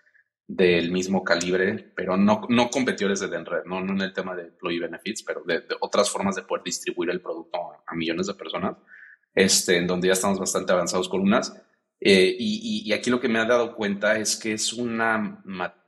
del 0.48 0.90
mismo 0.90 1.22
calibre, 1.22 1.92
pero 1.94 2.16
no, 2.16 2.46
no 2.48 2.70
competidores 2.70 3.20
de 3.20 3.28
Denred, 3.28 3.64
¿no? 3.66 3.82
no 3.82 3.92
en 3.92 4.00
el 4.00 4.14
tema 4.14 4.34
de 4.34 4.44
employee 4.44 4.80
benefits, 4.80 5.22
pero 5.22 5.42
de, 5.46 5.62
otras 5.80 6.08
formas 6.08 6.36
de 6.36 6.42
poder 6.42 6.64
distribuir 6.64 7.10
el 7.10 7.20
producto 7.20 7.58
a, 7.86 7.94
millones 7.94 8.28
de 8.28 8.34
personas, 8.34 8.76
este, 9.34 9.76
en 9.76 9.86
donde 9.86 10.08
ya 10.08 10.14
estamos 10.14 10.40
bastante 10.40 10.72
avanzados 10.72 11.08
con 11.10 11.20
unas. 11.20 11.54
Eh, 12.00 12.34
y, 12.38 12.90
aquí 12.92 13.10
lo 13.10 13.20
que 13.20 13.28
me 13.28 13.38
ha 13.38 13.44
dado 13.44 13.74
cuenta 13.76 14.16
es 14.18 14.36
que 14.36 14.52
es, 14.52 14.72
una, 14.72 15.42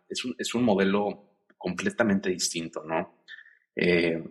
es, 0.09 0.25
un, 0.27 0.35
es 0.39 0.55
un 0.55 0.63
modelo 0.63 1.31
completamente 1.57 2.29
distinto, 2.29 2.85
¿no? 2.85 3.25
Eh, 3.75 4.23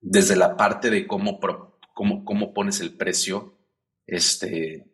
desde 0.00 0.34
la 0.34 0.56
parte 0.56 0.90
de 0.90 1.06
cómo, 1.06 1.38
cómo, 1.94 2.24
cómo 2.24 2.52
pones 2.52 2.80
el 2.80 2.96
precio, 2.96 3.58
este, 4.06 4.86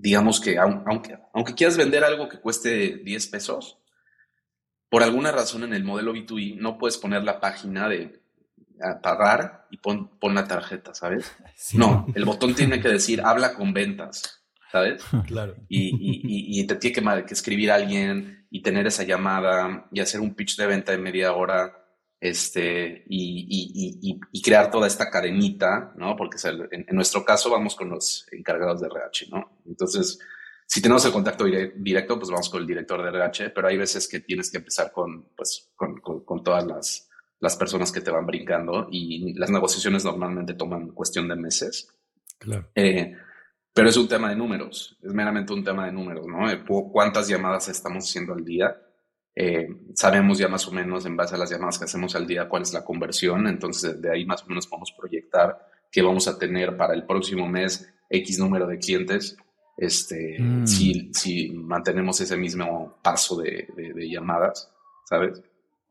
digamos 0.00 0.40
que 0.40 0.58
aunque, 0.58 1.18
aunque 1.32 1.54
quieras 1.54 1.76
vender 1.76 2.04
algo 2.04 2.28
que 2.28 2.40
cueste 2.40 2.98
10 3.04 3.26
pesos, 3.28 3.78
por 4.88 5.02
alguna 5.02 5.32
razón 5.32 5.64
en 5.64 5.74
el 5.74 5.84
modelo 5.84 6.14
B2B 6.14 6.56
no 6.56 6.78
puedes 6.78 6.96
poner 6.96 7.22
la 7.22 7.40
página 7.40 7.88
de 7.88 8.20
pagar 9.02 9.66
y 9.70 9.78
pon, 9.78 10.10
la 10.34 10.46
tarjeta, 10.46 10.94
¿sabes? 10.94 11.32
No, 11.74 12.06
el 12.14 12.24
botón 12.24 12.54
tiene 12.54 12.80
que 12.80 12.88
decir 12.88 13.20
habla 13.22 13.54
con 13.54 13.72
ventas, 13.72 14.44
¿sabes? 14.70 15.02
Claro. 15.26 15.56
Y, 15.68 16.66
te 16.66 16.76
tiene 16.76 16.94
que, 16.94 17.24
que 17.26 17.34
escribir 17.34 17.70
a 17.70 17.76
alguien 17.76 18.46
y 18.50 18.62
tener 18.62 18.86
esa 18.86 19.02
llamada 19.02 19.88
y 19.92 20.00
hacer 20.00 20.20
un 20.20 20.34
pitch 20.34 20.56
de 20.56 20.66
venta 20.66 20.92
de 20.92 20.98
media 20.98 21.32
hora 21.32 21.77
este, 22.20 23.04
y, 23.08 24.20
crear 24.42 24.70
toda 24.70 24.86
esta 24.86 25.10
cadenita, 25.10 25.92
¿no? 25.96 26.16
Porque 26.16 26.36
en, 26.70 26.86
nuestro 26.90 27.24
caso 27.24 27.50
vamos 27.50 27.76
con 27.76 27.90
los 27.90 28.26
encargados 28.32 28.80
de 28.80 28.88
RH, 28.88 29.28
¿no? 29.30 29.58
Entonces, 29.66 30.18
si 30.66 30.82
tenemos 30.82 31.04
el 31.04 31.12
contacto 31.12 31.44
directo, 31.44 32.18
pues 32.18 32.30
vamos 32.30 32.48
con 32.48 32.60
el 32.60 32.66
director 32.66 33.02
de 33.02 33.08
RH, 33.08 33.50
pero 33.50 33.68
hay 33.68 33.76
veces 33.76 34.08
que 34.08 34.20
tienes 34.20 34.50
que 34.50 34.58
empezar 34.58 34.92
con, 34.92 35.28
pues, 35.36 35.70
con, 35.76 36.42
todas 36.42 36.66
las, 36.66 37.08
las, 37.40 37.56
personas 37.56 37.92
que 37.92 38.00
te 38.00 38.10
van 38.10 38.26
brincando 38.26 38.88
y 38.90 39.34
las 39.34 39.50
negociaciones 39.50 40.04
normalmente 40.04 40.54
toman 40.54 40.88
cuestión 40.88 41.28
de 41.28 41.36
meses. 41.36 41.88
Claro. 42.38 42.70
Eh, 42.74 43.16
pero 43.72 43.88
es 43.88 43.96
un 43.96 44.08
tema 44.08 44.30
de 44.30 44.36
números, 44.36 44.98
es 45.02 45.12
meramente 45.12 45.52
un 45.52 45.62
tema 45.62 45.86
de 45.86 45.92
números, 45.92 46.26
¿no? 46.26 46.46
¿Cuántas 46.90 47.28
llamadas 47.28 47.68
estamos 47.68 48.04
haciendo 48.04 48.34
al 48.34 48.44
día? 48.44 48.76
Eh, 49.40 49.68
sabemos 49.94 50.36
ya 50.36 50.48
más 50.48 50.66
o 50.66 50.72
menos 50.72 51.06
en 51.06 51.16
base 51.16 51.36
a 51.36 51.38
las 51.38 51.48
llamadas 51.48 51.78
que 51.78 51.84
hacemos 51.84 52.16
al 52.16 52.26
día 52.26 52.48
cuál 52.48 52.62
es 52.62 52.72
la 52.72 52.84
conversión, 52.84 53.46
entonces 53.46 54.02
de 54.02 54.10
ahí 54.10 54.26
más 54.26 54.42
o 54.42 54.48
menos 54.48 54.66
podemos 54.66 54.90
proyectar 54.90 55.64
que 55.92 56.02
vamos 56.02 56.26
a 56.26 56.36
tener 56.36 56.76
para 56.76 56.92
el 56.92 57.06
próximo 57.06 57.46
mes 57.46 57.88
X 58.10 58.40
número 58.40 58.66
de 58.66 58.78
clientes, 58.78 59.36
este, 59.76 60.38
mm. 60.40 60.66
si, 60.66 61.12
si, 61.14 61.50
mantenemos 61.52 62.20
ese 62.20 62.36
mismo 62.36 62.98
paso 63.00 63.40
de, 63.40 63.68
de, 63.76 64.10
llamadas, 64.10 64.72
¿sabes? 65.04 65.40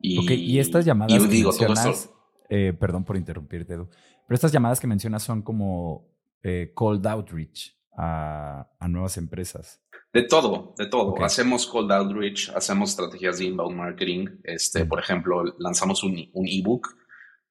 Y, 0.01 0.29
y 0.29 0.59
estas 0.59 0.83
llamadas 0.83 1.13
que 1.13 1.41
mencionas, 1.41 2.09
eh, 2.49 2.73
perdón 2.77 3.05
por 3.05 3.15
interrumpirte, 3.15 3.75
Edu, 3.75 3.87
pero 4.27 4.35
estas 4.35 4.51
llamadas 4.51 4.81
que 4.81 4.87
mencionas 4.87 5.23
son 5.23 5.41
como 5.41 6.05
eh, 6.43 6.71
cold 6.73 7.07
outreach 7.07 7.77
a, 7.95 8.67
a 8.77 8.87
nuevas 8.89 9.15
empresas. 9.17 9.81
De 10.18 10.24
todo, 10.24 10.74
de 10.76 10.88
todo. 10.88 11.24
Hacemos 11.24 11.68
cold 11.68 11.91
outreach, 11.91 12.49
hacemos 12.55 12.89
estrategias 12.89 13.38
de 13.38 13.45
inbound 13.45 13.78
marketing. 13.78 14.28
Este, 14.43 14.84
por 14.84 14.99
ejemplo, 14.99 15.43
lanzamos 15.59 16.03
un, 16.03 16.18
ebook 16.34 16.88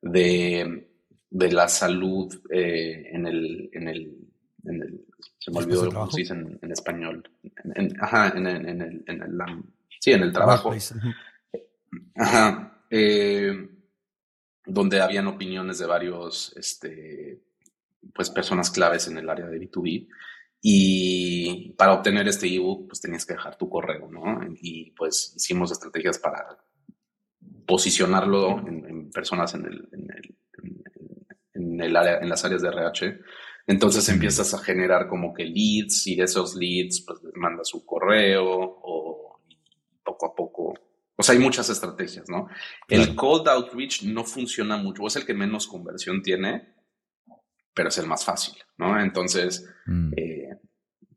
de, 0.03 0.91
de 1.31 1.53
la 1.53 1.69
salud 1.69 2.35
eh, 2.51 3.09
en, 3.13 3.25
el, 3.29 3.71
en, 3.73 3.87
el, 3.87 4.19
en 4.65 4.83
el. 4.83 5.05
Se 5.39 5.53
me 5.53 5.59
olvidó 5.59 5.93
cómo 5.93 6.11
se 6.11 6.23
dice 6.23 6.35
en, 6.35 6.73
español. 6.73 7.31
ajá, 8.01 8.37
en, 8.37 8.49
el, 8.49 8.69
en 8.69 8.83
el, 8.83 9.05
en 9.07 9.23
el, 9.23 9.39
sí, 10.01 10.11
en 10.11 10.25
el 10.25 10.33
trabajo. 10.33 10.75
Ajá. 12.17 12.83
Eh, 12.91 13.69
donde 14.65 15.01
habían 15.01 15.29
opiniones 15.29 15.79
de 15.79 15.87
varios, 15.87 16.53
este, 16.57 17.45
pues 18.13 18.29
personas 18.29 18.73
claves 18.73 19.07
en 19.07 19.19
el 19.19 19.31
área 19.31 19.47
de 19.47 19.61
B2B. 19.61 20.09
Y 20.69 21.75
para 21.79 21.93
obtener 21.93 22.27
este 22.27 22.53
ebook, 22.53 22.89
pues 22.89 23.01
tenías 23.01 23.25
que 23.25 23.35
dejar 23.35 23.57
tu 23.57 23.69
correo, 23.69 24.11
¿no? 24.11 24.41
Y 24.61 24.91
pues 24.97 25.33
hicimos 25.37 25.71
estrategias 25.71 26.19
para 26.19 26.59
posicionarlo 27.65 28.67
en, 28.67 29.09
personas 29.13 29.55
en, 29.55 29.65
el, 29.65 29.89
en, 29.93 30.11
el, 30.11 30.37
en, 31.55 31.81
el 31.81 31.97
área, 31.97 32.19
en 32.19 32.29
las 32.29 32.45
áreas 32.45 32.63
de 32.63 32.71
RH. 32.71 33.21
Entonces 33.69 34.09
empiezas 34.09 34.55
a 34.55 34.59
generar 34.59 35.07
como 35.07 35.33
que 35.33 35.45
leads 35.45 36.05
y 36.09 36.17
de 36.17 36.25
esos 36.25 36.57
leads 36.57 37.05
pues 37.07 37.23
les 37.23 37.37
mandas 37.37 37.69
su 37.69 37.87
correo 37.87 38.45
o 38.51 39.41
poco 40.03 40.27
a 40.27 40.35
poco. 40.35 40.75
O 41.15 41.23
sea, 41.23 41.37
hay 41.37 41.41
muchas 41.41 41.71
estrategias, 41.71 42.29
¿no? 42.29 42.49
El 42.89 43.15
cold 43.15 43.47
outreach 43.47 44.03
no 44.03 44.25
funciona 44.25 44.77
mucho, 44.79 45.07
es 45.07 45.15
el 45.15 45.27
que 45.27 45.33
menos 45.33 45.69
conversión 45.69 46.23
tiene, 46.23 46.75
pero 47.77 47.91
es 47.91 47.99
el 47.99 48.07
más 48.07 48.25
fácil, 48.25 48.55
¿no? 48.79 48.99
Entonces, 48.99 49.69
mm. 49.85 50.13
eh, 50.17 50.49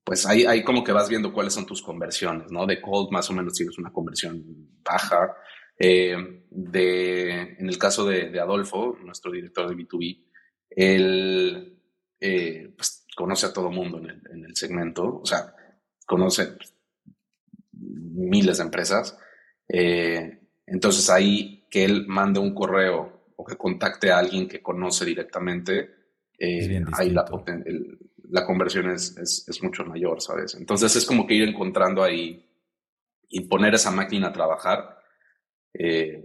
pues 0.03 0.26
ahí, 0.26 0.45
ahí, 0.45 0.62
como 0.62 0.84
que 0.84 0.91
vas 0.91 1.07
viendo 1.07 1.32
cuáles 1.32 1.53
son 1.53 1.66
tus 1.66 1.82
conversiones, 1.82 2.51
¿no? 2.51 2.68
De 2.68 2.82
cold 2.82 3.12
más 3.12 3.30
o 3.30 3.34
menos 3.34 3.53
tienes 3.53 3.78
una 3.78 3.93
conversión 3.93 4.43
baja. 4.84 5.38
Eh, 5.78 6.43
de, 6.49 7.55
en 7.57 7.70
el 7.70 7.78
caso 7.78 8.05
de, 8.05 8.38
Adolfo, 8.38 8.97
nuestro 9.01 9.32
director 9.32 9.70
de 9.70 9.76
B2B, 9.76 10.26
él 10.72 11.82
eh, 12.20 12.74
pues, 12.76 13.05
conoce 13.16 13.45
a 13.45 13.53
todo 13.53 13.72
mundo 13.72 13.99
en 13.99 14.10
el, 14.10 14.22
en 14.34 14.45
el, 14.45 14.55
segmento, 14.57 15.22
o 15.22 15.26
sea, 15.26 15.55
conoce 16.05 16.57
miles 17.72 18.57
de 18.57 18.64
empresas. 18.64 19.18
entonces 19.70 21.10
ahí 21.10 21.66
que 21.72 21.86
él 21.86 22.05
mande 22.07 22.41
un 22.41 22.53
correo 22.53 23.34
o 23.38 23.45
que 23.45 23.55
contacte 23.55 24.12
a 24.12 24.18
alguien 24.18 24.49
que 24.49 24.62
conoce 24.62 25.05
directamente, 25.05 25.99
eh, 26.39 26.83
ahí 26.93 27.09
la, 27.09 27.25
conversión 28.45 28.89
es, 28.91 29.17
es, 29.17 29.61
mucho 29.61 29.83
mayor, 29.83 30.21
¿sabes? 30.21 30.55
Entonces 30.55 30.95
es 30.95 31.05
como 31.05 31.27
que 31.27 31.33
ir 31.33 31.49
encontrando 31.49 32.01
ahí 32.01 32.49
y 33.27 33.41
poner 33.41 33.75
esa 33.75 33.91
máquina 33.91 34.27
a 34.27 34.33
trabajar 34.33 34.99
eh, 35.73 36.23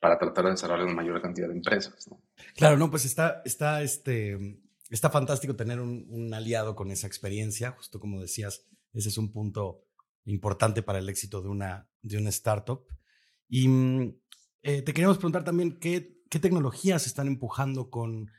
para 0.00 0.18
tratar 0.18 0.44
de 0.44 0.50
desarrollar 0.52 0.84
una 0.84 0.94
mayor 0.94 1.22
cantidad 1.22 1.48
de 1.48 1.54
empresas. 1.54 2.10
Claro, 2.54 2.76
no, 2.76 2.90
pues 2.90 3.06
está, 3.06 3.40
está, 3.46 3.82
este, 3.82 4.60
está 4.90 5.08
fantástico 5.08 5.56
tener 5.56 5.80
un, 5.80 6.32
aliado 6.34 6.76
con 6.76 6.90
esa 6.90 7.06
experiencia, 7.06 7.70
justo 7.72 7.98
como 7.98 8.20
decías, 8.20 8.66
ese 8.92 9.08
es 9.08 9.16
un 9.16 9.32
punto 9.32 9.86
importante 10.26 10.82
para 10.82 10.98
el 10.98 11.08
éxito 11.08 11.40
de 11.40 11.48
una, 11.48 11.88
de 12.02 12.18
una 12.18 12.28
startup. 12.28 12.86
Y 13.48 13.68
mm, 13.68 14.16
eh, 14.62 14.82
te 14.82 14.92
queríamos 14.92 15.16
preguntar 15.16 15.44
también 15.44 15.78
qué, 15.78 16.20
qué 16.28 16.38
tecnologías 16.38 17.06
están 17.06 17.26
empujando 17.26 17.88
con, 17.90 18.30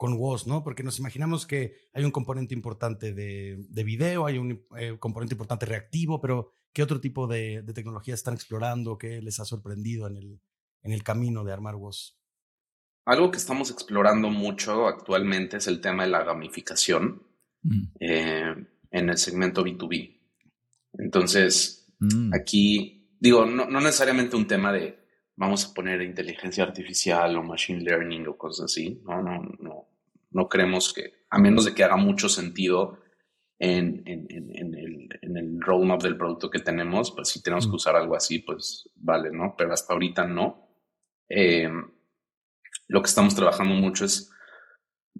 con 0.00 0.16
WOS, 0.16 0.46
¿no? 0.46 0.64
Porque 0.64 0.82
nos 0.82 0.98
imaginamos 0.98 1.46
que 1.46 1.76
hay 1.92 2.04
un 2.04 2.10
componente 2.10 2.54
importante 2.54 3.12
de, 3.12 3.66
de 3.68 3.84
video, 3.84 4.24
hay 4.24 4.38
un 4.38 4.64
eh, 4.78 4.96
componente 4.98 5.34
importante 5.34 5.66
reactivo, 5.66 6.22
pero 6.22 6.54
¿qué 6.72 6.82
otro 6.82 7.02
tipo 7.02 7.26
de, 7.26 7.60
de 7.60 7.74
tecnologías 7.74 8.20
están 8.20 8.32
explorando? 8.32 8.96
¿Qué 8.96 9.20
les 9.20 9.40
ha 9.40 9.44
sorprendido 9.44 10.06
en 10.06 10.16
el, 10.16 10.40
en 10.84 10.92
el 10.92 11.02
camino 11.02 11.44
de 11.44 11.52
armar 11.52 11.76
WOS? 11.76 12.18
Algo 13.04 13.30
que 13.30 13.36
estamos 13.36 13.70
explorando 13.70 14.30
mucho 14.30 14.86
actualmente 14.86 15.58
es 15.58 15.66
el 15.66 15.82
tema 15.82 16.04
de 16.04 16.08
la 16.08 16.24
gamificación 16.24 17.22
mm. 17.60 17.82
eh, 18.00 18.54
en 18.92 19.10
el 19.10 19.18
segmento 19.18 19.62
B2B. 19.62 20.18
Entonces, 20.94 21.92
mm. 21.98 22.32
aquí, 22.32 23.06
digo, 23.20 23.44
no, 23.44 23.66
necesariamente 23.68 24.34
un 24.34 24.46
tema 24.46 24.72
de 24.72 24.98
vamos 25.36 25.66
a 25.66 25.74
poner 25.74 26.00
inteligencia 26.00 26.64
artificial 26.64 27.36
o 27.36 27.42
machine 27.42 27.82
learning 27.82 28.28
o 28.28 28.38
cosas 28.38 28.64
así. 28.64 29.02
No, 29.04 29.20
no, 29.20 29.42
no, 29.58 29.89
no 30.30 30.48
creemos 30.48 30.92
que, 30.92 31.24
a 31.30 31.38
menos 31.38 31.64
de 31.64 31.74
que 31.74 31.84
haga 31.84 31.96
mucho 31.96 32.28
sentido 32.28 32.98
en, 33.58 34.02
en, 34.06 34.26
en, 34.30 34.74
el, 34.74 35.08
en 35.20 35.36
el 35.36 35.60
roadmap 35.60 36.02
del 36.02 36.16
producto 36.16 36.50
que 36.50 36.60
tenemos, 36.60 37.12
pues 37.12 37.28
si 37.28 37.42
tenemos 37.42 37.66
que 37.68 37.76
usar 37.76 37.94
algo 37.94 38.16
así, 38.16 38.38
pues 38.38 38.88
vale, 38.94 39.30
¿no? 39.30 39.54
Pero 39.56 39.72
hasta 39.72 39.92
ahorita 39.92 40.26
no. 40.26 40.68
Eh, 41.28 41.70
lo 42.88 43.02
que 43.02 43.08
estamos 43.08 43.34
trabajando 43.34 43.74
mucho 43.74 44.04
es, 44.04 44.30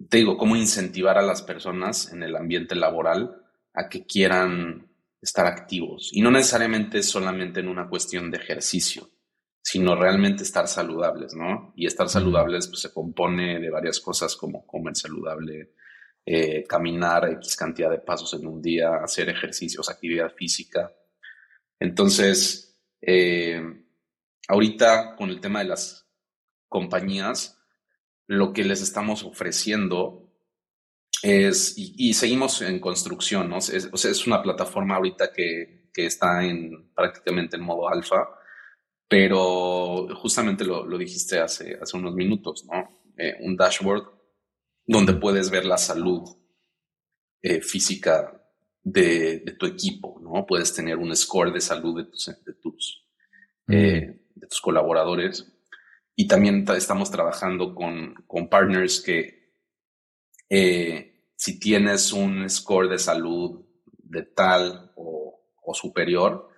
te 0.09 0.17
digo, 0.17 0.37
cómo 0.37 0.55
incentivar 0.55 1.17
a 1.17 1.21
las 1.21 1.41
personas 1.41 2.11
en 2.11 2.23
el 2.23 2.35
ambiente 2.35 2.75
laboral 2.75 3.43
a 3.73 3.87
que 3.87 4.05
quieran 4.05 4.89
estar 5.21 5.45
activos. 5.45 6.09
Y 6.11 6.21
no 6.21 6.31
necesariamente 6.31 7.03
solamente 7.03 7.59
en 7.59 7.67
una 7.67 7.87
cuestión 7.87 8.31
de 8.31 8.37
ejercicio, 8.37 9.09
sino 9.61 9.95
realmente 9.95 10.43
estar 10.43 10.67
saludables, 10.67 11.33
¿no? 11.35 11.73
Y 11.75 11.85
estar 11.85 12.09
saludables 12.09 12.67
pues, 12.67 12.81
se 12.81 12.93
compone 12.93 13.59
de 13.59 13.69
varias 13.69 13.99
cosas 13.99 14.35
como 14.35 14.65
comer 14.65 14.95
saludable, 14.95 15.73
eh, 16.25 16.63
caminar 16.67 17.29
X 17.33 17.55
cantidad 17.55 17.89
de 17.89 17.99
pasos 17.99 18.33
en 18.33 18.47
un 18.47 18.61
día, 18.61 18.95
hacer 18.95 19.29
ejercicios, 19.29 19.89
actividad 19.89 20.33
física. 20.33 20.91
Entonces, 21.79 22.79
eh, 23.01 23.61
ahorita 24.47 25.15
con 25.15 25.29
el 25.29 25.39
tema 25.39 25.59
de 25.59 25.69
las 25.69 26.07
compañías, 26.67 27.59
lo 28.27 28.53
que 28.53 28.63
les 28.63 28.81
estamos 28.81 29.23
ofreciendo 29.23 30.31
es, 31.21 31.73
y, 31.77 32.13
seguimos 32.13 32.61
en 32.61 32.79
construcción, 32.79 33.49
¿no? 33.49 33.57
Es, 33.57 33.89
o 33.91 33.97
sea, 33.97 34.09
es 34.09 34.25
una 34.25 34.41
plataforma 34.41 34.95
ahorita 34.95 35.31
que, 35.31 35.89
que, 35.93 36.05
está 36.05 36.43
en 36.43 36.91
prácticamente 36.95 37.57
en 37.57 37.63
modo 37.63 37.89
alfa, 37.89 38.27
pero 39.11 40.07
justamente 40.15 40.63
lo, 40.63 40.85
lo 40.85 40.97
dijiste 40.97 41.37
hace, 41.37 41.77
hace 41.81 41.97
unos 41.97 42.15
minutos, 42.15 42.63
¿no? 42.63 43.03
Eh, 43.17 43.35
un 43.41 43.57
dashboard 43.57 44.05
donde 44.85 45.15
puedes 45.15 45.49
ver 45.49 45.65
la 45.65 45.77
salud 45.77 46.21
eh, 47.41 47.59
física 47.59 48.41
de, 48.81 49.39
de, 49.39 49.51
tu 49.59 49.65
equipo, 49.65 50.17
¿no? 50.21 50.45
Puedes 50.45 50.73
tener 50.73 50.95
un 50.95 51.13
score 51.13 51.51
de 51.51 51.59
salud 51.59 51.97
de 51.97 52.09
tus, 52.09 52.25
de 52.27 52.53
tus, 52.53 53.05
eh, 53.67 54.27
de 54.33 54.47
tus 54.47 54.61
colaboradores 54.61 55.45
y 56.15 56.25
también 56.25 56.65
estamos 56.69 57.11
trabajando 57.11 57.75
con, 57.75 58.15
con 58.25 58.47
partners 58.47 59.01
que 59.01 59.57
eh, 60.49 61.25
si 61.35 61.59
tienes 61.59 62.13
un 62.13 62.49
score 62.49 62.87
de 62.87 62.97
salud 62.97 63.65
de 63.83 64.23
tal 64.23 64.93
o, 64.95 65.49
o, 65.61 65.73
superior, 65.73 66.50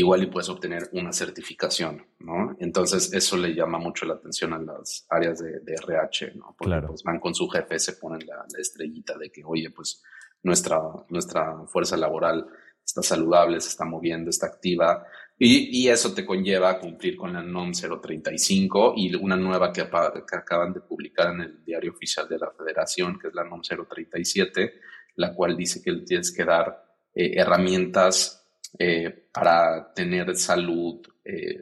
igual 0.00 0.22
y 0.22 0.26
puedes 0.26 0.48
obtener 0.48 0.88
una 0.92 1.12
certificación, 1.12 2.06
¿no? 2.18 2.56
Entonces 2.58 3.12
eso 3.12 3.36
le 3.36 3.54
llama 3.54 3.78
mucho 3.78 4.04
la 4.06 4.14
atención 4.14 4.52
a 4.52 4.58
las 4.58 5.06
áreas 5.08 5.38
de, 5.38 5.60
de 5.60 5.74
RH, 5.74 6.34
¿no? 6.34 6.54
Porque 6.58 6.70
claro. 6.70 6.88
pues, 6.88 7.02
van 7.02 7.20
con 7.20 7.34
su 7.34 7.48
jefe, 7.48 7.78
se 7.78 7.94
ponen 7.94 8.26
la, 8.26 8.36
la, 8.36 8.60
estrellita 8.60 9.16
de 9.16 9.30
que, 9.30 9.42
oye, 9.44 9.70
pues 9.70 10.02
nuestra, 10.42 10.80
nuestra 11.08 11.66
fuerza 11.66 11.96
laboral 11.96 12.46
está 12.84 13.02
saludable, 13.02 13.60
se 13.60 13.68
está 13.68 13.84
moviendo, 13.84 14.30
está 14.30 14.46
activa, 14.46 15.06
y, 15.42 15.88
eso 15.88 16.12
te 16.12 16.26
conlleva 16.26 16.68
a 16.68 16.78
cumplir 16.78 17.16
con 17.16 17.32
la 17.32 17.40
NOM 17.42 17.72
035 17.72 18.92
y 18.94 19.14
una 19.14 19.36
nueva 19.36 19.72
que, 19.72 19.80
acaban 19.80 20.74
de 20.74 20.82
publicar 20.82 21.32
en 21.32 21.40
el 21.40 21.64
diario 21.64 21.92
oficial 21.92 22.28
de 22.28 22.38
la 22.38 22.50
Federación, 22.50 23.18
que 23.18 23.28
es 23.28 23.34
la 23.34 23.44
NOM 23.44 23.62
037, 23.62 24.74
la 25.16 25.32
cual 25.34 25.56
dice 25.56 25.80
que 25.82 25.94
tienes 26.04 26.30
que 26.30 26.44
dar 26.44 26.84
eh, 27.14 27.32
herramientas 27.36 28.39
eh, 28.78 29.28
para 29.32 29.92
tener 29.94 30.34
salud, 30.36 31.00
eh, 31.24 31.60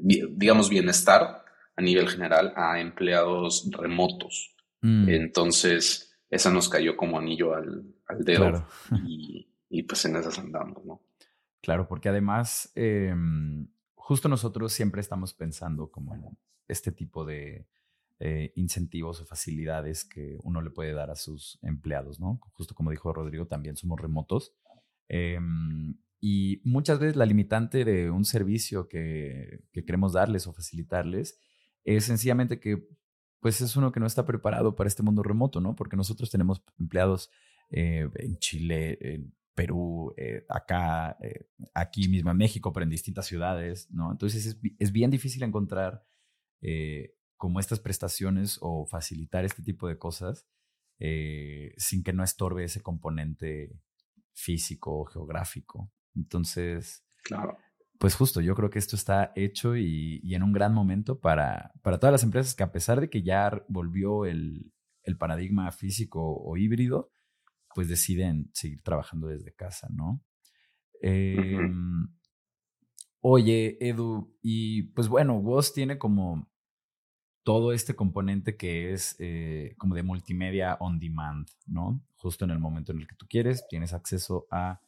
digamos 0.00 0.70
bienestar 0.70 1.44
a 1.76 1.82
nivel 1.82 2.08
general 2.08 2.52
a 2.56 2.80
empleados 2.80 3.68
remotos. 3.72 4.54
Mm. 4.82 5.08
Entonces, 5.08 6.16
esa 6.30 6.50
nos 6.50 6.68
cayó 6.68 6.96
como 6.96 7.18
anillo 7.18 7.54
al, 7.54 7.94
dedo 8.20 8.66
y, 9.04 9.48
y 9.68 9.82
pues 9.82 10.04
en 10.04 10.16
esas 10.16 10.38
andamos, 10.38 10.84
¿no? 10.84 11.00
Claro, 11.64 11.88
porque 11.88 12.10
además, 12.10 12.70
em, 12.74 13.68
justo 13.94 14.28
nosotros 14.28 14.70
siempre 14.72 15.00
estamos 15.00 15.32
pensando 15.32 15.90
como 15.90 16.14
en 16.14 16.22
este 16.68 16.92
tipo 16.92 17.24
de 17.24 17.66
eh, 18.20 18.52
incentivos 18.54 19.22
o 19.22 19.24
facilidades 19.24 20.04
que 20.04 20.38
uno 20.42 20.60
le 20.60 20.70
puede 20.70 20.92
dar 20.92 21.10
a 21.10 21.16
sus 21.16 21.58
empleados, 21.62 22.20
¿no? 22.20 22.38
Justo 22.52 22.74
como 22.74 22.90
dijo 22.90 23.12
Rodrigo, 23.14 23.46
también 23.46 23.76
somos 23.76 23.98
remotos. 23.98 24.52
Em, 25.08 25.96
y 26.26 26.62
muchas 26.64 26.98
veces 27.00 27.16
la 27.16 27.26
limitante 27.26 27.84
de 27.84 28.10
un 28.10 28.24
servicio 28.24 28.88
que, 28.88 29.62
queremos 29.74 30.14
darles 30.14 30.46
o 30.46 30.54
facilitarles 30.54 31.38
es 31.84 32.06
sencillamente 32.06 32.58
que 32.58 32.88
pues 33.40 33.60
es 33.60 33.76
uno 33.76 33.92
que 33.92 34.00
no 34.00 34.06
está 34.06 34.24
preparado 34.24 34.74
para 34.74 34.88
este 34.88 35.02
mundo 35.02 35.22
remoto, 35.22 35.60
¿no? 35.60 35.76
Porque 35.76 35.98
nosotros 35.98 36.30
tenemos 36.30 36.62
empleados 36.80 37.30
eh, 37.68 38.08
en 38.14 38.38
Chile, 38.38 38.96
en 39.02 39.34
Perú, 39.54 40.14
eh, 40.16 40.46
acá, 40.48 41.18
eh, 41.20 41.50
aquí 41.74 42.08
mismo 42.08 42.30
en 42.30 42.38
México, 42.38 42.72
pero 42.72 42.84
en 42.84 42.90
distintas 42.90 43.26
ciudades, 43.26 43.90
¿no? 43.90 44.10
Entonces 44.10 44.56
es, 44.78 44.92
bien 44.92 45.10
difícil 45.10 45.42
encontrar 45.42 46.06
como 47.36 47.60
estas 47.60 47.80
prestaciones 47.80 48.56
o 48.62 48.86
facilitar 48.86 49.44
este 49.44 49.62
tipo 49.62 49.88
de 49.88 49.98
cosas 49.98 50.46
sin 51.76 52.02
que 52.02 52.14
no 52.14 52.24
estorbe 52.24 52.64
ese 52.64 52.80
componente 52.80 53.78
físico 54.32 55.00
o 55.00 55.04
geográfico. 55.04 55.92
Entonces, 56.14 57.04
claro. 57.22 57.58
pues 57.98 58.14
justo, 58.14 58.40
yo 58.40 58.54
creo 58.54 58.70
que 58.70 58.78
esto 58.78 58.96
está 58.96 59.32
hecho 59.34 59.76
y, 59.76 60.20
y, 60.22 60.34
en 60.34 60.42
un 60.42 60.52
gran 60.52 60.72
momento 60.72 61.18
para, 61.18 61.72
para 61.82 61.98
todas 61.98 62.12
las 62.12 62.22
empresas 62.22 62.54
que 62.54 62.62
a 62.62 62.72
pesar 62.72 63.00
de 63.00 63.10
que 63.10 63.22
ya 63.22 63.64
volvió 63.68 64.24
el, 64.24 64.72
el 65.02 65.16
paradigma 65.16 65.70
físico 65.72 66.20
o 66.22 66.56
híbrido, 66.56 67.12
pues 67.74 67.88
deciden 67.88 68.50
seguir 68.52 68.82
trabajando 68.82 69.26
desde 69.26 69.52
casa, 69.52 69.88
¿no? 69.90 70.22
Em, 71.00 72.08
oye, 73.20 73.76
Edu, 73.80 74.34
y 74.40 74.84
pues 74.94 75.08
bueno, 75.08 75.38
Woz 75.38 75.72
tiene 75.72 75.98
como 75.98 76.48
todo 77.42 77.72
este 77.72 77.94
componente 77.94 78.56
que 78.56 78.92
es 78.92 79.16
eh, 79.18 79.74
como 79.76 79.94
de 79.94 80.02
multimedia 80.02 80.76
on 80.80 80.98
demand, 80.98 81.46
¿no? 81.66 82.02
Justo 82.16 82.44
en 82.46 82.52
el 82.52 82.58
momento 82.58 82.92
en 82.92 83.00
el 83.00 83.06
que 83.06 83.16
tú 83.16 83.26
quieres, 83.28 83.66
tienes 83.68 83.92
acceso 83.92 84.46
a, 84.50 84.80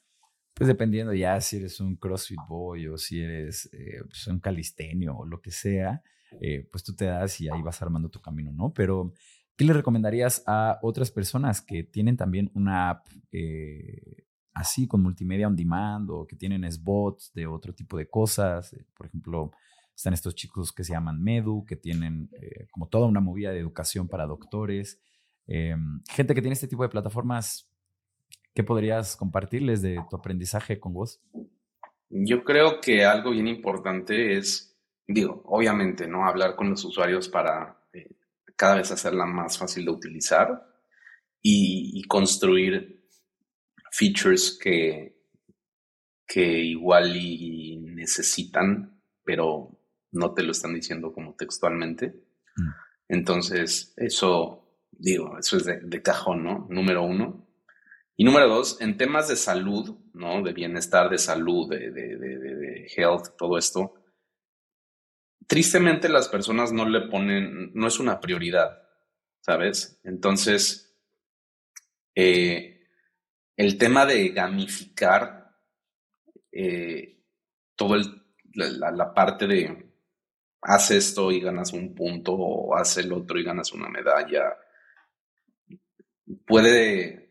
pues 0.56 0.68
dependiendo 0.68 1.12
ya 1.12 1.38
si 1.42 1.58
eres 1.58 1.80
un 1.80 1.96
CrossFit 1.96 2.40
Boy 2.48 2.88
o 2.88 2.96
si 2.96 3.20
eres 3.20 3.68
eh, 3.74 4.00
pues, 4.08 4.26
un 4.26 4.40
calistenio 4.40 5.14
o 5.14 5.26
lo 5.26 5.42
que 5.42 5.50
sea, 5.50 6.02
eh, 6.40 6.66
pues 6.72 6.82
tú 6.82 6.96
te 6.96 7.04
das 7.04 7.38
y 7.42 7.50
ahí 7.50 7.60
vas 7.60 7.82
armando 7.82 8.08
tu 8.08 8.20
camino, 8.20 8.50
¿no? 8.52 8.72
Pero 8.72 9.12
¿Qué 9.58 9.64
le 9.64 9.72
recomendarías 9.72 10.42
a 10.46 10.78
otras 10.82 11.10
personas 11.10 11.62
que 11.62 11.82
tienen 11.82 12.18
también 12.18 12.50
una 12.52 12.90
app 12.90 13.06
eh, 13.32 14.26
así 14.52 14.86
con 14.86 15.02
multimedia 15.02 15.46
on 15.46 15.56
demand 15.56 16.10
o 16.10 16.26
que 16.26 16.36
tienen 16.36 16.70
spots 16.70 17.32
de 17.32 17.46
otro 17.46 17.74
tipo 17.74 17.96
de 17.96 18.06
cosas? 18.06 18.76
Por 18.94 19.06
ejemplo, 19.06 19.52
están 19.94 20.12
estos 20.12 20.34
chicos 20.34 20.72
que 20.72 20.84
se 20.84 20.92
llaman 20.92 21.22
Medu, 21.22 21.64
que 21.64 21.76
tienen 21.76 22.28
como 22.70 22.86
toda 22.88 23.06
una 23.06 23.20
movida 23.20 23.50
de 23.50 23.60
educación 23.60 24.08
para 24.08 24.26
doctores. 24.26 25.00
Em, 25.46 26.02
gente 26.10 26.34
que 26.34 26.42
tiene 26.42 26.52
este 26.52 26.68
tipo 26.68 26.82
de 26.82 26.90
plataformas, 26.90 27.70
¿qué 28.56 28.64
podrías 28.64 29.16
compartirles 29.16 29.82
de 29.82 30.02
tu 30.10 30.16
aprendizaje 30.16 30.80
con 30.80 30.94
vos? 30.94 31.20
Yo 32.08 32.42
creo 32.42 32.80
que 32.80 33.04
algo 33.04 33.30
bien 33.30 33.46
importante 33.46 34.38
es, 34.38 34.74
digo, 35.06 35.42
obviamente, 35.44 36.08
¿no? 36.08 36.26
Hablar 36.26 36.56
con 36.56 36.70
los 36.70 36.82
usuarios 36.84 37.28
para 37.28 37.78
cada 38.56 38.76
vez 38.76 38.90
hacerla 38.90 39.26
más 39.26 39.58
fácil 39.58 39.84
de 39.84 39.90
utilizar 39.90 40.66
y, 41.42 42.02
construir 42.08 43.06
features 43.92 44.58
que, 44.60 45.20
que 46.26 46.42
igual 46.42 47.14
y 47.14 47.76
necesitan, 47.76 49.00
pero 49.22 49.78
no 50.12 50.32
te 50.32 50.42
lo 50.42 50.52
están 50.52 50.74
diciendo 50.74 51.12
como 51.12 51.34
textualmente. 51.34 52.14
Mm. 52.56 52.70
Entonces, 53.08 53.92
eso, 53.96 54.80
digo, 54.90 55.38
eso 55.38 55.58
es 55.58 55.64
de, 55.66 56.02
cajón, 56.02 56.42
¿no? 56.42 56.66
Número 56.70 57.04
uno. 57.04 57.45
Y 58.16 58.24
número 58.24 58.48
dos, 58.48 58.80
en 58.80 58.96
temas 58.96 59.28
de 59.28 59.36
salud, 59.36 59.96
¿no? 60.14 60.42
De 60.42 60.52
bienestar, 60.52 61.10
de 61.10 61.18
salud, 61.18 61.68
de, 61.68 61.90
de, 61.90 62.16
de 62.16 62.86
health, 62.96 63.36
todo 63.36 63.58
esto, 63.58 63.94
tristemente 65.46 66.08
las 66.08 66.28
personas 66.28 66.72
no 66.72 66.88
le 66.88 67.08
ponen, 67.08 67.72
no 67.74 67.86
es 67.86 68.00
una 68.00 68.20
prioridad, 68.20 68.82
¿sabes? 69.40 70.00
Entonces, 70.04 70.96
eh, 72.14 72.88
el 73.56 73.78
tema 73.78 74.06
de 74.06 74.30
gamificar 74.30 75.54
eh, 76.52 77.22
todo 77.74 77.96
la, 78.54 78.90
la, 78.90 79.14
parte 79.14 79.46
de 79.46 79.92
haz 80.62 80.90
esto 80.90 81.30
y 81.30 81.40
ganas 81.40 81.72
un 81.72 81.94
punto 81.94 82.32
o 82.32 82.74
haz 82.74 82.96
el 82.96 83.12
otro 83.12 83.38
y 83.38 83.44
ganas 83.44 83.72
una 83.72 83.88
medalla, 83.88 84.56
puede, 86.46 87.25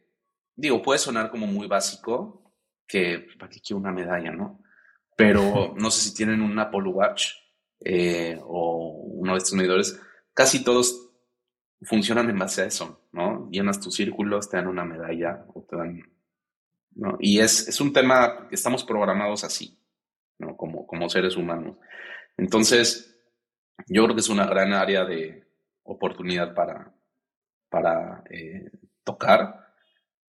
digo, 0.55 0.81
puede 0.81 0.99
sonar 0.99 1.29
como 1.29 1.47
muy 1.47 1.67
básico, 1.67 2.53
que 2.87 3.27
para 3.37 3.49
qué 3.49 3.59
quiero 3.59 3.79
una 3.79 3.91
medalla, 3.91 4.31
¿no? 4.31 4.61
Pero 5.15 5.73
no 5.77 5.91
sé 5.91 6.09
si 6.09 6.15
tienen 6.15 6.41
un 6.41 6.57
Apple 6.59 6.87
Watch 6.87 7.33
eh, 7.83 8.39
o 8.41 9.01
uno 9.03 9.33
de 9.33 9.37
estos 9.37 9.53
medidores, 9.53 9.99
casi 10.33 10.63
todos 10.63 11.11
funcionan 11.81 12.29
en 12.29 12.39
base 12.39 12.61
a 12.61 12.65
eso, 12.65 13.07
¿no? 13.11 13.49
Llenas 13.51 13.79
tus 13.79 13.95
círculos, 13.95 14.49
te 14.49 14.57
dan 14.57 14.67
una 14.67 14.85
medalla 14.85 15.45
o 15.53 15.63
te 15.63 15.75
dan, 15.75 16.01
¿no? 16.91 17.17
Y 17.19 17.39
es, 17.39 17.67
es 17.67 17.81
un 17.81 17.93
tema 17.93 18.47
que 18.47 18.55
estamos 18.55 18.83
programados 18.83 19.43
así, 19.43 19.79
¿no? 20.39 20.55
Como, 20.55 20.87
como 20.87 21.09
seres 21.09 21.35
humanos. 21.35 21.77
Entonces, 22.37 23.15
yo 23.87 24.03
creo 24.03 24.15
que 24.15 24.21
es 24.21 24.29
una 24.29 24.45
gran 24.45 24.73
área 24.73 25.05
de 25.05 25.47
oportunidad 25.83 26.53
para, 26.53 26.93
para 27.69 28.23
eh, 28.29 28.71
tocar 29.03 29.64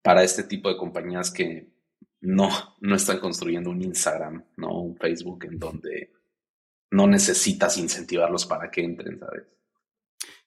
para 0.04 0.24
este 0.24 0.44
tipo 0.44 0.70
de 0.70 0.78
compañías 0.78 1.32
que 1.32 1.74
no, 2.22 2.50
no 2.82 2.96
están 2.96 3.20
construyendo 3.20 3.72
un 3.72 3.82
Instagram, 3.82 4.46
¿no? 4.58 4.82
Un 4.82 4.98
Facebook 4.98 5.46
en 5.46 5.58
donde 5.58 6.12
no 6.92 7.08
necesitas 7.08 7.78
incentivarlos 7.78 8.46
para 8.46 8.70
que 8.70 8.84
entren, 8.84 9.20
¿sabes? 9.20 9.44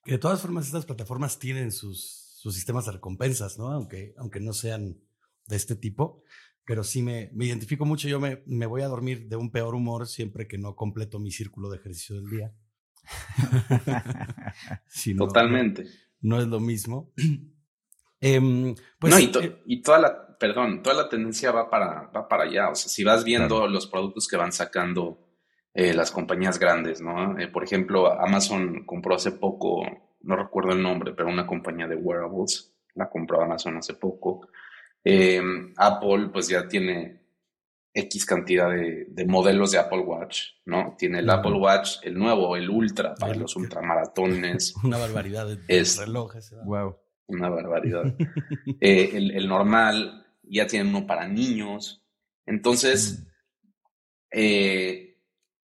De 0.05 0.17
todas 0.17 0.41
formas, 0.41 0.67
estas 0.67 0.85
plataformas 0.85 1.37
tienen 1.39 1.71
sus, 1.71 2.37
sus 2.37 2.55
sistemas 2.55 2.85
de 2.85 2.93
recompensas, 2.93 3.57
¿no? 3.57 3.71
Aunque, 3.71 4.13
aunque 4.17 4.39
no 4.39 4.53
sean 4.53 5.01
de 5.47 5.55
este 5.55 5.75
tipo. 5.75 6.23
Pero 6.63 6.83
sí 6.83 7.01
me, 7.01 7.29
me 7.33 7.45
identifico 7.45 7.85
mucho. 7.85 8.07
Yo 8.07 8.19
me, 8.19 8.43
me, 8.45 8.65
voy 8.65 8.81
a 8.83 8.87
dormir 8.87 9.27
de 9.27 9.35
un 9.35 9.51
peor 9.51 9.73
humor 9.73 10.07
siempre 10.07 10.47
que 10.47 10.57
no 10.57 10.75
completo 10.75 11.19
mi 11.19 11.31
círculo 11.31 11.69
de 11.69 11.77
ejercicio 11.77 12.15
del 12.15 12.29
día. 12.29 12.53
Totalmente. 15.17 15.85
No, 16.21 16.39
es 16.39 16.47
lo 16.47 16.59
mismo. 16.59 17.13
Em, 18.19 18.75
pues, 18.99 19.13
no, 19.13 19.19
y, 19.19 19.45
eh, 19.45 19.61
y, 19.65 19.81
toda 19.81 19.99
la, 19.99 20.37
perdón, 20.37 20.81
toda 20.81 20.95
la 20.95 21.09
tendencia 21.09 21.51
va 21.51 21.69
para, 21.69 22.09
va 22.15 22.27
para 22.27 22.43
allá. 22.43 22.69
O 22.69 22.75
sea, 22.75 22.89
si 22.89 23.03
vas 23.03 23.23
viendo 23.23 23.67
los 23.67 23.87
productos 23.87 24.27
que 24.27 24.37
van 24.37 24.51
sacando 24.51 25.27
eh, 25.73 25.93
las 25.93 26.09
compañías 26.09 26.57
grandes, 26.57 27.01
¿no? 27.01 27.37
Eh, 27.37 27.47
por 27.49 27.63
ejemplo, 27.63 28.11
Amazon 28.19 28.83
compró 28.83 29.15
hace 29.15 29.33
poco, 29.33 29.83
no 30.21 30.35
recuerdo 30.35 30.71
el 30.71 30.81
nombre, 30.81 31.13
pero 31.13 31.29
una 31.29 31.45
compañía 31.45 31.87
de 31.87 31.95
wearables, 31.95 32.73
la 32.95 33.07
compró 33.09 33.43
Amazon 33.43 33.77
hace 33.77 33.93
poco. 33.93 34.47
Eh, 35.03 35.39
Apple, 35.77 36.29
pues 36.33 36.47
ya 36.47 36.67
tiene 36.67 37.21
X 37.93 38.25
cantidad 38.25 38.71
de, 38.71 39.25
modelos 39.27 39.71
de 39.71 39.77
Apple 39.77 39.99
Watch, 39.99 40.45
¿no? 40.65 40.95
Tiene 40.97 41.19
el 41.19 41.29
Apple 41.29 41.53
Watch, 41.53 41.97
el 42.01 42.17
nuevo, 42.17 42.55
el 42.55 42.69
Ultra, 42.69 43.13
para 43.13 43.35
los 43.35 43.55
ultramaratones. 43.55 44.75
Una 44.83 44.97
barbaridad 44.97 45.45
de 45.45 45.83
relojes. 45.99 46.55
Wow. 46.65 46.97
Una 47.27 47.49
barbaridad. 47.49 48.15
el, 48.81 49.47
normal, 49.47 50.25
ya 50.43 50.65
tienen 50.65 50.95
uno 50.95 51.05
para 51.05 51.27
niños. 51.27 52.03
Entonces, 52.45 53.23
mm 54.31 55.07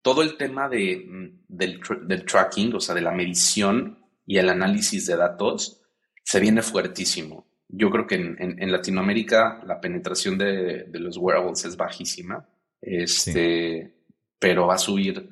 todo 0.02 0.22
el 0.22 0.36
tema 0.36 0.68
de, 0.68 1.06
mm, 1.08 1.44
del, 1.48 2.24
tracking, 2.26 2.74
o 2.74 2.80
sea, 2.80 2.94
de 2.94 3.00
la 3.00 3.12
medición 3.12 3.98
y 4.26 4.36
el 4.36 4.48
análisis 4.48 5.06
de 5.06 5.16
datos, 5.16 5.80
se 6.24 6.40
viene 6.40 6.62
fuertísimo. 6.62 7.46
Yo 7.68 7.90
creo 7.90 8.06
que 8.06 8.16
en, 8.16 8.70
Latinoamérica 8.70 9.62
la 9.64 9.80
penetración 9.80 10.36
de, 10.36 10.86
los 10.92 11.16
wearables 11.16 11.64
es 11.64 11.76
bajísima, 11.76 12.46
este, 12.80 13.94
pero 14.38 14.66
va 14.66 14.74
a 14.74 14.78
subir 14.78 15.30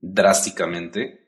drásticamente, 0.00 1.21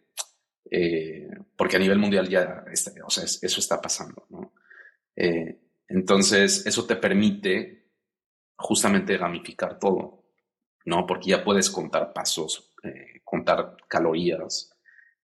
eh, 0.70 1.28
porque 1.56 1.76
a 1.76 1.80
nivel 1.80 1.98
mundial 1.98 2.28
ya, 2.28 2.64
o 3.04 3.10
sea, 3.10 3.24
eso 3.24 3.60
está 3.60 3.80
pasando, 3.80 4.26
¿no? 4.30 4.54
Eh, 5.16 5.60
entonces, 5.88 6.66
eso 6.66 6.86
te 6.86 6.96
permite 6.96 7.90
justamente 8.56 9.16
gamificar 9.18 9.78
todo, 9.78 10.24
¿no? 10.84 11.06
Porque 11.06 11.30
ya 11.30 11.44
puedes 11.44 11.70
contar 11.70 12.12
pasos, 12.12 12.74
eh, 12.82 13.20
contar 13.24 13.76
calorías, 13.88 14.70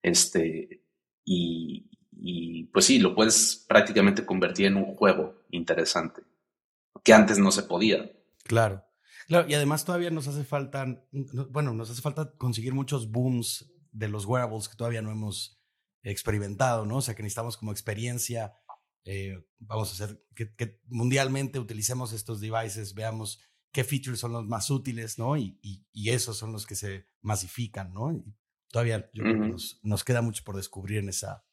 este, 0.01 0.83
y, 1.25 1.87
pues 2.71 2.85
sí, 2.85 2.99
lo 2.99 3.15
puedes 3.15 3.65
prácticamente 3.67 4.25
convertir 4.25 4.67
en 4.67 4.77
un 4.77 4.95
juego 4.95 5.43
interesante, 5.49 6.21
que 7.03 7.13
antes 7.13 7.39
no 7.39 7.51
se 7.51 7.63
podía. 7.63 8.11
Claro. 8.43 8.83
Claro, 9.27 9.47
y 9.47 9.53
además 9.53 9.85
todavía 9.85 10.09
nos 10.09 10.27
hace 10.27 10.43
falta, 10.43 10.85
bueno, 11.49 11.73
nos 11.73 11.89
hace 11.89 12.01
falta 12.01 12.33
conseguir 12.37 12.73
muchos 12.73 13.09
booms 13.09 13.71
de 13.91 14.07
los 14.07 14.25
wearables 14.25 14.69
que 14.69 14.75
todavía 14.75 15.01
no 15.01 15.11
hemos 15.11 15.61
experimentado, 16.03 16.85
¿no? 16.85 16.97
O 16.97 17.01
sea, 17.01 17.15
que 17.15 17.23
necesitamos 17.23 17.57
como 17.57 17.71
experiencia, 17.71 18.53
eh, 19.05 19.43
vamos 19.59 19.89
a 19.89 20.03
hacer 20.03 20.23
que, 20.35 20.79
mundialmente 20.87 21.59
utilicemos 21.59 22.13
estos 22.13 22.39
devices, 22.39 22.93
veamos 22.93 23.39
qué 23.71 23.83
features 23.83 24.19
son 24.19 24.33
los 24.33 24.47
más 24.47 24.69
útiles, 24.69 25.17
¿no? 25.17 25.37
Y, 25.37 25.59
y, 25.61 26.09
esos 26.09 26.37
son 26.37 26.51
los 26.51 26.65
que 26.65 26.75
se 26.75 27.05
masifican, 27.21 27.93
¿no? 27.93 28.11
Y 28.11 28.23
todavía 28.69 29.09
yo 29.13 29.23
creo 29.23 29.41
que 29.41 29.47
nos, 29.47 29.79
nos, 29.83 30.03
queda 30.03 30.21
mucho 30.21 30.43
por 30.43 30.55
descubrir 30.55 30.99
en 30.99 31.09
esa, 31.09 31.45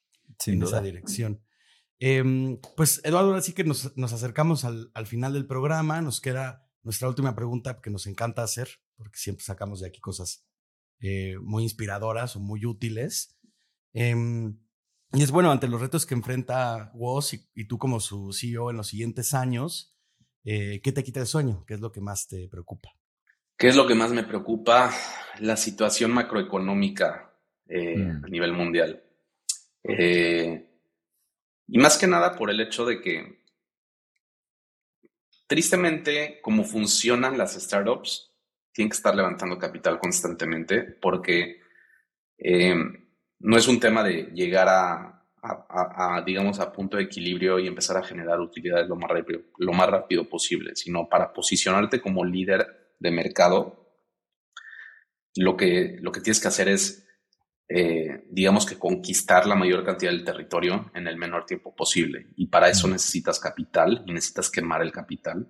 en 0.45 0.63
esa 0.63 0.81
dirección. 0.81 1.43
Em, 1.99 2.59
pues 2.77 3.01
Eduardo, 3.03 3.29
ahora 3.29 3.41
sí 3.41 3.53
que 3.53 3.63
nos, 3.63 3.95
nos 3.97 4.13
acercamos 4.13 4.63
al, 4.63 4.91
al, 4.93 5.05
final 5.05 5.33
del 5.33 5.47
programa, 5.47 6.01
nos 6.01 6.21
queda 6.21 6.69
nuestra 6.83 7.09
última 7.09 7.35
pregunta 7.35 7.81
que 7.81 7.89
nos 7.89 8.07
encanta 8.07 8.43
hacer, 8.43 8.69
porque 8.95 9.17
siempre 9.19 9.43
sacamos 9.43 9.81
de 9.81 9.87
aquí 9.87 9.99
cosas 9.99 10.48
eh, 11.01 11.35
muy 11.41 11.63
inspiradoras 11.63 12.35
o 12.35 12.39
muy 12.39 12.65
útiles. 12.65 13.37
Em, 13.93 14.59
y 15.13 15.23
es 15.23 15.31
bueno, 15.31 15.51
ante 15.51 15.67
los 15.67 15.81
retos 15.81 16.05
que 16.05 16.13
enfrenta 16.13 16.91
Woz 16.93 17.33
y, 17.33 17.49
y, 17.55 17.67
tú 17.67 17.77
como 17.77 17.99
su 17.99 18.31
CEO 18.33 18.69
en 18.69 18.77
los 18.77 18.87
siguientes 18.87 19.33
años, 19.33 19.95
eh, 20.43 20.81
¿qué 20.81 20.91
te 20.91 21.03
quita 21.03 21.19
el 21.19 21.27
sueño? 21.27 21.63
¿Qué 21.67 21.75
es 21.75 21.79
lo 21.79 21.91
que 21.91 22.01
más 22.01 22.27
te 22.27 22.47
preocupa? 22.47 22.89
¿Qué 23.57 23.67
es 23.67 23.75
lo 23.75 23.85
que 23.85 23.95
más 23.95 24.11
me 24.11 24.23
preocupa? 24.23 24.91
La 25.39 25.57
situación 25.57 26.11
macroeconómica 26.11 27.35
eh, 27.67 27.97
mm. 27.97 28.25
a 28.25 28.27
nivel 28.29 28.53
mundial. 28.53 29.03
Eh, 29.83 30.65
y 31.67 31.77
más 31.77 31.97
que 31.97 32.07
nada 32.07 32.35
por 32.35 32.49
el 32.49 32.61
hecho 32.61 32.85
de 32.85 33.01
que, 33.01 33.43
tristemente, 35.47 36.39
como 36.41 36.63
funcionan 36.63 37.37
las 37.37 37.53
startups, 37.53 38.28
tienen 38.71 38.89
que 38.89 38.97
estar 38.97 39.15
levantando 39.15 39.57
capital 39.57 39.99
constantemente 39.99 40.83
porque 40.83 41.59
no 43.39 43.57
es 43.57 43.67
un 43.67 43.79
tema 43.79 44.03
de 44.03 44.31
llegar 44.33 44.67
a 44.69 45.19
a, 45.41 46.23
digamos, 46.25 46.59
a 46.59 46.71
punto 46.71 46.97
de 46.97 47.03
equilibrio 47.03 47.59
y 47.59 47.67
empezar 47.67 47.97
a 47.97 48.03
generar 48.03 48.39
utilidades 48.39 48.87
lo 48.87 48.95
más, 48.95 49.09
rápido, 49.09 49.41
lo 49.57 49.73
más 49.73 49.89
rápido 49.89 50.27
posible, 50.27 50.75
sino 50.75 51.07
para 51.07 51.33
posicionarte 51.33 52.01
como 52.01 52.25
líder 52.25 52.93
de 52.99 53.11
mercado, 53.11 54.01
lo 55.35 55.55
que, 55.55 55.97
lo 56.01 56.11
que 56.11 56.21
tienes 56.21 56.41
que 56.41 56.47
hacer 56.49 56.67
es, 56.67 57.07
eh, 57.69 58.25
digamos 58.29 58.65
que 58.65 58.77
conquistar 58.77 59.45
la 59.45 59.55
mayor 59.55 59.85
cantidad 59.85 60.11
del 60.11 60.25
territorio 60.25 60.91
en 60.93 61.07
el 61.07 61.17
menor 61.17 61.45
tiempo 61.45 61.73
posible. 61.75 62.27
Y 62.35 62.47
para 62.47 62.69
eso 62.69 62.87
necesitas 62.87 63.39
capital 63.39 64.03
y 64.05 64.11
necesitas 64.11 64.49
quemar 64.49 64.81
el 64.81 64.91
capital. 64.91 65.47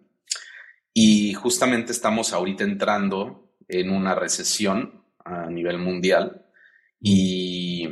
Y 1.02 1.34
justamente 1.34 1.94
estamos 1.94 2.34
ahorita 2.34 2.66
entrando 2.66 3.54
en 3.70 3.90
una 3.90 4.16
recesión 4.16 5.02
a 5.24 5.50
nivel 5.50 5.78
mundial 5.78 6.46
y 7.00 7.88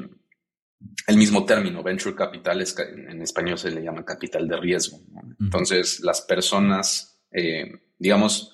el 1.07 1.15
mismo 1.15 1.45
término, 1.45 1.81
venture 1.81 2.13
capital, 2.13 2.59
es, 2.59 2.77
en 2.77 3.21
español 3.21 3.57
se 3.57 3.71
le 3.71 3.81
llama 3.81 4.03
capital 4.03 4.45
de 4.45 4.57
riesgo. 4.57 4.99
Entonces, 5.39 6.01
las 6.01 6.19
personas, 6.19 7.21
eh, 7.31 7.79
digamos, 7.97 8.51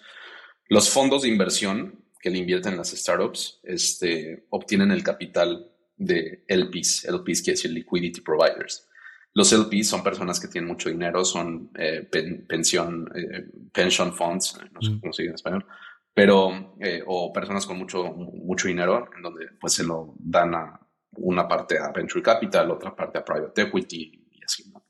los 0.70 0.88
fondos 0.88 1.24
de 1.24 1.30
inversión 1.30 2.04
que 2.22 2.30
le 2.30 2.38
invierten 2.38 2.78
las 2.78 2.92
startups, 2.92 3.60
este, 3.64 4.46
obtienen 4.52 4.92
el 4.92 5.02
capital 5.02 5.68
de 5.98 6.46
LPs. 6.48 7.06
LPs 7.06 7.42
quiere 7.42 7.56
decir 7.58 7.72
liquidity 7.72 8.22
providers. 8.22 8.88
Los 9.36 9.52
LPs 9.52 9.88
son 9.88 10.04
personas 10.04 10.40
que 10.40 10.48
tienen 10.48 10.68
mucho 10.68 10.90
dinero, 10.90 11.26
son 11.26 11.72
eh, 11.76 12.08
pensión, 12.48 13.10
eh, 13.16 13.46
pension 13.72 14.14
funds, 14.14 14.60
no 14.72 14.82
sé 14.82 15.00
cómo 15.00 15.12
se 15.12 15.24
dice 15.24 15.30
en 15.30 15.36
español, 15.36 15.66
pero, 16.14 16.76
eh, 16.80 17.02
o 17.08 17.34
personas 17.34 17.66
con 17.66 17.78
mucho, 17.80 18.04
mucho 18.14 18.68
dinero, 18.68 19.10
en 19.16 19.22
donde 19.24 19.48
pues 19.60 19.74
se 19.74 19.84
lo 19.84 20.14
dan 20.20 20.54
a 20.54 20.80
una 21.16 21.48
parte 21.48 21.80
a 21.80 21.92
venture 21.92 22.22
capital, 22.22 22.70
otra 22.70 22.96
parte 22.96 23.18
a 23.18 23.26
private 23.26 23.64
equity 23.64 24.28
y 24.32 24.44
así, 24.44 24.70
¿no? 24.72 24.86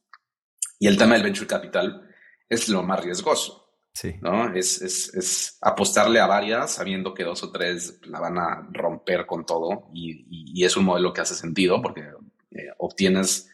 Y 0.80 0.88
el 0.88 0.98
tema 0.98 1.14
del 1.14 1.24
venture 1.24 1.48
capital 1.48 2.10
es 2.50 2.68
lo 2.68 2.84
más 2.84 3.02
riesgoso. 3.02 3.62
Sí. 3.94 4.16
¿no? 4.22 4.52
Es, 4.56 4.82
es, 4.82 5.14
es, 5.14 5.58
apostarle 5.62 6.20
a 6.20 6.26
varias 6.26 6.72
sabiendo 6.72 7.14
que 7.14 7.24
dos 7.24 7.44
o 7.44 7.52
tres 7.52 8.00
la 8.08 8.20
van 8.20 8.40
a 8.40 8.68
romper 8.72 9.28
con 9.28 9.46
todo 9.46 9.92
y, 9.94 10.26
y, 10.30 10.66
es 10.66 10.76
un 10.76 10.86
modelo 10.86 11.14
que 11.14 11.22
hace 11.22 11.36
sentido 11.36 11.80
porque 11.80 12.02
eh, 12.50 12.70
obtienes 12.80 13.53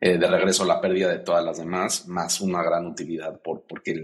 eh, 0.00 0.18
de 0.18 0.26
regreso 0.26 0.64
la 0.64 0.80
pérdida 0.80 1.08
de 1.08 1.18
todas 1.18 1.44
las 1.44 1.58
demás 1.58 2.06
más 2.06 2.40
una 2.40 2.62
gran 2.62 2.86
utilidad 2.86 3.40
por, 3.42 3.64
porque 3.66 3.94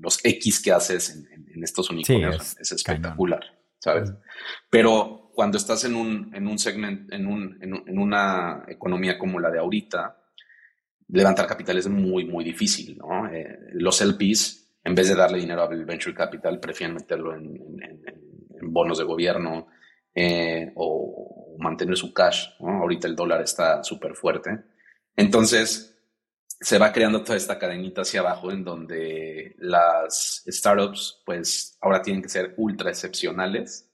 los 0.00 0.20
X 0.22 0.62
que 0.62 0.72
haces 0.72 1.10
en, 1.10 1.50
en, 1.54 1.62
estos 1.62 1.90
unicornios 1.90 2.56
es, 2.58 2.72
espectacular, 2.72 3.42
¿sabes? 3.78 4.12
Pero 4.70 5.30
cuando 5.34 5.58
estás 5.58 5.84
en 5.84 5.94
un, 5.94 6.34
en 6.34 6.46
un 6.46 6.58
segmento, 6.58 7.14
en, 7.14 7.26
un, 7.26 7.58
en 7.60 7.98
una 7.98 8.64
economía 8.68 9.18
como 9.18 9.40
la 9.40 9.50
de 9.50 9.58
ahorita, 9.58 10.16
levantar 11.08 11.46
capital 11.46 11.78
es 11.78 11.88
muy, 11.88 12.24
muy 12.24 12.44
difícil, 12.44 12.98
¿no? 12.98 13.28
Eh, 13.32 13.58
los 13.72 14.00
LPs, 14.00 14.78
en 14.84 14.94
vez 14.94 15.08
de 15.08 15.14
darle 15.14 15.38
dinero 15.38 15.62
al 15.62 15.84
venture 15.84 16.14
capital, 16.14 16.58
prefieren 16.60 16.94
meterlo 16.94 17.34
en, 17.34 17.52
bonos 18.66 18.96
de 18.96 19.04
gobierno 19.04 19.66
eh, 20.14 20.72
o 20.76 21.43
mantener 21.58 21.96
su 21.96 22.12
cash, 22.12 22.48
¿no? 22.60 22.82
Ahorita 22.82 23.08
el 23.08 23.16
dólar 23.16 23.42
está 23.42 23.82
súper 23.82 24.14
fuerte. 24.14 24.50
Entonces, 25.16 25.96
se 26.46 26.78
va 26.78 26.92
creando 26.92 27.22
toda 27.22 27.36
esta 27.36 27.58
cadenita 27.58 28.02
hacia 28.02 28.20
abajo 28.20 28.50
en 28.50 28.64
donde 28.64 29.54
las 29.58 30.44
startups, 30.46 31.22
pues, 31.24 31.76
ahora 31.80 32.02
tienen 32.02 32.22
que 32.22 32.28
ser 32.28 32.54
ultra 32.56 32.90
excepcionales 32.90 33.90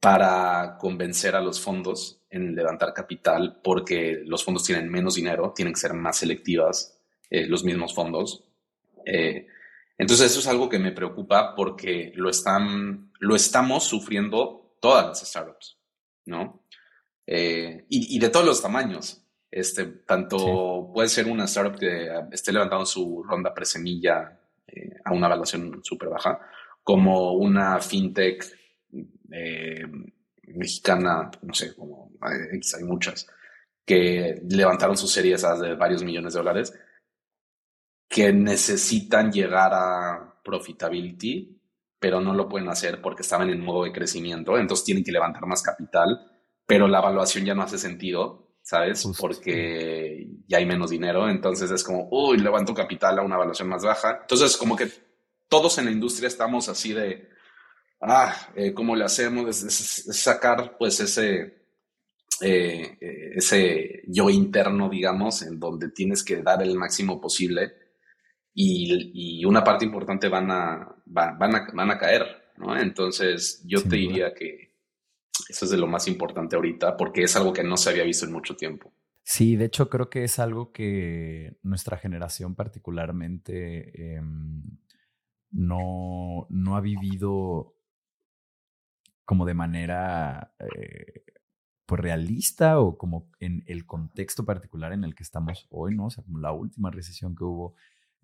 para 0.00 0.76
convencer 0.78 1.36
a 1.36 1.40
los 1.40 1.60
fondos 1.60 2.22
en 2.30 2.54
levantar 2.54 2.92
capital 2.92 3.60
porque 3.62 4.22
los 4.24 4.44
fondos 4.44 4.64
tienen 4.64 4.90
menos 4.90 5.14
dinero, 5.14 5.52
tienen 5.54 5.74
que 5.74 5.80
ser 5.80 5.94
más 5.94 6.18
selectivas 6.18 7.00
eh, 7.30 7.46
los 7.46 7.64
mismos 7.64 7.94
fondos. 7.94 8.44
Eh, 9.06 9.46
entonces 9.96 10.30
eso 10.30 10.40
es 10.40 10.46
algo 10.48 10.68
que 10.68 10.78
me 10.78 10.92
preocupa 10.92 11.54
porque 11.54 12.12
lo, 12.16 12.28
están, 12.28 13.12
lo 13.20 13.36
estamos 13.36 13.84
sufriendo 13.84 14.76
todas 14.80 15.06
las 15.06 15.28
startups, 15.28 15.78
¿no? 16.26 16.64
Eh, 17.26 17.86
y, 17.88 18.18
de 18.18 18.28
todos 18.28 18.46
los 18.46 18.62
tamaños. 18.62 19.20
Este, 19.50 19.84
tanto 19.84 20.90
puede 20.92 21.08
ser 21.08 21.26
una 21.26 21.44
startup 21.44 21.78
que 21.78 22.10
esté 22.32 22.52
levantando 22.52 22.84
su 22.84 23.22
ronda 23.22 23.54
presemilla 23.54 24.40
a 25.04 25.12
una 25.12 25.26
evaluación 25.26 25.80
súper 25.84 26.08
baja, 26.08 26.40
como 26.82 27.34
una 27.34 27.78
fintech 27.78 28.44
mexicana, 30.48 31.30
no 31.42 31.54
sé, 31.54 31.74
como 31.74 32.12
hay 32.20 32.84
muchas, 32.84 33.28
que 33.84 34.42
levantaron 34.48 34.96
sus 34.96 35.12
series 35.12 35.42
de 35.60 35.74
varios 35.74 36.02
millones 36.02 36.32
de 36.32 36.38
dólares, 36.38 36.74
que 38.08 38.32
necesitan 38.32 39.30
llegar 39.32 39.72
a 39.74 40.40
profitability, 40.42 41.53
pero 42.04 42.20
no 42.20 42.34
lo 42.34 42.50
pueden 42.50 42.68
hacer 42.68 43.00
porque 43.00 43.22
estaban 43.22 43.48
en 43.48 43.64
modo 43.64 43.84
de 43.84 43.90
crecimiento, 43.90 44.58
entonces 44.58 44.84
tienen 44.84 45.02
que 45.02 45.10
levantar 45.10 45.46
más 45.46 45.62
capital, 45.62 46.30
pero 46.66 46.86
la 46.86 46.98
evaluación 46.98 47.46
ya 47.46 47.54
no 47.54 47.62
hace 47.62 47.78
sentido, 47.78 48.58
¿sabes? 48.60 49.10
Porque 49.18 50.28
ya 50.46 50.58
hay 50.58 50.66
menos 50.66 50.90
dinero, 50.90 51.30
entonces 51.30 51.70
es 51.70 51.82
como, 51.82 52.06
uy, 52.10 52.36
levanto 52.36 52.74
capital 52.74 53.18
a 53.18 53.22
una 53.22 53.36
evaluación 53.36 53.70
más 53.70 53.84
baja. 53.84 54.18
Entonces, 54.20 54.54
como 54.58 54.76
que 54.76 54.90
todos 55.48 55.78
en 55.78 55.86
la 55.86 55.92
industria 55.92 56.28
estamos 56.28 56.68
así 56.68 56.92
de, 56.92 57.26
ah, 58.02 58.36
eh, 58.54 58.74
¿cómo 58.74 58.94
le 58.94 59.06
hacemos? 59.06 59.64
Es, 59.64 60.04
sacar 60.14 60.76
pues 60.76 61.00
ese, 61.00 61.40
eh, 62.42 62.98
eh, 63.00 63.30
ese 63.36 64.02
yo 64.08 64.28
interno, 64.28 64.90
digamos, 64.90 65.40
en 65.40 65.58
donde 65.58 65.88
tienes 65.88 66.22
que 66.22 66.42
dar 66.42 66.62
el 66.62 66.74
máximo 66.76 67.18
posible 67.18 67.83
y, 68.54 69.44
una 69.44 69.64
parte 69.64 69.84
importante 69.84 70.28
van 70.28 70.50
a, 70.50 70.96
van, 71.06 71.54
a, 71.54 71.66
van 71.72 71.90
a 71.90 71.98
caer, 71.98 72.52
¿no? 72.56 72.78
Entonces 72.78 73.62
yo 73.66 73.82
te 73.82 73.96
diría 73.96 74.32
que 74.32 74.74
eso 75.48 75.64
es 75.64 75.70
de 75.70 75.76
lo 75.76 75.86
más 75.86 76.06
importante 76.08 76.56
ahorita 76.56 76.96
porque 76.96 77.22
es 77.22 77.36
algo 77.36 77.52
que 77.52 77.64
no 77.64 77.76
se 77.76 77.90
había 77.90 78.04
visto 78.04 78.24
en 78.26 78.32
mucho 78.32 78.56
tiempo. 78.56 78.92
Sí, 79.22 79.56
de 79.56 79.66
hecho 79.66 79.88
creo 79.88 80.10
que 80.10 80.24
es 80.24 80.38
algo 80.38 80.72
que 80.72 81.56
nuestra 81.62 81.96
generación 81.96 82.54
particularmente 82.54 84.16
em, 84.16 84.62
no, 85.50 86.46
no 86.50 86.76
ha 86.76 86.80
vivido 86.80 87.74
como 89.24 89.46
de 89.46 89.54
manera 89.54 90.54
eh, 90.58 91.24
pues 91.86 92.00
realista 92.00 92.80
o 92.80 92.96
como 92.98 93.30
en 93.40 93.64
el 93.66 93.86
contexto 93.86 94.44
particular 94.44 94.92
en 94.92 95.04
el 95.04 95.14
que 95.14 95.22
estamos 95.22 95.66
hoy, 95.70 95.94
¿no? 95.94 96.06
O 96.06 96.10
sea, 96.10 96.24
como 96.24 96.38
la 96.38 96.52
última 96.52 96.90
recesión 96.90 97.34
que 97.34 97.44
hubo, 97.44 97.74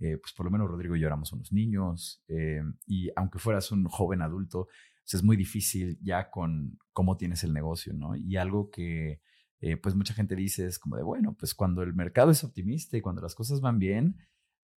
eh, 0.01 0.17
pues 0.19 0.33
por 0.33 0.47
lo 0.47 0.51
menos 0.51 0.69
Rodrigo 0.69 0.97
y 0.97 1.01
yo 1.01 1.07
éramos 1.07 1.33
unos 1.33 1.53
niños 1.53 2.23
eh, 2.29 2.63
y 2.87 3.11
aunque 3.17 3.39
fueras 3.39 3.71
un 3.71 3.85
joven 3.85 4.23
adulto, 4.23 4.69
pues 5.05 5.15
es 5.15 5.23
muy 5.23 5.37
difícil 5.37 5.99
ya 6.03 6.31
con 6.31 6.79
cómo 6.93 7.17
tienes 7.17 7.45
el 7.45 7.53
negocio, 7.53 7.93
¿no? 7.95 8.17
Y 8.17 8.37
algo 8.37 8.71
que 8.71 9.21
pues 9.83 9.95
mucha 9.95 10.15
gente 10.15 10.35
dice 10.35 10.67
es 10.67 10.79
como 10.79 10.97
de, 10.97 11.03
bueno, 11.03 11.37
pues 11.39 11.55
cuando 11.55 11.83
el 11.83 11.93
mercado 11.93 12.31
es 12.31 12.43
optimista 12.43 12.97
y 12.97 13.03
cuando 13.03 13.21
las 13.21 13.35
cosas 13.35 13.61
van 13.61 13.79
bien, 13.79 14.17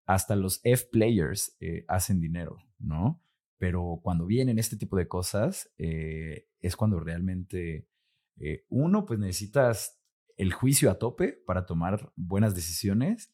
hasta 0.06 0.36
los 0.36 0.60
F 0.66 0.88
players 0.92 1.58
hacen 1.88 2.20
dinero, 2.20 2.58
¿no? 2.80 3.24
Pero 3.64 4.02
cuando 4.04 4.26
vienen 4.26 4.60
este 4.60 4.76
tipo 4.76 4.98
de 4.98 5.08
cosas, 5.08 5.72
eh, 5.78 6.50
es 6.60 6.76
cuando 6.76 7.00
realmente 7.00 7.88
eh, 8.36 8.66
uno, 8.68 9.06
pues 9.06 9.20
necesitas 9.20 10.02
el 10.36 10.52
juicio 10.52 10.92
a 10.92 11.00
tope 11.00 11.32
para 11.32 11.66
tomar 11.66 12.12
buenas 12.18 12.56
decisiones. 12.56 13.34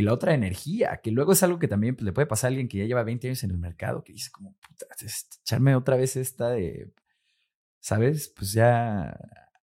Y 0.00 0.02
la 0.02 0.14
otra, 0.14 0.34
energía, 0.34 1.00
que 1.02 1.10
luego 1.10 1.32
es 1.32 1.42
algo 1.42 1.58
que 1.58 1.68
también 1.68 1.94
pues, 1.94 2.04
le 2.04 2.12
puede 2.12 2.26
pasar 2.26 2.48
a 2.48 2.50
alguien 2.50 2.68
que 2.68 2.78
ya 2.78 2.84
lleva 2.84 3.02
20 3.02 3.28
años 3.28 3.44
en 3.44 3.50
el 3.50 3.58
mercado, 3.58 4.02
que 4.02 4.12
dice 4.12 4.30
como, 4.30 4.54
puta, 4.54 4.86
echarme 5.42 5.74
otra 5.76 5.96
vez 5.96 6.16
esta 6.16 6.50
de, 6.50 6.90
¿sabes? 7.80 8.32
Pues 8.34 8.52
ya, 8.52 9.14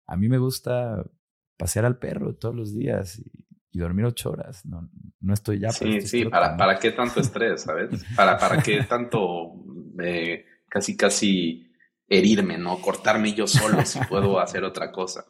a 0.08 0.18
mí 0.18 0.30
me 0.30 0.40
gusta 0.40 1.06
pasear 1.58 1.86
al 1.86 2.00
perro 2.00 2.36
todos 2.36 2.56
los 2.56 2.74
días 2.74 3.20
y, 3.20 3.32
y 3.72 3.80
dormir 3.80 4.06
ocho 4.06 4.32
horas. 4.32 4.66
No, 4.66 4.90
no 5.20 5.34
estoy 5.34 5.60
ya. 5.60 5.72
Sí, 5.72 6.02
sí, 6.02 6.26
para, 6.26 6.56
¿para 6.58 6.80
qué 6.80 6.92
tanto 6.92 7.20
estrés, 7.20 7.62
sabes? 7.62 7.90
¿Para, 8.16 8.38
para 8.38 8.62
qué 8.62 8.84
tanto 8.84 9.54
eh, 10.00 10.46
casi, 10.70 10.98
casi 10.98 11.72
herirme, 12.08 12.58
¿no? 12.58 12.80
Cortarme 12.80 13.34
yo 13.34 13.48
solo 13.48 13.86
si 13.86 14.00
puedo 14.10 14.40
hacer 14.40 14.64
otra 14.64 14.92
cosa. 14.92 15.26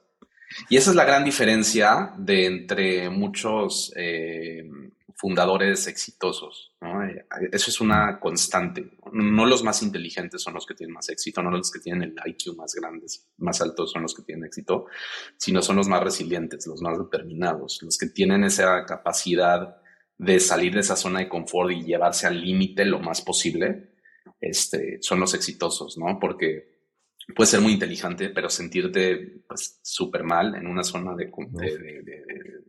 Y 0.69 0.77
esa 0.77 0.91
es 0.91 0.95
la 0.95 1.05
gran 1.05 1.23
diferencia 1.23 2.13
de 2.17 2.45
entre 2.45 3.09
muchos 3.09 3.93
eh, 3.95 4.63
fundadores 5.15 5.87
exitosos. 5.87 6.73
¿no? 6.81 7.03
Eh, 7.05 7.25
eso 7.51 7.69
es 7.69 7.81
una 7.81 8.19
constante. 8.19 8.97
No 9.11 9.45
los 9.45 9.63
más 9.63 9.81
inteligentes 9.83 10.41
son 10.41 10.53
los 10.53 10.65
que 10.65 10.73
tienen 10.73 10.93
más 10.93 11.09
éxito, 11.09 11.41
no 11.41 11.51
los 11.51 11.71
que 11.71 11.79
tienen 11.79 12.03
el 12.03 12.31
IQ 12.31 12.55
más 12.55 12.73
grandes, 12.73 13.29
más 13.37 13.61
altos 13.61 13.91
son 13.91 14.03
los 14.03 14.13
que 14.15 14.23
tienen 14.23 14.45
éxito, 14.45 14.85
sino 15.37 15.61
son 15.61 15.77
los 15.77 15.87
más 15.87 16.03
resilientes, 16.03 16.67
los 16.67 16.81
más 16.81 16.97
determinados, 16.97 17.81
los 17.83 17.97
que 17.97 18.07
tienen 18.07 18.43
esa 18.43 18.85
capacidad 18.85 19.77
de 20.17 20.39
salir 20.39 20.73
de 20.73 20.81
esa 20.81 20.95
zona 20.95 21.19
de 21.19 21.29
confort 21.29 21.71
y 21.71 21.83
llevarse 21.83 22.27
al 22.27 22.39
límite 22.39 22.85
lo 22.85 22.99
más 22.99 23.21
posible, 23.21 23.93
este, 24.39 24.97
son 25.01 25.19
los 25.19 25.33
exitosos, 25.33 25.97
¿no? 25.97 26.19
Porque 26.19 26.73
puede 27.35 27.49
ser 27.49 27.61
muy 27.61 27.73
inteligente, 27.73 28.29
pero 28.29 28.49
sentirte 28.49 29.43
pues 29.47 29.79
súper 29.81 30.23
mal 30.23 30.55
en 30.55 30.67
una 30.67 30.83
zona 30.83 31.15
de, 31.15 31.31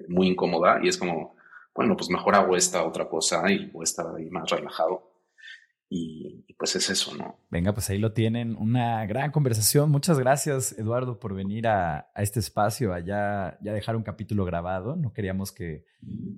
muy 0.09 0.29
incómoda 0.29 0.81
y 0.83 0.89
es 0.89 0.97
como, 0.97 1.37
bueno, 1.75 1.97
pues 1.97 2.09
mejor 2.09 2.35
hago 2.35 2.57
esta 2.57 2.85
otra 2.85 3.09
cosa 3.09 3.51
y 3.51 3.71
a 3.75 3.83
estar 3.83 4.07
más 4.31 4.51
relajado. 4.51 5.15
Y, 5.97 6.55
pues 6.59 6.75
es 6.77 6.89
eso, 6.91 7.15
¿no? 7.15 7.39
Venga, 7.51 7.73
pues 7.73 7.89
ahí 7.91 7.99
lo 7.99 8.13
tienen. 8.13 8.57
Una 8.57 9.05
gran 9.07 9.31
conversación. 9.31 9.91
Muchas 9.91 10.19
gracias, 10.19 10.77
Eduardo, 10.79 11.21
por 11.21 11.35
venir 11.35 11.69
a, 11.69 12.11
este 12.17 12.41
espacio, 12.41 12.93
allá 12.93 13.59
ya 13.61 13.73
dejar 13.73 13.95
un 13.95 14.03
capítulo 14.03 14.45
grabado. 14.45 14.97
No 14.97 15.13
queríamos 15.13 15.53
que 15.53 15.85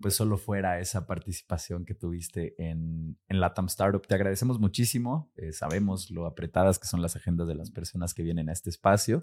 pues 0.03 0.15
solo 0.15 0.37
fuera 0.37 0.81
esa 0.81 1.07
participación 1.07 1.85
que 1.85 1.95
tuviste 1.95 2.55
en, 2.59 3.19
en 3.29 3.41
Latam 3.41 3.67
Startup. 3.67 4.05
Te 4.07 4.15
agradecemos 4.15 4.59
muchísimo. 4.59 5.31
Eh, 5.37 5.53
sabemos 5.53 6.11
lo 6.11 6.27
apretadas 6.27 6.79
que 6.79 6.87
son 6.87 7.01
las 7.01 7.17
agendas 7.17 7.47
de 7.47 7.55
las 7.55 7.71
personas 7.71 8.15
que 8.15 8.23
vienen 8.23 8.49
a 8.49 8.53
este 8.53 8.69
espacio. 8.69 9.23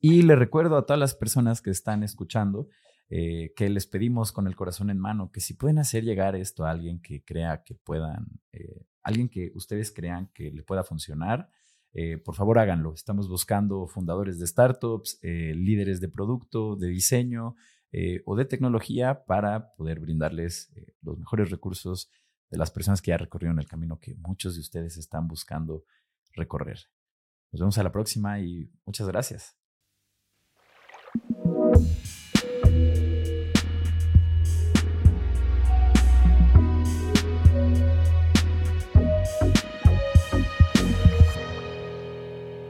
Y 0.00 0.22
le 0.22 0.34
recuerdo 0.34 0.78
a 0.78 0.86
todas 0.86 0.98
las 0.98 1.14
personas 1.14 1.60
que 1.60 1.70
están 1.70 2.02
escuchando 2.02 2.68
eh, 3.12 3.52
que 3.56 3.68
les 3.68 3.86
pedimos 3.86 4.30
con 4.30 4.46
el 4.46 4.54
corazón 4.54 4.88
en 4.88 5.00
mano 5.00 5.32
que 5.32 5.40
si 5.40 5.54
pueden 5.54 5.80
hacer 5.80 6.04
llegar 6.04 6.36
esto 6.36 6.64
a 6.64 6.70
alguien 6.70 7.00
que 7.02 7.24
crea 7.24 7.64
que 7.64 7.74
puedan 7.74 8.40
eh, 8.52 8.86
alguien 9.02 9.28
que 9.28 9.50
ustedes 9.56 9.90
crean 9.90 10.30
que 10.32 10.52
le 10.52 10.62
pueda 10.62 10.84
funcionar, 10.84 11.50
eh, 11.92 12.18
por 12.18 12.36
favor 12.36 12.60
háganlo. 12.60 12.94
Estamos 12.94 13.28
buscando 13.28 13.88
fundadores 13.88 14.38
de 14.38 14.46
startups, 14.46 15.18
líderes 15.22 16.00
de 16.00 16.08
producto, 16.08 16.76
de 16.76 16.86
diseño 16.88 17.56
o 18.24 18.36
de 18.36 18.44
tecnología 18.44 19.24
para 19.24 19.74
poder 19.74 19.98
brindarles 19.98 20.72
los 21.02 21.18
mejores 21.18 21.50
recursos 21.50 22.08
de 22.48 22.58
las 22.58 22.70
personas 22.70 23.02
que 23.02 23.08
ya 23.08 23.16
recorrieron 23.16 23.58
el 23.58 23.66
camino 23.66 23.98
que 23.98 24.14
muchos 24.14 24.54
de 24.54 24.60
ustedes 24.60 24.96
están 24.96 25.26
buscando 25.26 25.84
recorrer. 26.34 26.78
Nos 27.50 27.60
vemos 27.60 27.78
a 27.78 27.82
la 27.82 27.90
próxima 27.90 28.38
y 28.38 28.70
muchas 28.84 29.08
gracias. 29.08 29.56